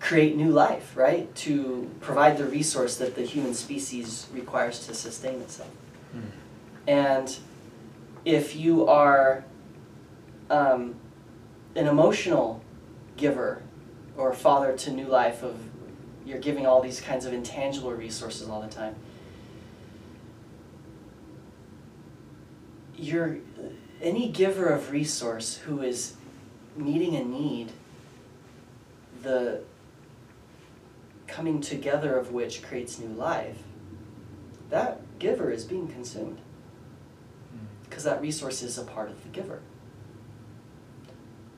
create 0.03 0.37
new 0.37 0.51
life, 0.51 0.97
right? 0.97 1.33
To 1.37 1.88
provide 2.01 2.37
the 2.37 2.45
resource 2.45 2.97
that 2.97 3.15
the 3.15 3.23
human 3.23 3.55
species 3.55 4.27
requires 4.35 4.85
to 4.87 4.95
sustain 4.95 5.41
itself. 5.41 5.71
Hmm. 6.11 6.21
And 6.88 7.37
if 8.25 8.57
you 8.57 8.88
are 8.88 9.45
um, 10.51 10.97
an 11.77 11.87
emotional 11.87 12.62
giver 13.17 13.62
or 14.17 14.35
father 14.35 14.77
to 14.77 14.91
new 14.91 15.07
life 15.07 15.45
of 15.45 15.57
you're 16.27 16.38
giving 16.38 16.67
all 16.67 16.83
these 16.83 17.01
kinds 17.01 17.25
of 17.25 17.33
intangible 17.33 17.93
resources 17.93 18.49
all 18.49 18.61
the 18.61 18.69
time 18.69 18.95
you're 22.97 23.38
any 24.01 24.29
giver 24.29 24.67
of 24.67 24.91
resource 24.91 25.57
who 25.59 25.83
is 25.83 26.15
meeting 26.77 27.17
a 27.17 27.25
need 27.25 27.73
the 29.23 29.61
coming 31.33 31.62
together 31.62 32.16
of 32.16 32.31
which 32.31 32.62
creates 32.62 32.99
new 32.99 33.09
life 33.09 33.62
that 34.68 35.01
giver 35.18 35.51
is 35.51 35.64
being 35.64 35.88
consumed 35.88 36.38
Hmm. 37.51 37.66
because 37.85 38.05
that 38.05 38.21
resource 38.21 38.62
is 38.62 38.77
a 38.77 38.85
part 38.85 39.11
of 39.11 39.23
the 39.23 39.31
giver. 39.31 39.61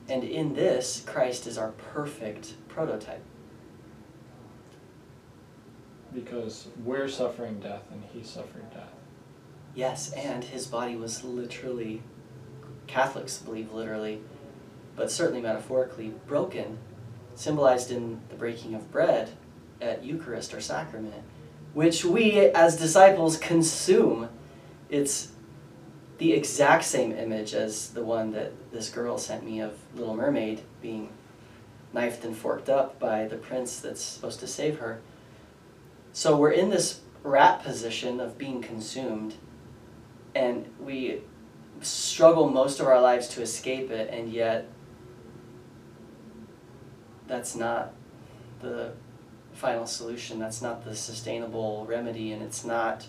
And 0.07 0.23
in 0.23 0.53
this, 0.53 1.03
Christ 1.05 1.45
is 1.45 1.57
our 1.57 1.71
perfect 1.71 2.53
prototype. 2.69 3.23
Because 6.13 6.67
we're 6.83 7.09
suffering 7.09 7.59
death 7.59 7.83
and 7.91 8.03
he's 8.13 8.29
suffering 8.29 8.67
death. 8.73 8.93
Yes, 9.73 10.13
and 10.13 10.43
his 10.43 10.67
body 10.67 10.95
was 10.95 11.23
literally, 11.23 12.01
Catholics 12.87 13.39
believe 13.39 13.73
literally, 13.73 14.21
but 14.95 15.11
certainly 15.11 15.41
metaphorically, 15.41 16.13
broken, 16.27 16.77
symbolized 17.33 17.91
in 17.91 18.21
the 18.29 18.35
breaking 18.35 18.73
of 18.73 18.89
bread 18.91 19.31
at 19.81 20.03
Eucharist 20.03 20.53
or 20.53 20.61
sacrament, 20.61 21.23
which 21.73 22.05
we 22.05 22.37
as 22.37 22.77
disciples 22.77 23.37
consume. 23.37 24.29
It's 24.89 25.31
the 26.17 26.33
exact 26.33 26.85
same 26.85 27.11
image 27.11 27.53
as 27.53 27.89
the 27.89 28.03
one 28.03 28.31
that 28.31 28.71
this 28.71 28.89
girl 28.89 29.17
sent 29.17 29.43
me 29.43 29.59
of 29.59 29.73
Little 29.95 30.15
Mermaid 30.15 30.61
being 30.81 31.09
knifed 31.93 32.23
and 32.23 32.35
forked 32.35 32.69
up 32.69 32.99
by 32.99 33.25
the 33.25 33.35
prince 33.35 33.79
that's 33.79 34.01
supposed 34.01 34.39
to 34.41 34.47
save 34.47 34.79
her. 34.79 35.01
So 36.13 36.37
we're 36.37 36.51
in 36.51 36.69
this 36.69 37.01
rat 37.23 37.63
position 37.63 38.19
of 38.19 38.37
being 38.37 38.61
consumed, 38.61 39.35
and 40.33 40.65
we 40.79 41.21
struggle 41.81 42.49
most 42.49 42.79
of 42.79 42.87
our 42.87 43.01
lives 43.01 43.27
to 43.29 43.41
escape 43.41 43.91
it, 43.91 44.09
and 44.09 44.31
yet 44.31 44.67
that's 47.27 47.55
not 47.55 47.93
the 48.61 48.93
final 49.55 49.85
solution. 49.85 50.39
That's 50.39 50.61
not 50.61 50.83
the 50.83 50.95
sustainable 50.95 51.85
remedy, 51.87 52.31
and 52.31 52.43
it's 52.43 52.63
not. 52.65 53.07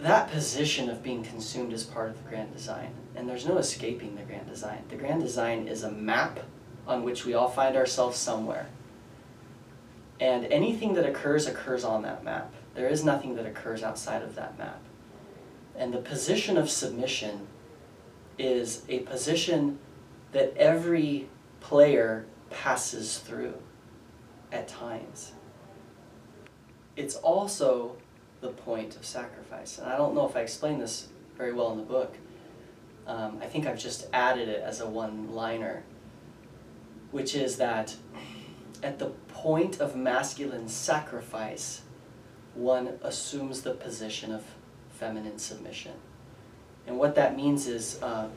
That 0.00 0.30
position 0.30 0.90
of 0.90 1.02
being 1.02 1.22
consumed 1.22 1.72
is 1.72 1.84
part 1.84 2.10
of 2.10 2.22
the 2.22 2.28
grand 2.28 2.52
design, 2.52 2.92
and 3.14 3.28
there's 3.28 3.46
no 3.46 3.58
escaping 3.58 4.16
the 4.16 4.22
grand 4.22 4.48
design. 4.48 4.82
The 4.88 4.96
grand 4.96 5.22
design 5.22 5.68
is 5.68 5.84
a 5.84 5.92
map 5.92 6.40
on 6.86 7.04
which 7.04 7.24
we 7.24 7.34
all 7.34 7.48
find 7.48 7.76
ourselves 7.76 8.18
somewhere. 8.18 8.66
And 10.18 10.44
anything 10.46 10.94
that 10.94 11.06
occurs 11.08 11.46
occurs 11.46 11.84
on 11.84 12.02
that 12.02 12.24
map. 12.24 12.52
There 12.74 12.88
is 12.88 13.04
nothing 13.04 13.36
that 13.36 13.46
occurs 13.46 13.82
outside 13.82 14.22
of 14.22 14.34
that 14.34 14.58
map. 14.58 14.80
And 15.76 15.92
the 15.92 15.98
position 15.98 16.56
of 16.56 16.70
submission 16.70 17.46
is 18.38 18.82
a 18.88 19.00
position 19.00 19.78
that 20.32 20.56
every 20.56 21.28
player 21.60 22.24
passes 22.50 23.18
through 23.18 23.54
at 24.52 24.68
times. 24.68 25.32
It's 26.94 27.16
also 27.16 27.96
the 28.40 28.48
point 28.48 28.96
of 28.96 29.04
sacrifice. 29.04 29.78
And 29.78 29.90
I 29.90 29.96
don't 29.96 30.14
know 30.14 30.28
if 30.28 30.36
I 30.36 30.40
explained 30.40 30.80
this 30.80 31.08
very 31.36 31.52
well 31.52 31.72
in 31.72 31.78
the 31.78 31.84
book. 31.84 32.14
Um, 33.06 33.38
I 33.42 33.46
think 33.46 33.66
I've 33.66 33.78
just 33.78 34.06
added 34.12 34.48
it 34.48 34.62
as 34.62 34.80
a 34.80 34.86
one 34.86 35.32
liner, 35.32 35.82
which 37.10 37.34
is 37.34 37.56
that 37.56 37.96
at 38.82 38.98
the 38.98 39.06
point 39.28 39.80
of 39.80 39.96
masculine 39.96 40.68
sacrifice, 40.68 41.82
one 42.54 42.98
assumes 43.02 43.62
the 43.62 43.72
position 43.72 44.32
of 44.32 44.44
feminine 44.90 45.38
submission. 45.38 45.92
And 46.86 46.98
what 46.98 47.14
that 47.14 47.36
means 47.36 47.66
is 47.66 48.02
uh, 48.02 48.28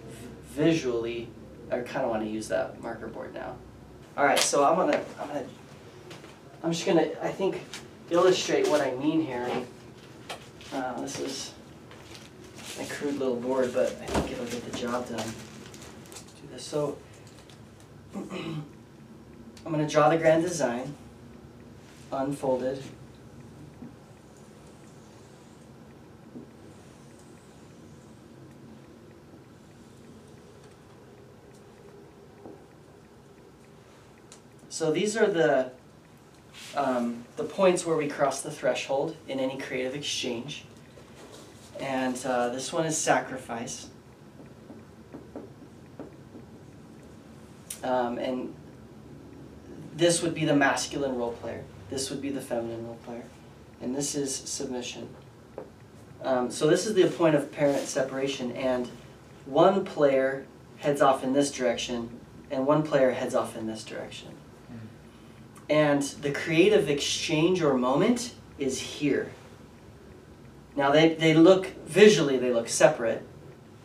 visually, 0.45 1.27
I 1.71 1.79
kind 1.79 2.05
of 2.05 2.11
want 2.11 2.23
to 2.23 2.29
use 2.29 2.47
that 2.47 2.81
marker 2.81 3.07
board 3.07 3.33
now. 3.33 3.55
All 4.17 4.23
right, 4.23 4.39
so 4.39 4.63
I'm 4.63 4.75
gonna, 4.75 5.03
I'm 5.19 5.27
gonna, 5.27 5.45
I'm 6.65 6.71
just 6.71 6.87
gonna, 6.87 7.07
I 7.21 7.27
think, 7.27 7.61
illustrate 8.09 8.67
what 8.69 8.81
I 8.81 8.89
mean 8.95 9.23
here. 9.23 9.47
Uh, 10.73 10.99
this 10.99 11.19
is 11.19 11.53
a 12.79 12.85
crude 12.91 13.19
little 13.19 13.35
board, 13.35 13.71
but 13.71 13.89
I 14.01 14.05
think 14.07 14.31
it'll 14.31 14.45
get 14.45 14.71
the 14.71 14.75
job 14.75 15.07
done. 15.07 15.19
Do 15.19 16.47
this. 16.51 16.63
So 16.63 16.97
I'm 18.15 18.63
gonna 19.63 19.87
draw 19.87 20.09
the 20.09 20.17
grand 20.17 20.41
design, 20.41 20.91
unfolded. 22.11 22.81
So 34.69 34.91
these 34.91 35.15
are 35.15 35.27
the, 35.27 35.69
um, 36.75 37.25
the 37.37 37.43
points 37.43 37.85
where 37.85 37.97
we 37.97 38.07
cross 38.07 38.41
the 38.41 38.51
threshold 38.51 39.15
in 39.27 39.39
any 39.39 39.57
creative 39.57 39.95
exchange. 39.95 40.65
And 41.79 42.19
uh, 42.25 42.49
this 42.49 42.71
one 42.71 42.85
is 42.85 42.97
sacrifice. 42.97 43.87
Um, 47.83 48.17
and 48.17 48.53
this 49.95 50.21
would 50.21 50.33
be 50.33 50.45
the 50.45 50.55
masculine 50.55 51.15
role 51.15 51.33
player. 51.33 51.63
This 51.89 52.09
would 52.09 52.21
be 52.21 52.29
the 52.29 52.41
feminine 52.41 52.85
role 52.85 52.97
player. 53.05 53.23
And 53.81 53.95
this 53.95 54.15
is 54.15 54.33
submission. 54.33 55.09
Um, 56.23 56.49
so 56.49 56.67
this 56.67 56.87
is 56.87 56.95
the 56.95 57.05
point 57.07 57.35
of 57.35 57.51
parent 57.51 57.85
separation. 57.87 58.51
And 58.53 58.89
one 59.45 59.85
player 59.85 60.45
heads 60.77 61.01
off 61.01 61.23
in 61.23 61.33
this 61.33 61.51
direction, 61.51 62.09
and 62.49 62.65
one 62.65 62.83
player 62.83 63.11
heads 63.11 63.35
off 63.35 63.55
in 63.55 63.67
this 63.67 63.83
direction. 63.83 64.29
And 65.69 66.01
the 66.01 66.31
creative 66.31 66.89
exchange 66.89 67.61
or 67.61 67.73
moment 67.73 68.33
is 68.59 68.79
here. 68.79 69.31
Now 70.75 70.91
they, 70.91 71.15
they 71.15 71.33
look, 71.33 71.67
visually 71.85 72.37
they 72.37 72.51
look 72.51 72.69
separate, 72.69 73.23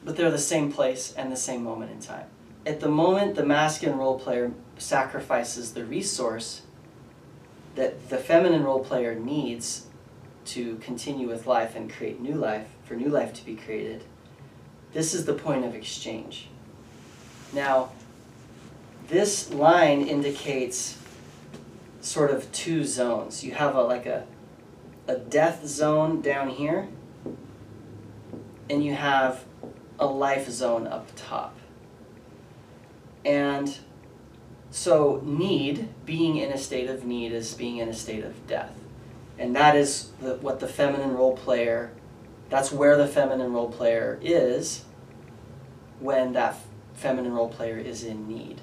but 0.05 0.17
they're 0.17 0.31
the 0.31 0.39
same 0.39 0.73
place 0.73 1.15
and 1.17 1.31
the 1.31 1.37
same 1.37 1.63
moment 1.63 1.93
in 1.93 2.01
time. 2.01 2.27
At 2.67 2.81
the 2.81 2.89
moment 2.89 3.37
the 3.37 3.45
masculine 3.45 3.99
role 3.99 4.19
player 4.19 4.53
sacrifices 4.77 5.73
the 5.73 5.85
resource 5.85 6.63
that 7.77 8.11
the 8.11 8.19
feminine 8.19 8.65
role 8.65 8.85
player 8.85 9.15
needs 9.15 9.87
to 10.47 10.77
continue 10.77 11.29
with 11.29 11.47
life 11.47 11.77
and 11.77 11.91
create 11.91 12.21
new 12.21 12.35
life, 12.35 12.67
for 12.85 12.95
new 12.95 13.09
life 13.09 13.33
to 13.35 13.47
be 13.47 13.55
created, 13.55 14.03
this 14.93 15.15
is 15.15 15.25
the 15.25 15.35
point 15.35 15.65
of 15.65 15.75
exchange. 15.75 16.49
Now, 17.53 17.91
this 19.09 19.53
line 19.53 20.03
indicates 20.03 20.97
sort 22.01 22.31
of 22.31 22.51
two 22.53 22.85
zones. 22.85 23.45
You 23.45 23.53
have 23.53 23.75
a 23.75 23.83
like 23.83 24.07
a 24.07 24.27
a 25.07 25.17
death 25.17 25.67
zone 25.67 26.21
down 26.21 26.51
here, 26.51 26.89
and 28.69 28.85
you 28.85 28.95
have 28.95 29.45
a 29.99 30.07
life 30.07 30.49
zone 30.49 30.87
up 30.87 31.09
top. 31.17 31.57
And 33.25 33.77
so 34.71 35.21
need, 35.25 35.89
being 36.07 36.37
in 36.37 36.53
a 36.53 36.59
state 36.59 36.89
of 36.89 37.05
need, 37.05 37.33
is 37.33 37.55
being 37.55 37.79
in 37.79 37.89
a 37.89 37.93
state 37.93 38.25
of 38.25 38.47
death. 38.47 38.73
And 39.39 39.55
that 39.57 39.77
is 39.77 40.11
the, 40.21 40.37
what 40.37 40.61
the 40.61 40.69
feminine 40.69 41.15
role 41.15 41.37
player, 41.37 41.93
that's 42.49 42.71
where 42.71 42.97
the 42.97 43.07
feminine 43.07 43.53
role 43.53 43.71
player 43.71 44.19
is 44.23 44.85
when 45.99 46.33
that 46.35 46.57
feminine 46.95 47.33
role 47.33 47.49
player 47.49 47.77
is 47.77 48.05
in 48.05 48.29
need, 48.29 48.61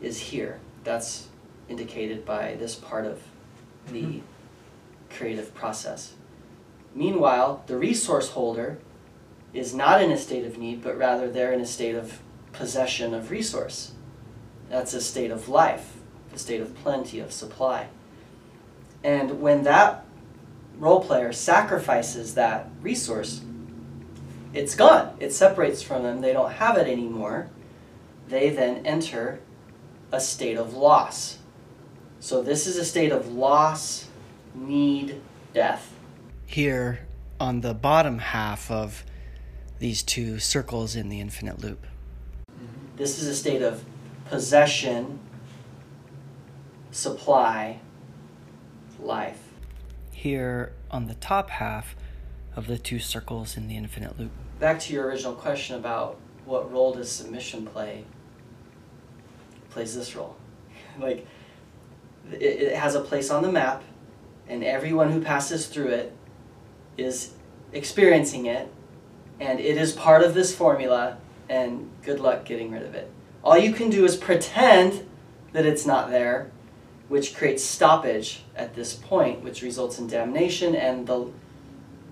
is 0.00 0.18
here. 0.18 0.60
That's 0.84 1.28
indicated 1.68 2.24
by 2.24 2.54
this 2.54 2.74
part 2.74 3.06
of 3.06 3.22
the 3.88 4.02
mm-hmm. 4.02 4.18
creative 5.10 5.54
process. 5.54 6.14
Meanwhile, 6.94 7.64
the 7.66 7.76
resource 7.76 8.30
holder 8.30 8.78
is 9.52 9.74
not 9.74 10.02
in 10.02 10.10
a 10.10 10.18
state 10.18 10.44
of 10.44 10.58
need, 10.58 10.82
but 10.82 10.96
rather 10.96 11.30
they're 11.30 11.52
in 11.52 11.60
a 11.60 11.66
state 11.66 11.94
of 11.94 12.20
possession 12.52 13.14
of 13.14 13.30
resource. 13.30 13.92
That's 14.68 14.94
a 14.94 15.00
state 15.00 15.30
of 15.30 15.48
life, 15.48 15.96
a 16.32 16.38
state 16.38 16.60
of 16.60 16.74
plenty, 16.76 17.20
of 17.20 17.32
supply. 17.32 17.88
And 19.02 19.40
when 19.40 19.64
that 19.64 20.04
role 20.78 21.00
player 21.04 21.32
sacrifices 21.32 22.34
that 22.34 22.68
resource, 22.80 23.42
it's 24.52 24.74
gone. 24.74 25.16
It 25.20 25.32
separates 25.32 25.82
from 25.82 26.04
them. 26.04 26.20
They 26.20 26.32
don't 26.32 26.52
have 26.52 26.78
it 26.78 26.88
anymore. 26.88 27.48
They 28.28 28.50
then 28.50 28.86
enter 28.86 29.40
a 30.10 30.20
state 30.20 30.56
of 30.56 30.74
loss. 30.74 31.38
So 32.24 32.42
this 32.42 32.66
is 32.66 32.78
a 32.78 32.86
state 32.86 33.12
of 33.12 33.34
loss, 33.34 34.08
need, 34.54 35.20
death. 35.52 35.92
Here 36.46 37.00
on 37.38 37.60
the 37.60 37.74
bottom 37.74 38.18
half 38.18 38.70
of 38.70 39.04
these 39.78 40.02
two 40.02 40.38
circles 40.38 40.96
in 40.96 41.10
the 41.10 41.20
infinite 41.20 41.60
loop. 41.60 41.86
This 42.96 43.20
is 43.20 43.28
a 43.28 43.34
state 43.34 43.60
of 43.60 43.84
possession, 44.24 45.20
supply, 46.92 47.80
life. 48.98 49.50
Here 50.10 50.72
on 50.90 51.08
the 51.08 51.14
top 51.16 51.50
half 51.50 51.94
of 52.56 52.68
the 52.68 52.78
two 52.78 53.00
circles 53.00 53.54
in 53.58 53.68
the 53.68 53.76
infinite 53.76 54.18
loop. 54.18 54.32
Back 54.58 54.80
to 54.80 54.94
your 54.94 55.08
original 55.08 55.34
question 55.34 55.76
about 55.76 56.18
what 56.46 56.72
role 56.72 56.94
does 56.94 57.12
submission 57.12 57.66
play? 57.66 58.06
It 59.56 59.68
plays 59.68 59.94
this 59.94 60.16
role. 60.16 60.36
like 60.98 61.26
it, 62.32 62.42
it 62.42 62.76
has 62.76 62.94
a 62.94 63.00
place 63.00 63.30
on 63.30 63.42
the 63.42 63.52
map, 63.52 63.82
and 64.48 64.62
everyone 64.64 65.10
who 65.10 65.20
passes 65.20 65.66
through 65.66 65.88
it 65.88 66.16
is 66.96 67.32
experiencing 67.72 68.46
it, 68.46 68.72
and 69.40 69.60
it 69.60 69.76
is 69.76 69.92
part 69.92 70.22
of 70.22 70.34
this 70.34 70.54
formula, 70.54 71.18
and 71.48 71.90
good 72.02 72.20
luck 72.20 72.44
getting 72.44 72.70
rid 72.70 72.82
of 72.82 72.94
it. 72.94 73.10
All 73.42 73.58
you 73.58 73.72
can 73.72 73.90
do 73.90 74.04
is 74.04 74.16
pretend 74.16 75.06
that 75.52 75.66
it's 75.66 75.84
not 75.84 76.10
there, 76.10 76.50
which 77.08 77.34
creates 77.34 77.62
stoppage 77.62 78.44
at 78.56 78.74
this 78.74 78.94
point, 78.94 79.42
which 79.42 79.62
results 79.62 79.98
in 79.98 80.06
damnation 80.06 80.74
and 80.74 81.06
the 81.06 81.30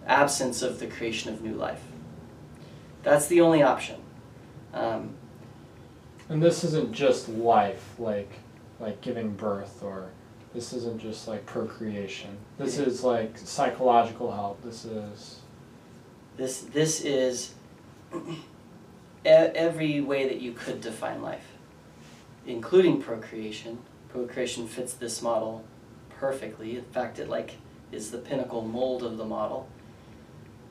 absence 0.07 0.63
of 0.63 0.79
the 0.79 0.87
creation 0.87 1.33
of 1.33 1.43
new 1.43 1.55
life. 1.55 1.83
That's 3.03 3.27
the 3.27 3.41
only 3.41 3.63
option. 3.63 4.01
Um, 4.75 5.15
and 6.29 6.43
this 6.43 6.65
isn't 6.65 6.93
just 6.93 7.29
life, 7.29 7.95
like 7.99 8.31
like 8.83 9.01
giving 9.01 9.31
birth 9.31 9.83
or 9.83 10.11
this 10.53 10.73
isn't 10.75 11.01
just 11.01 11.29
like 11.29 11.47
procreation. 11.47 12.37
This 12.59 12.79
is 12.79 13.03
like 13.03 13.39
psychological 13.39 14.33
help. 14.33 14.63
This 14.63 14.85
is 14.85 15.41
this 16.37 16.61
this 16.61 17.01
is 17.01 17.55
every 19.25 20.01
way 20.01 20.29
that 20.29 20.41
you 20.41 20.53
could 20.53 20.81
define 20.81 21.23
life, 21.23 21.57
including 22.47 23.01
procreation. 23.01 23.79
Procreation 24.11 24.69
fits 24.69 24.93
this 24.93 25.23
model 25.23 25.65
perfectly. 26.11 26.77
In 26.77 26.85
fact, 26.85 27.19
it 27.19 27.31
like 27.31 27.57
is 27.93 28.11
the 28.11 28.19
pinnacle 28.19 28.63
mold 28.63 29.03
of 29.03 29.17
the 29.17 29.25
model. 29.25 29.69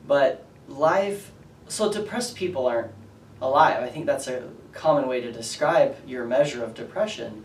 But 0.06 0.44
life, 0.68 1.32
so 1.66 1.92
depressed 1.92 2.36
people 2.36 2.66
aren't 2.66 2.92
alive. 3.40 3.82
I 3.82 3.88
think 3.88 4.06
that's 4.06 4.28
a 4.28 4.48
common 4.72 5.08
way 5.08 5.20
to 5.20 5.32
describe 5.32 5.96
your 6.06 6.24
measure 6.24 6.62
of 6.62 6.74
depression 6.74 7.44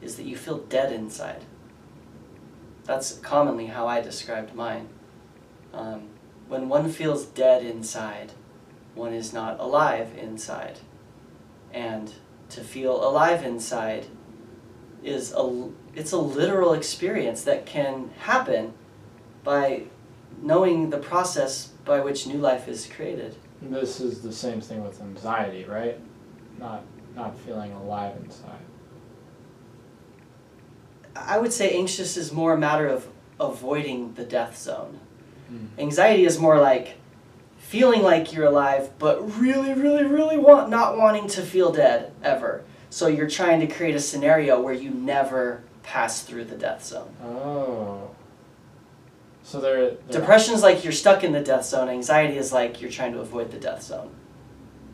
is 0.00 0.16
that 0.16 0.24
you 0.24 0.36
feel 0.36 0.58
dead 0.58 0.92
inside. 0.92 1.44
That's 2.84 3.18
commonly 3.18 3.66
how 3.66 3.86
I 3.86 4.00
described 4.00 4.54
mine. 4.54 4.88
Um, 5.74 6.08
when 6.48 6.68
one 6.68 6.90
feels 6.90 7.26
dead 7.26 7.64
inside, 7.64 8.32
one 8.94 9.12
is 9.12 9.32
not 9.32 9.60
alive 9.60 10.16
inside. 10.16 10.78
And 11.72 12.12
to 12.50 12.62
feel 12.62 12.96
alive 13.04 13.44
inside 13.44 14.06
is 15.02 15.32
a 15.36 15.68
it's 15.94 16.12
a 16.12 16.18
literal 16.18 16.72
experience 16.72 17.42
that 17.42 17.66
can 17.66 18.10
happen 18.20 18.72
by 19.44 19.84
knowing 20.42 20.90
the 20.90 20.98
process 20.98 21.68
by 21.84 22.00
which 22.00 22.26
new 22.26 22.38
life 22.38 22.68
is 22.68 22.86
created. 22.86 23.36
This 23.60 24.00
is 24.00 24.22
the 24.22 24.32
same 24.32 24.60
thing 24.60 24.82
with 24.82 25.00
anxiety, 25.00 25.64
right? 25.64 25.98
Not 26.58 26.82
not 27.14 27.38
feeling 27.38 27.72
alive 27.72 28.16
inside. 28.24 28.60
I 31.26 31.38
would 31.38 31.52
say 31.52 31.70
anxious 31.70 32.16
is 32.16 32.32
more 32.32 32.54
a 32.54 32.58
matter 32.58 32.86
of 32.86 33.08
avoiding 33.40 34.14
the 34.14 34.24
death 34.24 34.56
zone. 34.58 34.98
Mm. 35.52 35.68
Anxiety 35.78 36.24
is 36.24 36.38
more 36.38 36.60
like 36.60 36.96
feeling 37.58 38.02
like 38.02 38.32
you're 38.32 38.46
alive, 38.46 38.90
but 38.98 39.38
really, 39.38 39.74
really, 39.74 40.04
really 40.04 40.38
want 40.38 40.70
not 40.70 40.96
wanting 40.96 41.26
to 41.28 41.42
feel 41.42 41.72
dead 41.72 42.12
ever. 42.22 42.64
So 42.90 43.06
you're 43.06 43.28
trying 43.28 43.60
to 43.60 43.66
create 43.66 43.94
a 43.94 44.00
scenario 44.00 44.60
where 44.60 44.74
you 44.74 44.90
never 44.90 45.62
pass 45.82 46.22
through 46.22 46.44
the 46.46 46.56
death 46.56 46.84
zone. 46.84 47.14
Oh. 47.22 48.10
So 49.42 49.60
there. 49.60 49.92
Depression 50.10 50.54
is 50.54 50.62
like 50.62 50.84
you're 50.84 50.92
stuck 50.92 51.24
in 51.24 51.32
the 51.32 51.40
death 51.40 51.64
zone. 51.64 51.88
Anxiety 51.88 52.36
is 52.36 52.52
like 52.52 52.80
you're 52.80 52.90
trying 52.90 53.12
to 53.12 53.20
avoid 53.20 53.50
the 53.50 53.58
death 53.58 53.82
zone. 53.82 54.10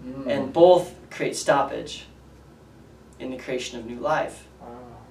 Mm. 0.07 0.27
And 0.29 0.53
both 0.53 0.95
create 1.11 1.37
stoppage 1.37 2.07
in 3.19 3.31
the 3.31 3.37
creation 3.37 3.79
of 3.79 3.87
new 3.87 3.99
life. 3.99 4.47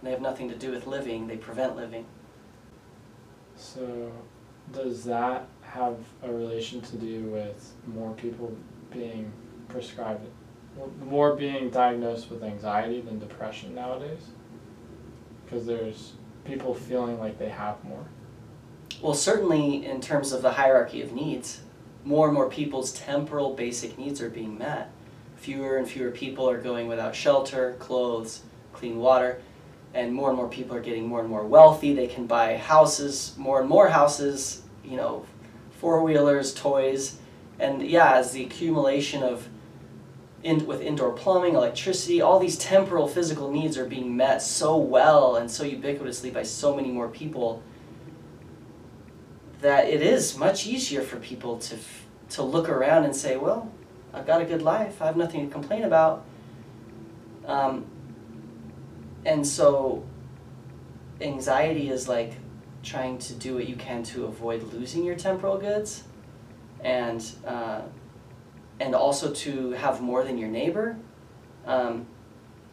Wow. 0.03 0.05
They 0.05 0.11
have 0.11 0.21
nothing 0.21 0.49
to 0.49 0.55
do 0.55 0.71
with 0.71 0.87
living, 0.87 1.27
they 1.27 1.37
prevent 1.37 1.75
living. 1.75 2.05
So, 3.55 4.11
does 4.71 5.03
that 5.05 5.47
have 5.61 5.97
a 6.21 6.31
relation 6.31 6.81
to 6.81 6.95
do 6.97 7.23
with 7.25 7.73
more 7.87 8.13
people 8.13 8.55
being 8.91 9.31
prescribed, 9.69 10.25
more 11.05 11.35
being 11.35 11.69
diagnosed 11.69 12.29
with 12.29 12.43
anxiety 12.43 13.01
than 13.01 13.19
depression 13.19 13.73
nowadays? 13.75 14.27
Because 15.45 15.65
there's 15.65 16.13
people 16.45 16.73
feeling 16.73 17.19
like 17.19 17.37
they 17.37 17.49
have 17.49 17.83
more. 17.83 18.05
Well, 19.01 19.13
certainly 19.13 19.85
in 19.85 20.01
terms 20.01 20.31
of 20.31 20.41
the 20.41 20.53
hierarchy 20.53 21.01
of 21.01 21.13
needs, 21.13 21.61
more 22.05 22.27
and 22.27 22.33
more 22.33 22.49
people's 22.49 22.93
temporal 22.93 23.53
basic 23.53 23.97
needs 23.97 24.21
are 24.21 24.29
being 24.29 24.57
met. 24.57 24.91
Fewer 25.37 25.77
and 25.77 25.87
fewer 25.87 26.11
people 26.11 26.49
are 26.49 26.57
going 26.57 26.87
without 26.87 27.15
shelter, 27.15 27.75
clothes, 27.79 28.43
clean 28.71 28.97
water, 28.97 29.41
and 29.93 30.13
more 30.13 30.29
and 30.29 30.37
more 30.37 30.47
people 30.47 30.75
are 30.75 30.81
getting 30.81 31.07
more 31.07 31.19
and 31.19 31.29
more 31.29 31.45
wealthy. 31.45 31.93
They 31.93 32.07
can 32.07 32.25
buy 32.25 32.57
houses, 32.57 33.33
more 33.37 33.59
and 33.59 33.69
more 33.69 33.89
houses, 33.89 34.63
you 34.83 34.97
know, 34.97 35.25
four 35.71 36.01
wheelers, 36.03 36.53
toys, 36.53 37.17
and 37.59 37.81
yeah, 37.81 38.15
as 38.15 38.31
the 38.31 38.43
accumulation 38.43 39.23
of 39.23 39.47
in, 40.41 40.65
with 40.65 40.81
indoor 40.81 41.11
plumbing, 41.11 41.55
electricity, 41.55 42.21
all 42.21 42.39
these 42.39 42.57
temporal 42.57 43.07
physical 43.07 43.49
needs 43.49 43.77
are 43.77 43.85
being 43.85 44.15
met 44.17 44.41
so 44.41 44.75
well 44.75 45.37
and 45.37 45.49
so 45.49 45.63
ubiquitously 45.63 46.33
by 46.33 46.43
so 46.43 46.75
many 46.75 46.91
more 46.91 47.07
people 47.07 47.63
that 49.61 49.87
it 49.87 50.01
is 50.01 50.37
much 50.37 50.67
easier 50.67 51.01
for 51.01 51.15
people 51.17 51.57
to 51.57 51.77
to 52.29 52.41
look 52.41 52.67
around 52.67 53.03
and 53.05 53.15
say, 53.15 53.37
well, 53.37 53.71
I've 54.13 54.25
got 54.25 54.41
a 54.41 54.45
good 54.45 54.61
life. 54.61 55.01
I 55.01 55.05
have 55.05 55.17
nothing 55.17 55.47
to 55.47 55.53
complain 55.53 55.83
about. 55.83 56.25
Um, 57.45 57.85
and 59.25 59.45
so, 59.45 60.03
anxiety 61.21 61.89
is 61.89 62.07
like 62.07 62.33
trying 62.83 63.17
to 63.17 63.33
do 63.33 63.55
what 63.55 63.67
you 63.67 63.75
can 63.75 64.03
to 64.03 64.25
avoid 64.25 64.63
losing 64.73 65.03
your 65.03 65.15
temporal 65.15 65.57
goods, 65.57 66.03
and 66.81 67.23
uh, 67.45 67.81
and 68.79 68.95
also 68.95 69.33
to 69.33 69.71
have 69.71 70.01
more 70.01 70.23
than 70.23 70.37
your 70.37 70.49
neighbor. 70.49 70.97
Um, 71.65 72.07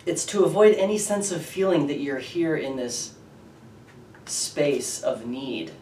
it's 0.07 0.25
to 0.27 0.45
avoid 0.45 0.75
any 0.77 0.99
sense 0.99 1.31
of 1.31 1.45
feeling 1.45 1.87
that 1.89 2.01
you're 2.01 2.19
here 2.19 2.57
in 2.57 2.77
this 2.77 3.15
space 4.25 5.03
of 5.03 5.27
need 5.27 5.73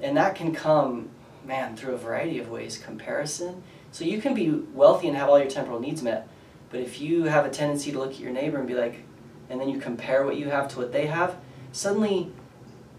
and 0.00 0.16
that 0.16 0.34
can 0.34 0.54
come, 0.54 1.08
man, 1.44 1.76
through 1.76 1.94
a 1.94 1.98
variety 1.98 2.38
of 2.38 2.48
ways. 2.48 2.78
Comparison. 2.78 3.62
So 3.90 4.04
you 4.04 4.20
can 4.20 4.34
be 4.34 4.50
wealthy 4.50 5.08
and 5.08 5.16
have 5.16 5.28
all 5.28 5.38
your 5.38 5.48
temporal 5.48 5.80
needs 5.80 6.02
met, 6.02 6.28
but 6.70 6.80
if 6.80 7.00
you 7.00 7.24
have 7.24 7.46
a 7.46 7.50
tendency 7.50 7.90
to 7.92 7.98
look 7.98 8.12
at 8.12 8.20
your 8.20 8.32
neighbor 8.32 8.58
and 8.58 8.68
be 8.68 8.74
like, 8.74 9.02
and 9.48 9.60
then 9.60 9.68
you 9.68 9.78
compare 9.78 10.24
what 10.24 10.36
you 10.36 10.50
have 10.50 10.68
to 10.68 10.78
what 10.78 10.92
they 10.92 11.06
have, 11.06 11.36
suddenly, 11.72 12.32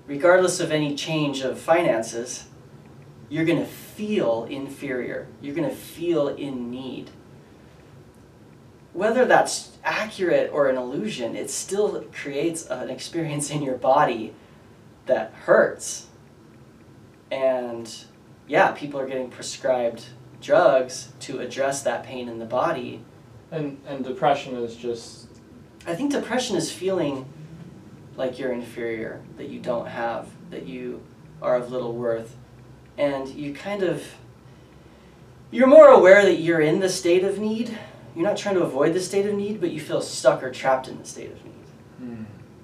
regardless 0.08 0.60
of 0.60 0.72
any 0.72 0.95
change 0.95 1.41
of 1.41 1.60
finances, 1.60 2.45
you're 3.30 3.45
going 3.45 3.60
to 3.60 3.66
feel 3.66 4.45
inferior. 4.50 5.28
You're 5.41 5.56
going 5.56 5.70
to 5.70 5.76
feel 5.76 6.30
in 6.30 6.72
need. 6.72 7.12
Whether 8.93 9.26
that's 9.26 9.78
accurate 9.84 10.50
or 10.52 10.68
an 10.68 10.78
illusion, 10.78 11.36
it 11.36 11.50
still 11.52 12.04
creates 12.12 12.66
an 12.66 12.89
experience 12.89 13.52
in 13.52 13.62
your 13.62 13.76
body 13.76 14.34
that 15.06 15.32
hurts 15.32 16.08
and 17.32 18.06
yeah, 18.47 18.72
people 18.72 19.00
are 19.00 19.08
getting 19.08 19.30
prescribed 19.30 20.06
drugs 20.41 21.10
to 21.22 21.39
address 21.39 21.84
that 21.84 22.04
pain 22.04 22.28
in 22.30 22.39
the 22.39 22.45
body. 22.45 23.04
And 23.52 23.80
and 23.88 24.04
depression 24.04 24.56
is 24.56 24.76
just 24.76 25.19
I 25.88 25.96
think 25.96 26.12
depression 26.12 26.56
is 26.56 26.72
feeling 26.72 27.26
like 28.16 28.38
you're 28.38 28.52
inferior, 28.52 29.22
that 29.38 29.50
you 29.50 29.60
don't 29.60 29.88
have, 29.88 30.28
that 30.50 30.66
you 30.66 31.02
are 31.42 31.56
of 31.56 31.72
little 31.72 31.94
worth. 31.94 32.36
And 32.98 33.28
you 33.30 33.54
kind 33.54 33.82
of 33.84 34.06
you're 35.52 35.68
more 35.68 35.88
aware 35.88 36.24
that 36.24 36.36
you're 36.42 36.60
in 36.62 36.80
the 36.80 36.90
state 36.90 37.24
of 37.24 37.40
need. 37.40 37.76
You're 38.16 38.26
not 38.26 38.38
trying 38.38 38.56
to 38.56 38.62
avoid 38.62 38.94
the 38.94 39.00
state 39.00 39.26
of 39.26 39.34
need, 39.34 39.60
but 39.62 39.72
you 39.72 39.80
feel 39.80 40.02
stuck 40.02 40.44
or 40.44 40.52
trapped 40.52 40.88
in 40.88 41.00
the 41.00 41.06
state 41.06 41.32
of 41.32 41.44
need. 41.44 41.54
hmm, 42.00 42.24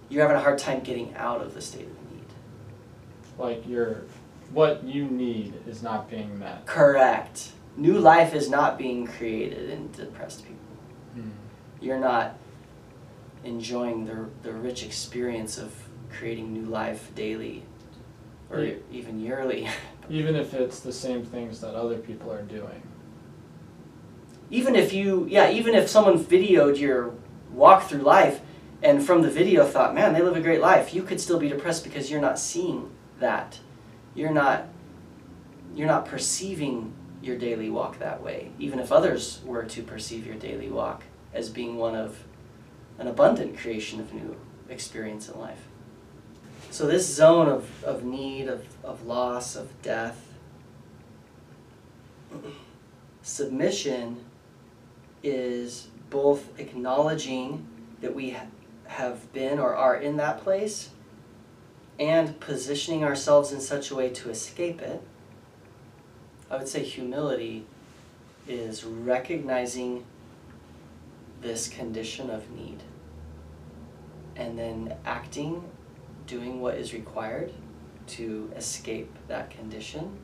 You're 0.09 0.22
having 0.24 0.38
a 0.38 0.41
hard 0.41 0.59
time 0.59 0.82
getting 0.82 1.16
out 1.16 1.41
of 1.41 1.53
the 1.53 1.61
state 1.61 1.88
of 1.88 2.11
need. 2.11 2.26
like 3.38 3.68
you're 3.68 4.01
what 4.51 4.84
you 4.84 5.05
need 5.05 5.53
is 5.68 5.82
not 5.82 6.09
being 6.09 6.38
met. 6.38 6.66
Correct. 6.68 7.51
New 7.78 7.97
life 7.97 8.36
is 8.36 8.49
not 8.49 8.78
being 8.78 9.07
created 9.07 9.70
in 9.72 9.91
depressed 9.91 10.43
people. 10.43 10.59
Hmm. 11.16 11.30
You're 11.82 11.99
not 11.99 12.38
enjoying 13.45 14.05
the, 14.05 14.25
the 14.43 14.51
rich 14.51 14.83
experience 14.83 15.57
of 15.57 15.71
creating 16.11 16.51
new 16.53 16.65
life 16.65 17.13
daily 17.15 17.63
or 18.49 18.59
Yeah. 18.63 18.73
even 18.91 19.19
yearly. 19.19 19.67
Even 20.09 20.35
if 20.35 20.53
it's 20.53 20.81
the 20.81 20.93
same 20.93 21.23
things 21.25 21.61
that 21.61 21.73
other 21.73 21.97
people 21.97 22.31
are 22.31 22.43
doing. 22.43 22.83
even 24.51 24.75
if 24.75 24.93
you, 24.93 25.25
yeah, 25.27 25.49
even 25.49 25.73
if 25.73 25.89
someone 25.89 26.23
videoed 26.23 26.77
your 26.79 27.11
walk 27.51 27.89
through 27.89 28.01
life 28.03 28.41
and 28.83 29.03
from 29.03 29.23
the 29.23 29.29
video 29.31 29.65
thought, 29.65 29.95
man, 29.95 30.13
they 30.13 30.21
live 30.21 30.35
a 30.35 30.41
great 30.41 30.61
life, 30.61 30.93
you 30.93 31.01
could 31.01 31.19
still 31.19 31.39
be 31.39 31.49
depressed 31.49 31.83
because 31.83 32.11
you're 32.11 32.21
not 32.21 32.37
seeing 32.37 32.91
that. 33.19 33.59
You're 34.13 34.31
not, 34.31 34.67
you're 35.73 35.87
not 35.87 36.05
perceiving 36.05 36.93
your 37.23 37.37
daily 37.37 37.71
walk 37.71 37.97
that 37.97 38.21
way, 38.21 38.51
even 38.59 38.77
if 38.77 38.91
others 38.91 39.41
were 39.43 39.63
to 39.63 39.81
perceive 39.81 40.27
your 40.27 40.35
daily 40.35 40.69
walk 40.69 41.01
as 41.33 41.49
being 41.49 41.77
one 41.77 41.95
of 41.95 42.23
an 42.97 43.07
abundant 43.07 43.57
creation 43.57 43.99
of 43.99 44.13
new 44.13 44.35
experience 44.69 45.29
in 45.29 45.39
life. 45.39 45.67
So 46.71 46.87
this 46.87 47.07
zone 47.07 47.47
of, 47.47 47.83
of 47.83 48.03
need, 48.03 48.47
of, 48.47 48.65
of 48.83 49.05
loss, 49.05 49.55
of 49.55 49.81
death, 49.81 50.33
submission 53.21 54.23
is 55.23 55.87
both 56.09 56.59
acknowledging 56.59 57.65
that 58.01 58.13
we 58.13 58.31
ha- 58.31 58.45
have 58.87 59.31
been 59.33 59.57
or 59.57 59.75
are 59.75 59.95
in 59.95 60.17
that 60.17 60.41
place 60.41 60.89
and 61.99 62.39
positioning 62.39 63.03
ourselves 63.03 63.51
in 63.51 63.61
such 63.61 63.89
a 63.89 63.95
way 63.95 64.09
to 64.09 64.29
escape 64.29 64.81
it. 64.81 65.01
I 66.51 66.57
would 66.57 66.67
say 66.67 66.83
humility 66.83 67.65
is 68.47 68.83
recognizing 68.83 70.05
this 71.45 71.67
condition 71.67 72.31
of 72.31 72.49
need 72.49 72.81
and 74.35 74.57
then 74.57 74.95
acting, 75.05 75.63
doing 76.25 76.59
what 76.59 76.75
is 76.75 76.91
required 76.91 77.53
to 78.07 78.51
escape 78.55 79.15
that 79.27 79.51
condition, 79.51 80.17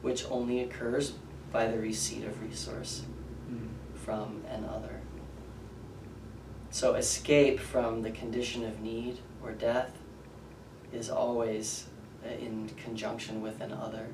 which 0.00 0.24
only 0.30 0.60
occurs 0.60 1.12
by 1.52 1.66
the 1.66 1.78
receipt 1.78 2.24
of 2.24 2.42
resource 2.42 3.02
Hmm. 3.48 3.66
from 3.94 4.42
an 4.48 4.64
other. 4.64 5.00
So, 6.70 6.94
escape 6.94 7.60
from 7.60 8.00
the 8.00 8.10
condition 8.10 8.64
of 8.64 8.80
need 8.80 9.18
or 9.42 9.52
death 9.52 9.92
is 10.90 11.10
always 11.10 11.86
in 12.24 12.70
conjunction 12.82 13.42
with 13.42 13.60
an 13.60 13.72
other. 13.72 14.06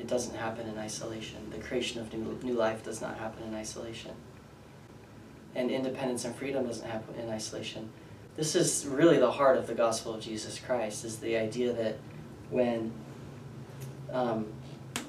It 0.00 0.08
doesn't 0.08 0.34
happen 0.34 0.66
in 0.66 0.76
isolation. 0.76 1.50
The 1.50 1.58
creation 1.58 2.00
of 2.00 2.12
new, 2.12 2.38
new 2.42 2.54
life 2.54 2.82
does 2.82 3.00
not 3.00 3.18
happen 3.18 3.44
in 3.46 3.54
isolation. 3.54 4.12
And 5.54 5.70
independence 5.70 6.24
and 6.24 6.34
freedom 6.34 6.66
doesn't 6.66 6.88
happen 6.88 7.14
in 7.16 7.28
isolation. 7.28 7.90
This 8.36 8.54
is 8.54 8.86
really 8.86 9.18
the 9.18 9.32
heart 9.32 9.56
of 9.56 9.66
the 9.66 9.74
gospel 9.74 10.14
of 10.14 10.20
Jesus 10.20 10.58
Christ, 10.58 11.04
is 11.04 11.18
the 11.18 11.36
idea 11.36 11.72
that 11.72 11.98
when 12.50 12.92
um, 14.12 14.46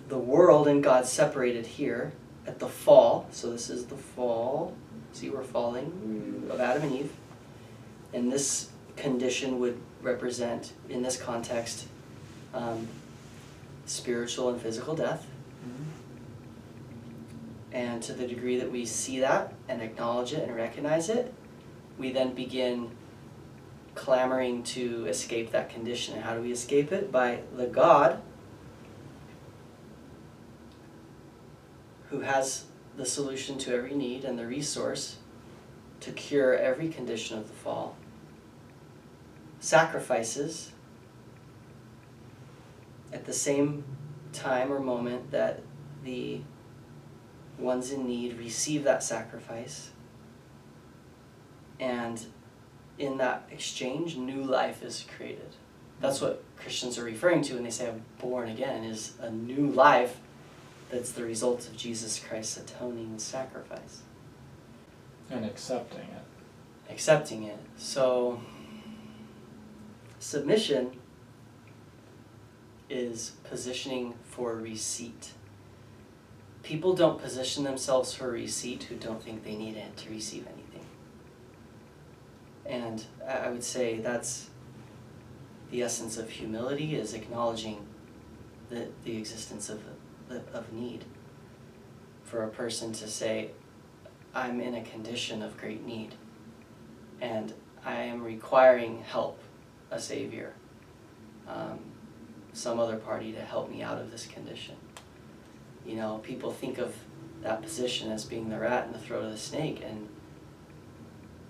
the 0.10 0.18
world 0.18 0.68
and 0.68 0.84
God 0.84 1.06
separated 1.06 1.66
here 1.66 2.12
at 2.48 2.60
the 2.60 2.68
fall, 2.68 3.28
so 3.32 3.52
this 3.52 3.70
is 3.70 3.86
the 3.86 3.96
fall, 3.96 4.74
see 5.14 5.30
we're 5.30 5.44
falling, 5.44 6.48
of 6.52 6.60
Adam 6.60 6.84
and 6.84 6.96
Eve, 6.96 7.14
and 8.14 8.32
this 8.32 8.70
condition 8.98 9.60
would 9.60 9.80
represent, 10.02 10.74
in 10.90 11.02
this 11.04 11.18
context, 11.18 11.88
um, 12.54 12.88
spiritual 13.86 14.50
and 14.50 14.62
physical 14.62 14.96
death. 14.96 15.28
And 17.72 18.04
to 18.04 18.14
the 18.14 18.28
degree 18.28 18.58
that 18.60 18.72
we 18.72 18.86
see 18.86 19.20
that 19.22 19.54
and 19.70 19.82
acknowledge 19.82 20.34
it 20.34 20.48
and 20.48 20.56
recognize 20.56 21.10
it, 21.10 21.34
we 21.98 22.12
then 22.12 22.34
begin 22.34 22.92
clamoring 23.96 24.64
to 24.64 25.06
escape 25.08 25.52
that 25.52 25.70
condition. 25.70 26.16
And 26.16 26.24
how 26.24 26.36
do 26.36 26.42
we 26.42 26.52
escape 26.52 26.92
it? 26.92 27.12
By 27.12 27.42
the 27.56 27.68
God 27.68 28.22
who 32.10 32.20
has 32.22 32.66
the 32.98 33.06
solution 33.06 33.58
to 33.58 33.74
every 33.74 33.96
need 33.96 34.26
and 34.26 34.38
the 34.38 34.46
resource 34.46 35.18
to 36.02 36.12
cure 36.12 36.56
every 36.56 36.90
condition 36.90 37.38
of 37.38 37.48
the 37.48 37.54
fall, 37.54 37.96
sacrifices 39.60 40.72
at 43.14 43.26
the 43.26 43.34
same 43.34 43.84
time 44.34 44.72
or 44.72 44.80
moment 44.80 45.32
that 45.32 45.62
the 46.04 46.42
ones 47.62 47.92
in 47.92 48.08
need 48.08 48.38
receive 48.38 48.84
that 48.84 49.04
sacrifice. 49.04 49.92
And 51.80 52.24
in 52.98 53.18
that 53.18 53.48
exchange, 53.52 54.16
new 54.16 54.44
life 54.44 54.84
is 54.84 55.06
created. 55.16 55.56
That's 56.00 56.22
what 56.22 56.44
Christians 56.58 56.98
are 56.98 57.04
referring 57.04 57.42
to 57.44 57.56
when 57.56 57.64
they 57.64 57.70
say 57.70 57.88
I'm 57.88 58.04
born 58.20 58.50
again, 58.50 58.84
is 58.84 59.14
a 59.22 59.30
new 59.32 59.68
life 59.68 60.20
that's 60.90 61.12
the 61.12 61.24
result 61.24 61.68
of 61.68 61.78
Jesus 61.78 62.20
Christ's 62.20 62.58
atoning 62.58 63.18
sacrifice. 63.18 64.02
And 65.30 65.46
accepting 65.46 66.02
it. 66.02 66.92
Accepting 66.92 67.44
it. 67.44 67.58
So, 67.78 68.42
submission 70.20 70.92
is 72.90 73.32
positioning 73.46 74.16
for 74.24 74.56
receipt. 74.56 75.32
People 76.72 76.94
don't 76.94 77.22
position 77.22 77.66
themselves 77.66 78.14
for 78.14 78.32
receipt 78.32 78.84
who 78.84 78.96
don't 78.96 79.22
think 79.22 79.44
they 79.44 79.58
need 79.58 79.76
it 79.76 79.98
to 79.98 80.10
receive 80.10 80.48
anything. 80.48 80.86
And 82.66 83.04
I 83.28 83.50
would 83.50 83.66
say 83.66 84.00
that's 84.00 84.50
the 85.70 85.84
essence 85.84 86.18
of 86.18 86.30
humility 86.30 86.96
is 86.96 87.14
acknowledging 87.14 87.86
the, 88.70 88.88
the 89.04 89.18
existence 89.18 89.70
of, 89.70 89.82
of 90.54 90.72
need. 90.72 91.04
For 92.24 92.46
a 92.46 92.48
person 92.48 92.94
to 92.94 93.08
say, 93.10 93.50
I'm 94.34 94.62
in 94.62 94.74
a 94.74 94.82
condition 94.82 95.42
of 95.42 95.58
great 95.58 95.86
need 95.86 96.16
and 97.20 97.54
I 97.84 98.04
am 98.04 98.24
requiring 98.24 99.02
help, 99.02 99.40
a 99.92 100.00
savior, 100.00 100.54
um, 101.50 101.80
some 102.54 102.80
other 102.80 102.96
party 102.96 103.34
to 103.34 103.42
help 103.42 103.70
me 103.70 103.82
out 103.82 103.98
of 103.98 104.10
this 104.10 104.26
condition. 104.26 104.78
You 105.86 105.96
know, 105.96 106.20
people 106.24 106.52
think 106.52 106.78
of 106.78 106.96
that 107.42 107.62
position 107.62 108.12
as 108.12 108.26
being 108.26 108.50
the 108.50 108.60
rat 108.60 108.86
in 108.86 108.94
the 108.94 109.00
throat 109.00 109.26
of 109.26 109.32
the 109.32 109.38
snake, 109.38 109.82
and 109.84 110.08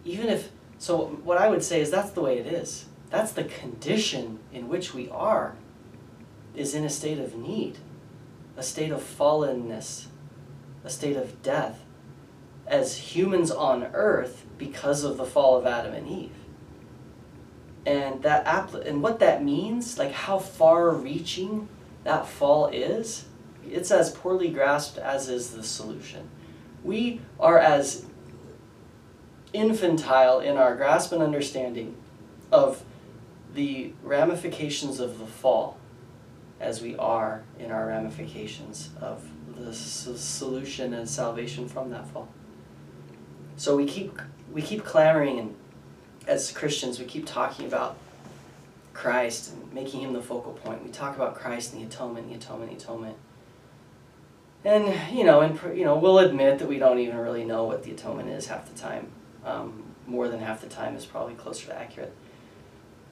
even 0.04 0.28
if 0.28 0.52
so, 0.78 1.06
what 1.24 1.38
I 1.38 1.48
would 1.48 1.64
say 1.64 1.80
is 1.80 1.92
that's 1.92 2.10
the 2.10 2.22
way 2.22 2.40
it 2.40 2.48
is. 2.48 2.86
That's 3.12 3.34
the 3.34 3.44
condition 3.44 4.40
in 4.52 4.68
which 4.68 4.96
we 4.96 5.10
are, 5.10 5.56
is 6.56 6.74
in 6.74 6.84
a 6.86 6.90
state 6.90 7.20
of 7.20 7.36
need, 7.36 7.78
a 8.58 8.64
state 8.64 8.92
of 8.92 9.02
fallenness, 9.02 10.08
a 10.84 10.90
state 10.90 11.18
of 11.18 11.44
death, 11.44 11.82
as 12.66 12.98
humans 12.98 13.52
on 13.52 13.84
earth 13.94 14.46
because 14.58 15.04
of 15.04 15.18
the 15.18 15.26
fall 15.26 15.58
of 15.58 15.68
Adam 15.68 15.94
and 15.94 16.08
Eve. 16.08 16.32
And 17.86 18.24
that 18.24 18.74
and 18.74 19.04
what 19.04 19.20
that 19.20 19.44
means, 19.44 20.00
like 20.00 20.14
how 20.14 20.40
far 20.40 20.90
reaching 20.92 21.68
that 22.06 22.28
fall 22.28 22.68
is, 22.68 23.26
it's 23.70 23.92
as 23.92 24.12
poorly 24.12 24.50
grasped 24.50 24.98
as 24.98 25.30
is 25.30 25.52
the 25.52 25.64
solution. 25.64 26.30
We 26.84 27.22
are 27.40 27.58
as 27.60 28.06
infantile 29.54 30.40
in 30.40 30.58
our 30.58 30.76
grasp 30.76 31.12
and 31.12 31.22
understanding 31.22 31.96
of 32.52 32.84
the 33.54 33.94
ramifications 34.04 35.00
of 35.00 35.20
the 35.20 35.26
fall 35.26 35.78
as 36.60 36.82
we 36.82 36.96
are 36.96 37.44
in 37.60 37.72
our 37.72 37.88
ramifications 37.88 38.90
of 39.02 39.28
the 39.58 39.74
solution 39.74 40.94
and 40.94 41.10
salvation 41.10 41.68
from 41.68 41.90
that 41.90 42.08
fall. 42.08 42.30
So 43.58 43.76
we 43.76 43.86
keep 43.86 44.20
we 44.52 44.62
keep 44.62 44.84
clamoring 44.84 45.40
and 45.40 45.56
as 46.28 46.52
Christians 46.52 47.00
we 47.00 47.06
keep 47.06 47.26
talking 47.26 47.66
about 47.66 47.98
Christ 48.94 49.54
and 49.54 49.74
making 49.74 50.02
him 50.02 50.14
the 50.14 50.22
focal 50.22 50.54
point. 50.54 50.84
We 50.84 50.92
talk 50.92 51.16
about 51.16 51.36
Christ 51.36 51.74
and 51.74 51.82
the 51.82 51.88
atonement, 51.88 52.30
the 52.30 52.36
atonement, 52.36 52.72
the 52.72 52.78
atonement. 52.78 53.18
And 54.64 54.94
you 55.16 55.24
know, 55.24 55.42
and 55.42 55.60
you 55.78 55.86
know, 55.86 55.98
we'll 55.98 56.20
admit 56.20 56.60
that 56.60 56.68
we 56.68 56.78
don't 56.78 57.00
even 57.00 57.18
really 57.18 57.46
know 57.46 57.66
what 57.66 57.84
the 57.84 57.92
atonement 57.92 58.30
is 58.30 58.48
half 58.48 58.72
the 58.72 58.80
time. 58.80 59.12
Um, 59.44 59.84
more 60.06 60.28
than 60.28 60.40
half 60.40 60.62
the 60.62 60.68
time 60.68 60.96
is 60.96 61.06
probably 61.06 61.34
closer 61.34 61.68
to 61.68 61.78
accurate. 61.78 62.14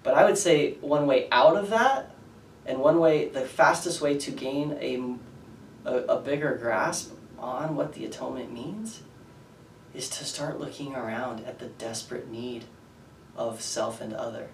But 0.04 0.14
I 0.14 0.26
would 0.26 0.38
say 0.38 0.74
one 0.82 1.08
way 1.08 1.28
out 1.32 1.58
of 1.58 1.70
that, 1.70 2.16
and 2.66 2.80
one 2.80 3.00
way, 3.00 3.30
the 3.30 3.42
fastest 3.42 4.02
way 4.02 4.18
to 4.18 4.32
gain 4.32 4.78
a, 4.80 5.16
a, 5.90 6.18
a 6.18 6.22
bigger 6.22 6.56
grasp 6.56 7.14
on 7.38 7.76
what 7.76 7.94
the 7.94 8.06
atonement 8.06 8.52
means, 8.54 9.02
is 9.94 10.10
to 10.10 10.26
start 10.26 10.60
looking 10.60 10.96
around 10.96 11.46
at 11.46 11.60
the 11.60 11.68
desperate 11.68 12.30
need 12.30 12.66
of 13.36 13.62
self 13.62 14.02
and 14.02 14.14
other. 14.14 14.50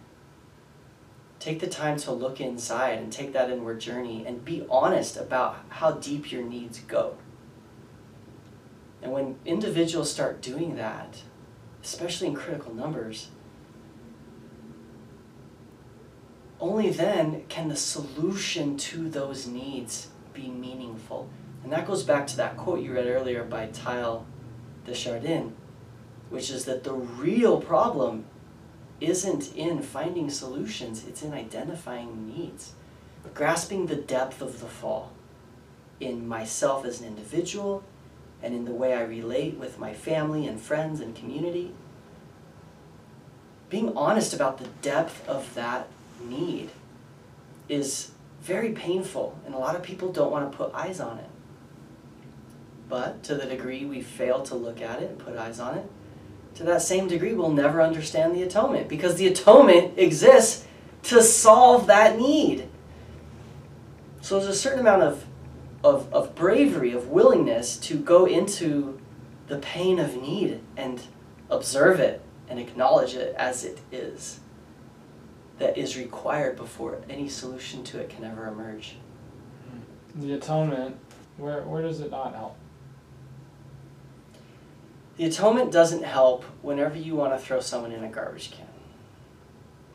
Take 1.39 1.59
the 1.59 1.67
time 1.67 1.97
to 1.97 2.11
look 2.11 2.41
inside 2.41 2.97
and 2.97 3.11
take 3.11 3.33
that 3.33 3.49
inward 3.49 3.79
journey 3.79 4.25
and 4.25 4.43
be 4.43 4.65
honest 4.69 5.17
about 5.17 5.57
how 5.69 5.91
deep 5.91 6.31
your 6.31 6.43
needs 6.43 6.79
go. 6.79 7.17
And 9.01 9.11
when 9.11 9.36
individuals 9.45 10.11
start 10.11 10.41
doing 10.41 10.75
that, 10.77 11.21
especially 11.83 12.27
in 12.27 12.33
critical 12.33 12.73
numbers, 12.73 13.29
only 16.59 16.89
then 16.89 17.43
can 17.49 17.67
the 17.67 17.75
solution 17.75 18.77
to 18.77 19.09
those 19.09 19.45
needs 19.45 20.07
be 20.33 20.47
meaningful. 20.47 21.29
And 21.63 21.71
that 21.71 21.86
goes 21.86 22.03
back 22.03 22.25
to 22.27 22.38
that 22.38 22.57
quote 22.57 22.81
you 22.81 22.93
read 22.93 23.07
earlier 23.07 23.43
by 23.43 23.67
Teilhard 23.67 24.23
de 24.86 24.93
Chardin, 24.95 25.53
which 26.29 26.49
is 26.49 26.65
that 26.65 26.83
the 26.83 26.93
real 26.93 27.59
problem 27.59 28.25
isn't 29.02 29.56
in 29.56 29.82
finding 29.82 30.30
solutions, 30.30 31.06
it's 31.08 31.22
in 31.22 31.34
identifying 31.34 32.28
needs, 32.28 32.74
grasping 33.34 33.88
the 33.88 33.96
depth 33.96 34.41
of 34.41 34.60
the 34.60 34.68
fall 34.68 35.12
in 36.00 36.28
myself 36.28 36.86
as 36.86 37.02
an 37.02 37.08
individual 37.08 37.84
and 38.41 38.54
in 38.54 38.66
the 38.66 38.72
way 38.72 38.93
I 38.93 39.02
relate 39.02 39.58
with 39.58 39.80
my 39.80 39.93
family 39.93 40.48
and 40.48 40.60
friends 40.60 41.00
and 41.00 41.16
community. 41.16 41.74
Being 43.70 43.96
honest 43.98 44.34
about 44.34 44.60
the 44.60 44.68
depth 44.82 45.28
of 45.28 45.54
that 45.56 45.88
need 46.22 46.70
is 47.68 48.12
very 48.41 48.72
painful, 48.74 49.38
and 49.46 49.56
a 49.56 49.58
lot 49.58 49.76
of 49.76 49.82
people 49.82 50.12
don't 50.12 50.32
want 50.32 50.52
to 50.52 50.58
put 50.58 50.74
eyes 50.74 51.00
on 51.00 51.18
it. 51.18 51.30
But 52.88 53.24
to 53.24 53.36
the 53.36 53.48
degree 53.48 53.86
we 53.86 54.02
fail 54.02 54.43
to 54.43 54.56
look 54.56 54.82
at 54.82 55.02
it 55.02 55.10
and 55.10 55.20
put 55.20 55.36
eyes 55.36 55.60
on 55.60 55.80
it, 55.80 55.89
to 56.56 56.64
that 56.64 56.82
same 56.82 57.08
degree 57.08 57.34
we'll 57.34 57.51
never 57.51 57.82
understand 57.82 58.34
the 58.34 58.41
atonement 58.41 58.88
because 58.88 59.16
the 59.16 59.28
atonement 59.28 59.97
exists 59.97 60.66
to 61.03 61.22
solve 61.22 61.88
that 61.88 62.18
need. 62.18 62.68
So 64.22 64.39
there's 64.39 64.49
a 64.49 64.58
certain 64.58 64.80
amount 64.80 65.03
of, 65.03 65.26
of, 65.84 66.12
of 66.12 66.34
bravery, 66.34 66.93
of 66.93 67.10
willingness 67.10 67.78
to 67.78 67.97
go 67.97 68.26
into 68.26 68.99
the 69.47 69.58
pain 69.60 69.99
of 69.99 70.16
need 70.16 70.62
and 70.76 71.01
observe 71.49 71.99
it 71.99 72.22
and 72.49 72.60
acknowledge 72.60 73.14
it 73.14 73.36
as 73.38 73.64
it 73.64 73.80
is 73.91 74.39
that 75.60 75.78
is 75.78 75.97
required 75.97 76.58
before 76.58 77.01
any 77.10 77.30
solution 77.30 77.84
to 77.84 77.99
it 77.99 78.10
can 78.10 78.24
ever 78.24 78.47
emerge. 78.47 78.95
The 80.16 80.34
atonement, 80.34 80.97
where, 81.38 81.62
where 81.64 81.82
does 81.82 81.99
it 81.99 82.12
not 82.12 82.34
help? 82.34 82.58
The 85.18 85.26
atonement 85.26 85.72
doesn't 85.72 86.03
help 86.03 86.43
whenever 86.61 86.97
you 86.97 87.16
want 87.16 87.34
to 87.34 87.39
throw 87.39 87.61
someone 87.61 87.91
in 87.91 88.03
a 88.03 88.09
garbage 88.09 88.51
can. 88.51 88.68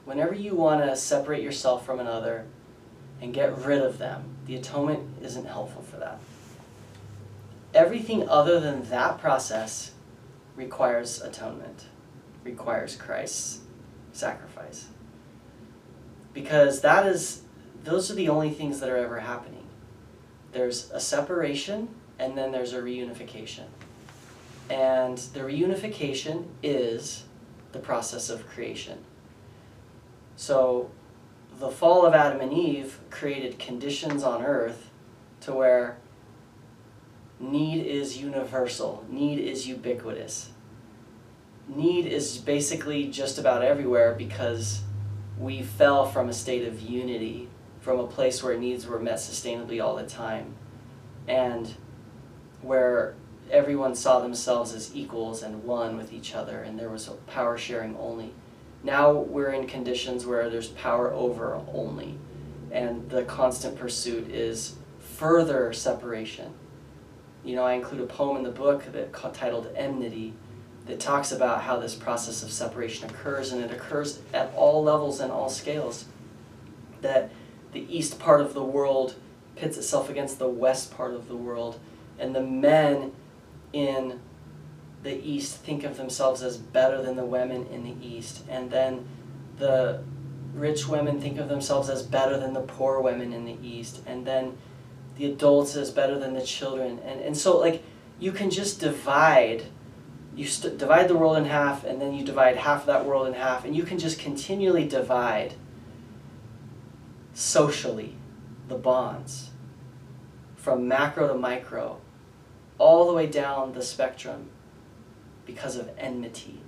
Whenever 0.04 0.34
you 0.34 0.54
want 0.54 0.82
to 0.82 0.96
separate 0.96 1.42
yourself 1.42 1.84
from 1.84 2.00
another 2.00 2.46
and 3.20 3.34
get 3.34 3.56
rid 3.58 3.82
of 3.82 3.98
them. 3.98 4.24
The 4.46 4.56
atonement 4.56 5.22
isn't 5.22 5.46
helpful 5.46 5.82
for 5.82 5.98
that. 5.98 6.18
Everything 7.74 8.28
other 8.28 8.58
than 8.58 8.84
that 8.84 9.18
process 9.18 9.92
requires 10.56 11.20
atonement, 11.20 11.86
requires 12.42 12.96
Christ's 12.96 13.60
sacrifice. 14.12 14.88
Because 16.32 16.80
that 16.80 17.06
is, 17.06 17.42
those 17.84 18.10
are 18.10 18.14
the 18.14 18.28
only 18.28 18.50
things 18.50 18.80
that 18.80 18.88
are 18.88 18.96
ever 18.96 19.20
happening. 19.20 19.66
There's 20.52 20.90
a 20.90 21.00
separation 21.00 21.88
and 22.18 22.36
then 22.36 22.52
there's 22.52 22.72
a 22.72 22.80
reunification. 22.80 23.66
And 24.70 25.18
the 25.18 25.40
reunification 25.40 26.46
is 26.62 27.24
the 27.72 27.80
process 27.80 28.30
of 28.30 28.46
creation. 28.48 28.98
So 30.36 30.90
the 31.58 31.70
fall 31.70 32.06
of 32.06 32.14
Adam 32.14 32.40
and 32.40 32.52
Eve 32.52 33.00
created 33.10 33.58
conditions 33.58 34.22
on 34.22 34.42
earth 34.42 34.88
to 35.42 35.52
where 35.52 35.98
need 37.40 37.84
is 37.84 38.18
universal, 38.18 39.04
need 39.08 39.38
is 39.38 39.66
ubiquitous. 39.66 40.50
Need 41.68 42.06
is 42.06 42.38
basically 42.38 43.06
just 43.08 43.38
about 43.38 43.62
everywhere 43.62 44.14
because 44.16 44.82
we 45.38 45.62
fell 45.62 46.06
from 46.06 46.28
a 46.28 46.32
state 46.32 46.66
of 46.66 46.80
unity, 46.80 47.48
from 47.80 47.98
a 47.98 48.06
place 48.06 48.42
where 48.42 48.56
needs 48.58 48.86
were 48.86 48.98
met 48.98 49.16
sustainably 49.16 49.82
all 49.82 49.96
the 49.96 50.06
time, 50.06 50.54
and 51.26 51.74
where 52.62 53.14
everyone 53.50 53.94
saw 53.94 54.20
themselves 54.20 54.72
as 54.72 54.94
equals 54.94 55.42
and 55.42 55.64
one 55.64 55.96
with 55.96 56.12
each 56.12 56.34
other, 56.34 56.62
and 56.62 56.78
there 56.78 56.88
was 56.88 57.08
power 57.26 57.58
sharing 57.58 57.96
only. 57.96 58.32
Now 58.82 59.12
we're 59.12 59.50
in 59.50 59.66
conditions 59.66 60.24
where 60.24 60.48
there's 60.48 60.68
power 60.68 61.12
over 61.12 61.60
only, 61.72 62.18
and 62.70 63.10
the 63.10 63.24
constant 63.24 63.76
pursuit 63.76 64.30
is 64.30 64.76
further 64.98 65.72
separation. 65.72 66.54
You 67.44 67.56
know, 67.56 67.64
I 67.64 67.74
include 67.74 68.00
a 68.00 68.06
poem 68.06 68.36
in 68.38 68.42
the 68.42 68.50
book 68.50 68.84
that 68.92 69.12
titled 69.34 69.70
Enmity 69.74 70.34
that 70.86 71.00
talks 71.00 71.30
about 71.30 71.62
how 71.62 71.78
this 71.78 71.94
process 71.94 72.42
of 72.42 72.50
separation 72.50 73.08
occurs, 73.08 73.52
and 73.52 73.62
it 73.62 73.70
occurs 73.70 74.20
at 74.32 74.52
all 74.54 74.82
levels 74.82 75.20
and 75.20 75.30
all 75.30 75.48
scales. 75.48 76.06
That 77.00 77.30
the 77.72 77.86
east 77.94 78.18
part 78.18 78.40
of 78.40 78.54
the 78.54 78.64
world 78.64 79.14
pits 79.56 79.76
itself 79.76 80.08
against 80.08 80.38
the 80.38 80.48
west 80.48 80.94
part 80.96 81.14
of 81.14 81.28
the 81.28 81.36
world, 81.36 81.78
and 82.18 82.34
the 82.34 82.42
men 82.42 83.12
in 83.72 84.20
the 85.02 85.16
east 85.24 85.56
think 85.56 85.84
of 85.84 85.96
themselves 85.96 86.42
as 86.42 86.56
better 86.56 87.02
than 87.02 87.16
the 87.16 87.24
women 87.24 87.66
in 87.68 87.84
the 87.84 87.94
east, 88.06 88.44
and 88.48 88.70
then 88.70 89.06
the 89.58 90.02
rich 90.54 90.88
women 90.88 91.20
think 91.20 91.38
of 91.38 91.48
themselves 91.48 91.88
as 91.88 92.02
better 92.02 92.38
than 92.38 92.52
the 92.52 92.60
poor 92.60 93.00
women 93.00 93.32
in 93.32 93.44
the 93.44 93.56
east, 93.62 94.00
and 94.06 94.26
then 94.26 94.56
the 95.16 95.26
adults 95.26 95.76
as 95.76 95.90
better 95.90 96.18
than 96.18 96.34
the 96.34 96.42
children, 96.44 96.98
and 97.04 97.20
and 97.20 97.36
so 97.36 97.58
like 97.58 97.82
you 98.18 98.32
can 98.32 98.50
just 98.50 98.80
divide 98.80 99.64
you 100.34 100.46
st- 100.46 100.78
divide 100.78 101.08
the 101.08 101.16
world 101.16 101.36
in 101.36 101.44
half 101.44 101.84
and 101.84 102.00
then 102.00 102.14
you 102.14 102.24
divide 102.24 102.56
half 102.56 102.82
of 102.82 102.86
that 102.86 103.04
world 103.04 103.26
in 103.26 103.34
half 103.34 103.64
and 103.64 103.74
you 103.74 103.82
can 103.82 103.98
just 103.98 104.18
continually 104.18 104.86
divide 104.86 105.54
socially 107.34 108.14
the 108.68 108.74
bonds 108.74 109.50
from 110.56 110.86
macro 110.86 111.26
to 111.28 111.34
micro 111.34 111.98
all 112.80 113.06
the 113.06 113.12
way 113.12 113.26
down 113.26 113.72
the 113.72 113.82
spectrum 113.82 114.48
because 115.46 115.76
of 115.76 115.88
enmity 115.96 116.60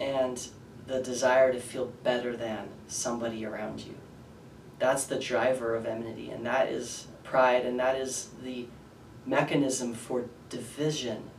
and 0.00 0.48
the 0.86 1.00
desire 1.00 1.52
to 1.52 1.58
feel 1.58 1.86
better 2.02 2.36
than 2.36 2.68
somebody 2.86 3.44
around 3.44 3.80
you 3.80 3.94
that's 4.78 5.04
the 5.04 5.18
driver 5.18 5.74
of 5.74 5.86
enmity 5.86 6.30
and 6.30 6.44
that 6.44 6.68
is 6.68 7.06
pride 7.22 7.64
and 7.64 7.78
that 7.78 7.96
is 7.96 8.30
the 8.42 8.66
mechanism 9.26 9.94
for 9.94 10.26
division 10.50 11.30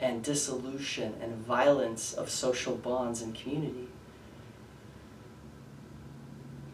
and 0.00 0.22
dissolution 0.22 1.14
and 1.20 1.36
violence 1.36 2.12
of 2.12 2.28
social 2.28 2.74
bonds 2.74 3.22
and 3.22 3.34
community. 3.34 3.88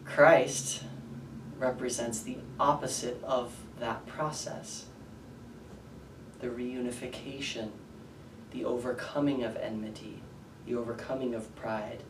Christ 0.05 0.83
represents 1.57 2.21
the 2.21 2.37
opposite 2.59 3.23
of 3.23 3.55
that 3.79 4.05
process 4.07 4.85
the 6.41 6.47
reunification, 6.47 7.69
the 8.51 8.65
overcoming 8.65 9.43
of 9.43 9.55
enmity, 9.55 10.21
the 10.65 10.75
overcoming 10.75 11.33
of 11.33 11.55
pride, 11.55 12.03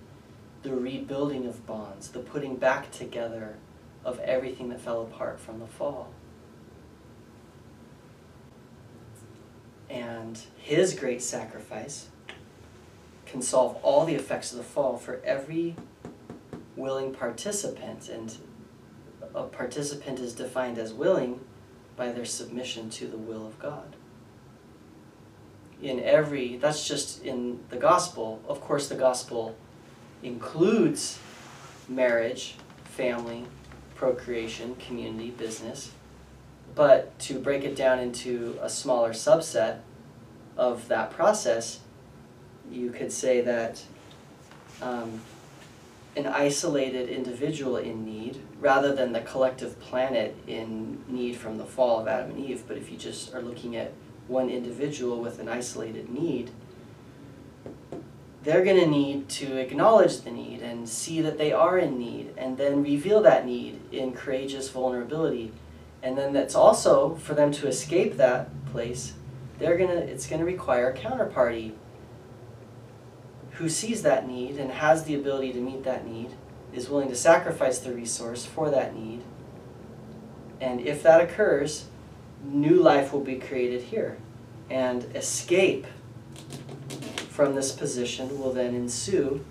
the 0.64 0.74
rebuilding 0.74 1.46
of 1.46 1.66
bonds, 1.68 2.10
the 2.10 2.20
putting 2.20 2.56
back 2.56 2.92
together 2.92 3.58
of 4.04 4.20
everything 4.20 4.70
that 4.70 4.82
fell 4.82 5.04
apart 5.04 5.40
from 5.40 5.60
the 5.60 5.68
fall. 5.68 6.12
and 9.92 10.40
his 10.58 10.96
great 10.96 11.22
sacrifice 11.22 12.08
can 13.26 13.42
solve 13.42 13.78
all 13.84 14.06
the 14.06 14.16
effects 14.16 14.52
of 14.52 14.58
the 14.58 14.64
fall 14.64 14.98
for 14.98 15.20
every 15.24 15.76
willing 16.76 17.14
participant. 17.14 18.08
And 18.08 18.36
a 19.36 19.44
participant 19.44 20.20
is 20.20 20.34
defined 20.34 20.78
as 20.78 20.94
willing 20.94 21.42
by 21.98 22.12
their 22.12 22.26
submission 22.26 22.90
to 22.92 23.08
the 23.08 23.18
will 23.18 23.46
of 23.46 23.60
God. 23.60 23.96
In 25.82 26.00
every, 26.00 26.58
that's 26.58 26.88
just 26.88 27.24
in 27.24 27.60
the 27.70 27.78
gospel. 27.78 28.42
Of 28.48 28.62
course, 28.62 28.88
the 28.88 28.96
gospel 28.96 29.56
includes 30.22 31.18
marriage, 31.90 32.56
family, 32.84 33.46
procreation, 33.96 34.76
community, 34.76 35.32
business. 35.32 35.92
But 36.76 37.18
to 37.20 37.40
break 37.40 37.64
it 37.64 37.76
down 37.76 38.00
into 38.00 38.58
a 38.62 38.70
smaller 38.70 39.12
subset 39.12 39.80
of 40.56 40.88
that 40.88 41.12
process, 41.12 41.80
you 42.72 42.92
could 42.92 43.12
say 43.12 43.42
that 43.42 43.84
um, 44.82 45.22
an 46.16 46.28
isolated 46.28 47.10
individual 47.10 47.78
in 47.78 48.06
need, 48.06 48.42
rather 48.60 48.94
than 48.94 49.14
the 49.14 49.22
collective 49.22 49.80
planet 49.80 50.36
in 50.48 51.04
need 51.08 51.36
from 51.38 51.58
the 51.58 51.66
fall 51.66 52.00
of 52.00 52.08
Adam 52.08 52.32
and 52.32 52.46
Eve, 52.46 52.64
but 52.68 52.78
if 52.78 52.92
you 52.92 52.98
just 52.98 53.34
are 53.34 53.42
looking 53.42 53.76
at 53.76 53.94
one 54.32 54.50
individual 54.50 55.20
with 55.20 55.40
an 55.40 55.48
isolated 55.48 56.10
need, 56.10 56.50
they're 58.44 58.64
going 58.64 58.80
to 58.80 58.88
need 58.88 59.30
to 59.30 59.58
acknowledge 59.58 60.22
the 60.22 60.32
need 60.32 60.62
and 60.62 60.90
see 60.90 61.22
that 61.22 61.38
they 61.38 61.54
are 61.54 61.78
in 61.78 62.00
need 62.00 62.34
and 62.38 62.58
then 62.58 62.82
reveal 62.82 63.22
that 63.22 63.46
need 63.46 63.80
in 63.92 64.14
courageous 64.14 64.70
vulnerability. 64.70 65.52
And 66.02 66.18
then 66.18 66.34
that's 66.34 66.56
also 66.56 67.14
for 67.16 67.36
them 67.36 67.52
to 67.52 67.68
escape 67.68 68.18
that 68.18 68.50
place 68.66 69.14
they're 69.62 69.78
gonna 69.78 69.94
it's 69.94 70.26
gonna 70.26 70.44
require 70.44 70.90
a 70.90 70.98
counterparty 70.98 71.74
who 73.52 73.70
sees 73.70 74.02
that 74.02 74.28
need 74.28 74.58
and 74.58 74.72
has 74.72 75.04
the 75.04 75.14
ability 75.14 75.54
to 75.54 75.60
meet 75.60 75.84
that 75.84 76.08
need 76.08 76.32
is 76.74 76.90
willing 76.90 77.10
to 77.10 77.16
sacrifice 77.16 77.78
the 77.80 77.94
resource 77.94 78.44
for 78.44 78.72
that 78.72 78.96
need. 78.96 79.22
And 80.60 80.82
if 80.82 81.04
that 81.04 81.22
occurs 81.22 81.86
new 82.44 82.82
life 82.82 83.14
will 83.14 83.24
be 83.24 83.36
created 83.36 83.82
here. 83.82 84.18
And 84.70 85.04
escape 85.16 85.86
from 87.30 87.56
this 87.56 87.72
position 87.72 88.40
will 88.40 88.54
then 88.54 88.74
ensue 88.76 89.44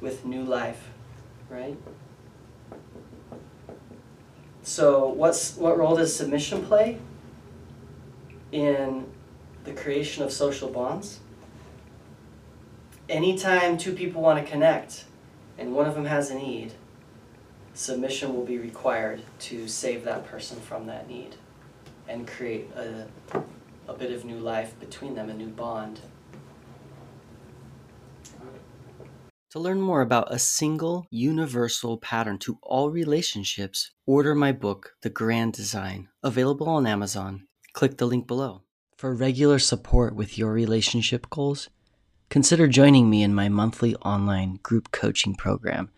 with 0.00 0.24
new 0.24 0.42
life 0.42 0.90
right? 1.50 1.76
So 4.62 5.08
what's 5.08 5.56
what 5.56 5.76
role 5.76 5.96
does 5.96 6.14
submission 6.14 6.64
play 6.64 6.98
in 8.52 9.06
the 9.64 9.72
creation 9.72 10.22
of 10.22 10.32
social 10.32 10.70
bonds? 10.70 11.20
Anytime 13.08 13.76
two 13.76 13.92
people 13.92 14.22
want 14.22 14.42
to 14.44 14.50
connect 14.50 15.04
and 15.58 15.74
one 15.74 15.86
of 15.86 15.94
them 15.94 16.04
has 16.04 16.30
a 16.30 16.36
need, 16.36 16.72
submission 17.74 18.34
will 18.34 18.44
be 18.44 18.56
required 18.56 19.22
to 19.40 19.66
save 19.66 20.04
that 20.04 20.24
person 20.26 20.60
from 20.60 20.86
that 20.86 21.08
need 21.08 21.34
and 22.10 22.26
create 22.26 22.68
a, 22.74 23.06
a 23.86 23.94
bit 23.94 24.10
of 24.10 24.24
new 24.24 24.38
life 24.38 24.78
between 24.80 25.14
them, 25.14 25.30
a 25.30 25.34
new 25.34 25.46
bond. 25.46 26.00
To 29.50 29.58
learn 29.58 29.80
more 29.80 30.00
about 30.00 30.32
a 30.32 30.38
single 30.38 31.06
universal 31.10 31.98
pattern 31.98 32.38
to 32.38 32.58
all 32.62 32.90
relationships, 32.90 33.90
order 34.06 34.34
my 34.34 34.52
book, 34.52 34.94
The 35.02 35.10
Grand 35.10 35.52
Design, 35.52 36.08
available 36.22 36.68
on 36.68 36.86
Amazon. 36.86 37.46
Click 37.72 37.96
the 37.96 38.06
link 38.06 38.26
below. 38.26 38.62
For 38.96 39.14
regular 39.14 39.58
support 39.58 40.14
with 40.14 40.36
your 40.36 40.52
relationship 40.52 41.30
goals, 41.30 41.68
consider 42.28 42.68
joining 42.68 43.08
me 43.08 43.22
in 43.22 43.34
my 43.34 43.48
monthly 43.48 43.96
online 43.96 44.60
group 44.62 44.92
coaching 44.92 45.34
program, 45.34 45.90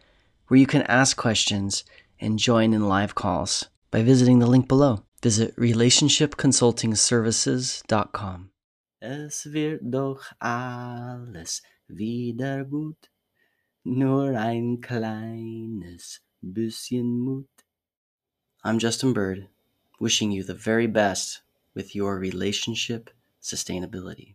where 0.48 0.60
you 0.60 0.66
can 0.66 0.82
ask 0.82 1.16
questions 1.16 1.84
and 2.20 2.38
join 2.38 2.72
in 2.72 2.88
live 2.88 3.14
calls 3.14 3.68
by 3.90 4.02
visiting 4.02 4.38
the 4.38 4.46
link 4.46 4.68
below. 4.68 5.04
Visit 5.22 5.54
relationshipconsultingservices.com. 5.56 8.50
Es 8.98 9.52
wird 9.52 9.80
doch 9.84 10.24
alles 10.40 11.62
wieder 11.86 12.64
gut. 12.64 13.08
Nur 13.84 14.36
ein 14.36 14.80
kleines 14.80 16.20
bisschen 16.40 17.20
Mut. 17.20 17.46
I'm 18.64 18.80
Justin 18.80 19.12
Bird, 19.12 19.48
wishing 20.00 20.32
you 20.32 20.42
the 20.42 20.54
very 20.54 20.88
best 20.88 21.44
with 21.74 21.94
your 21.94 22.18
relationship 22.18 23.10
sustainability. 23.40 24.34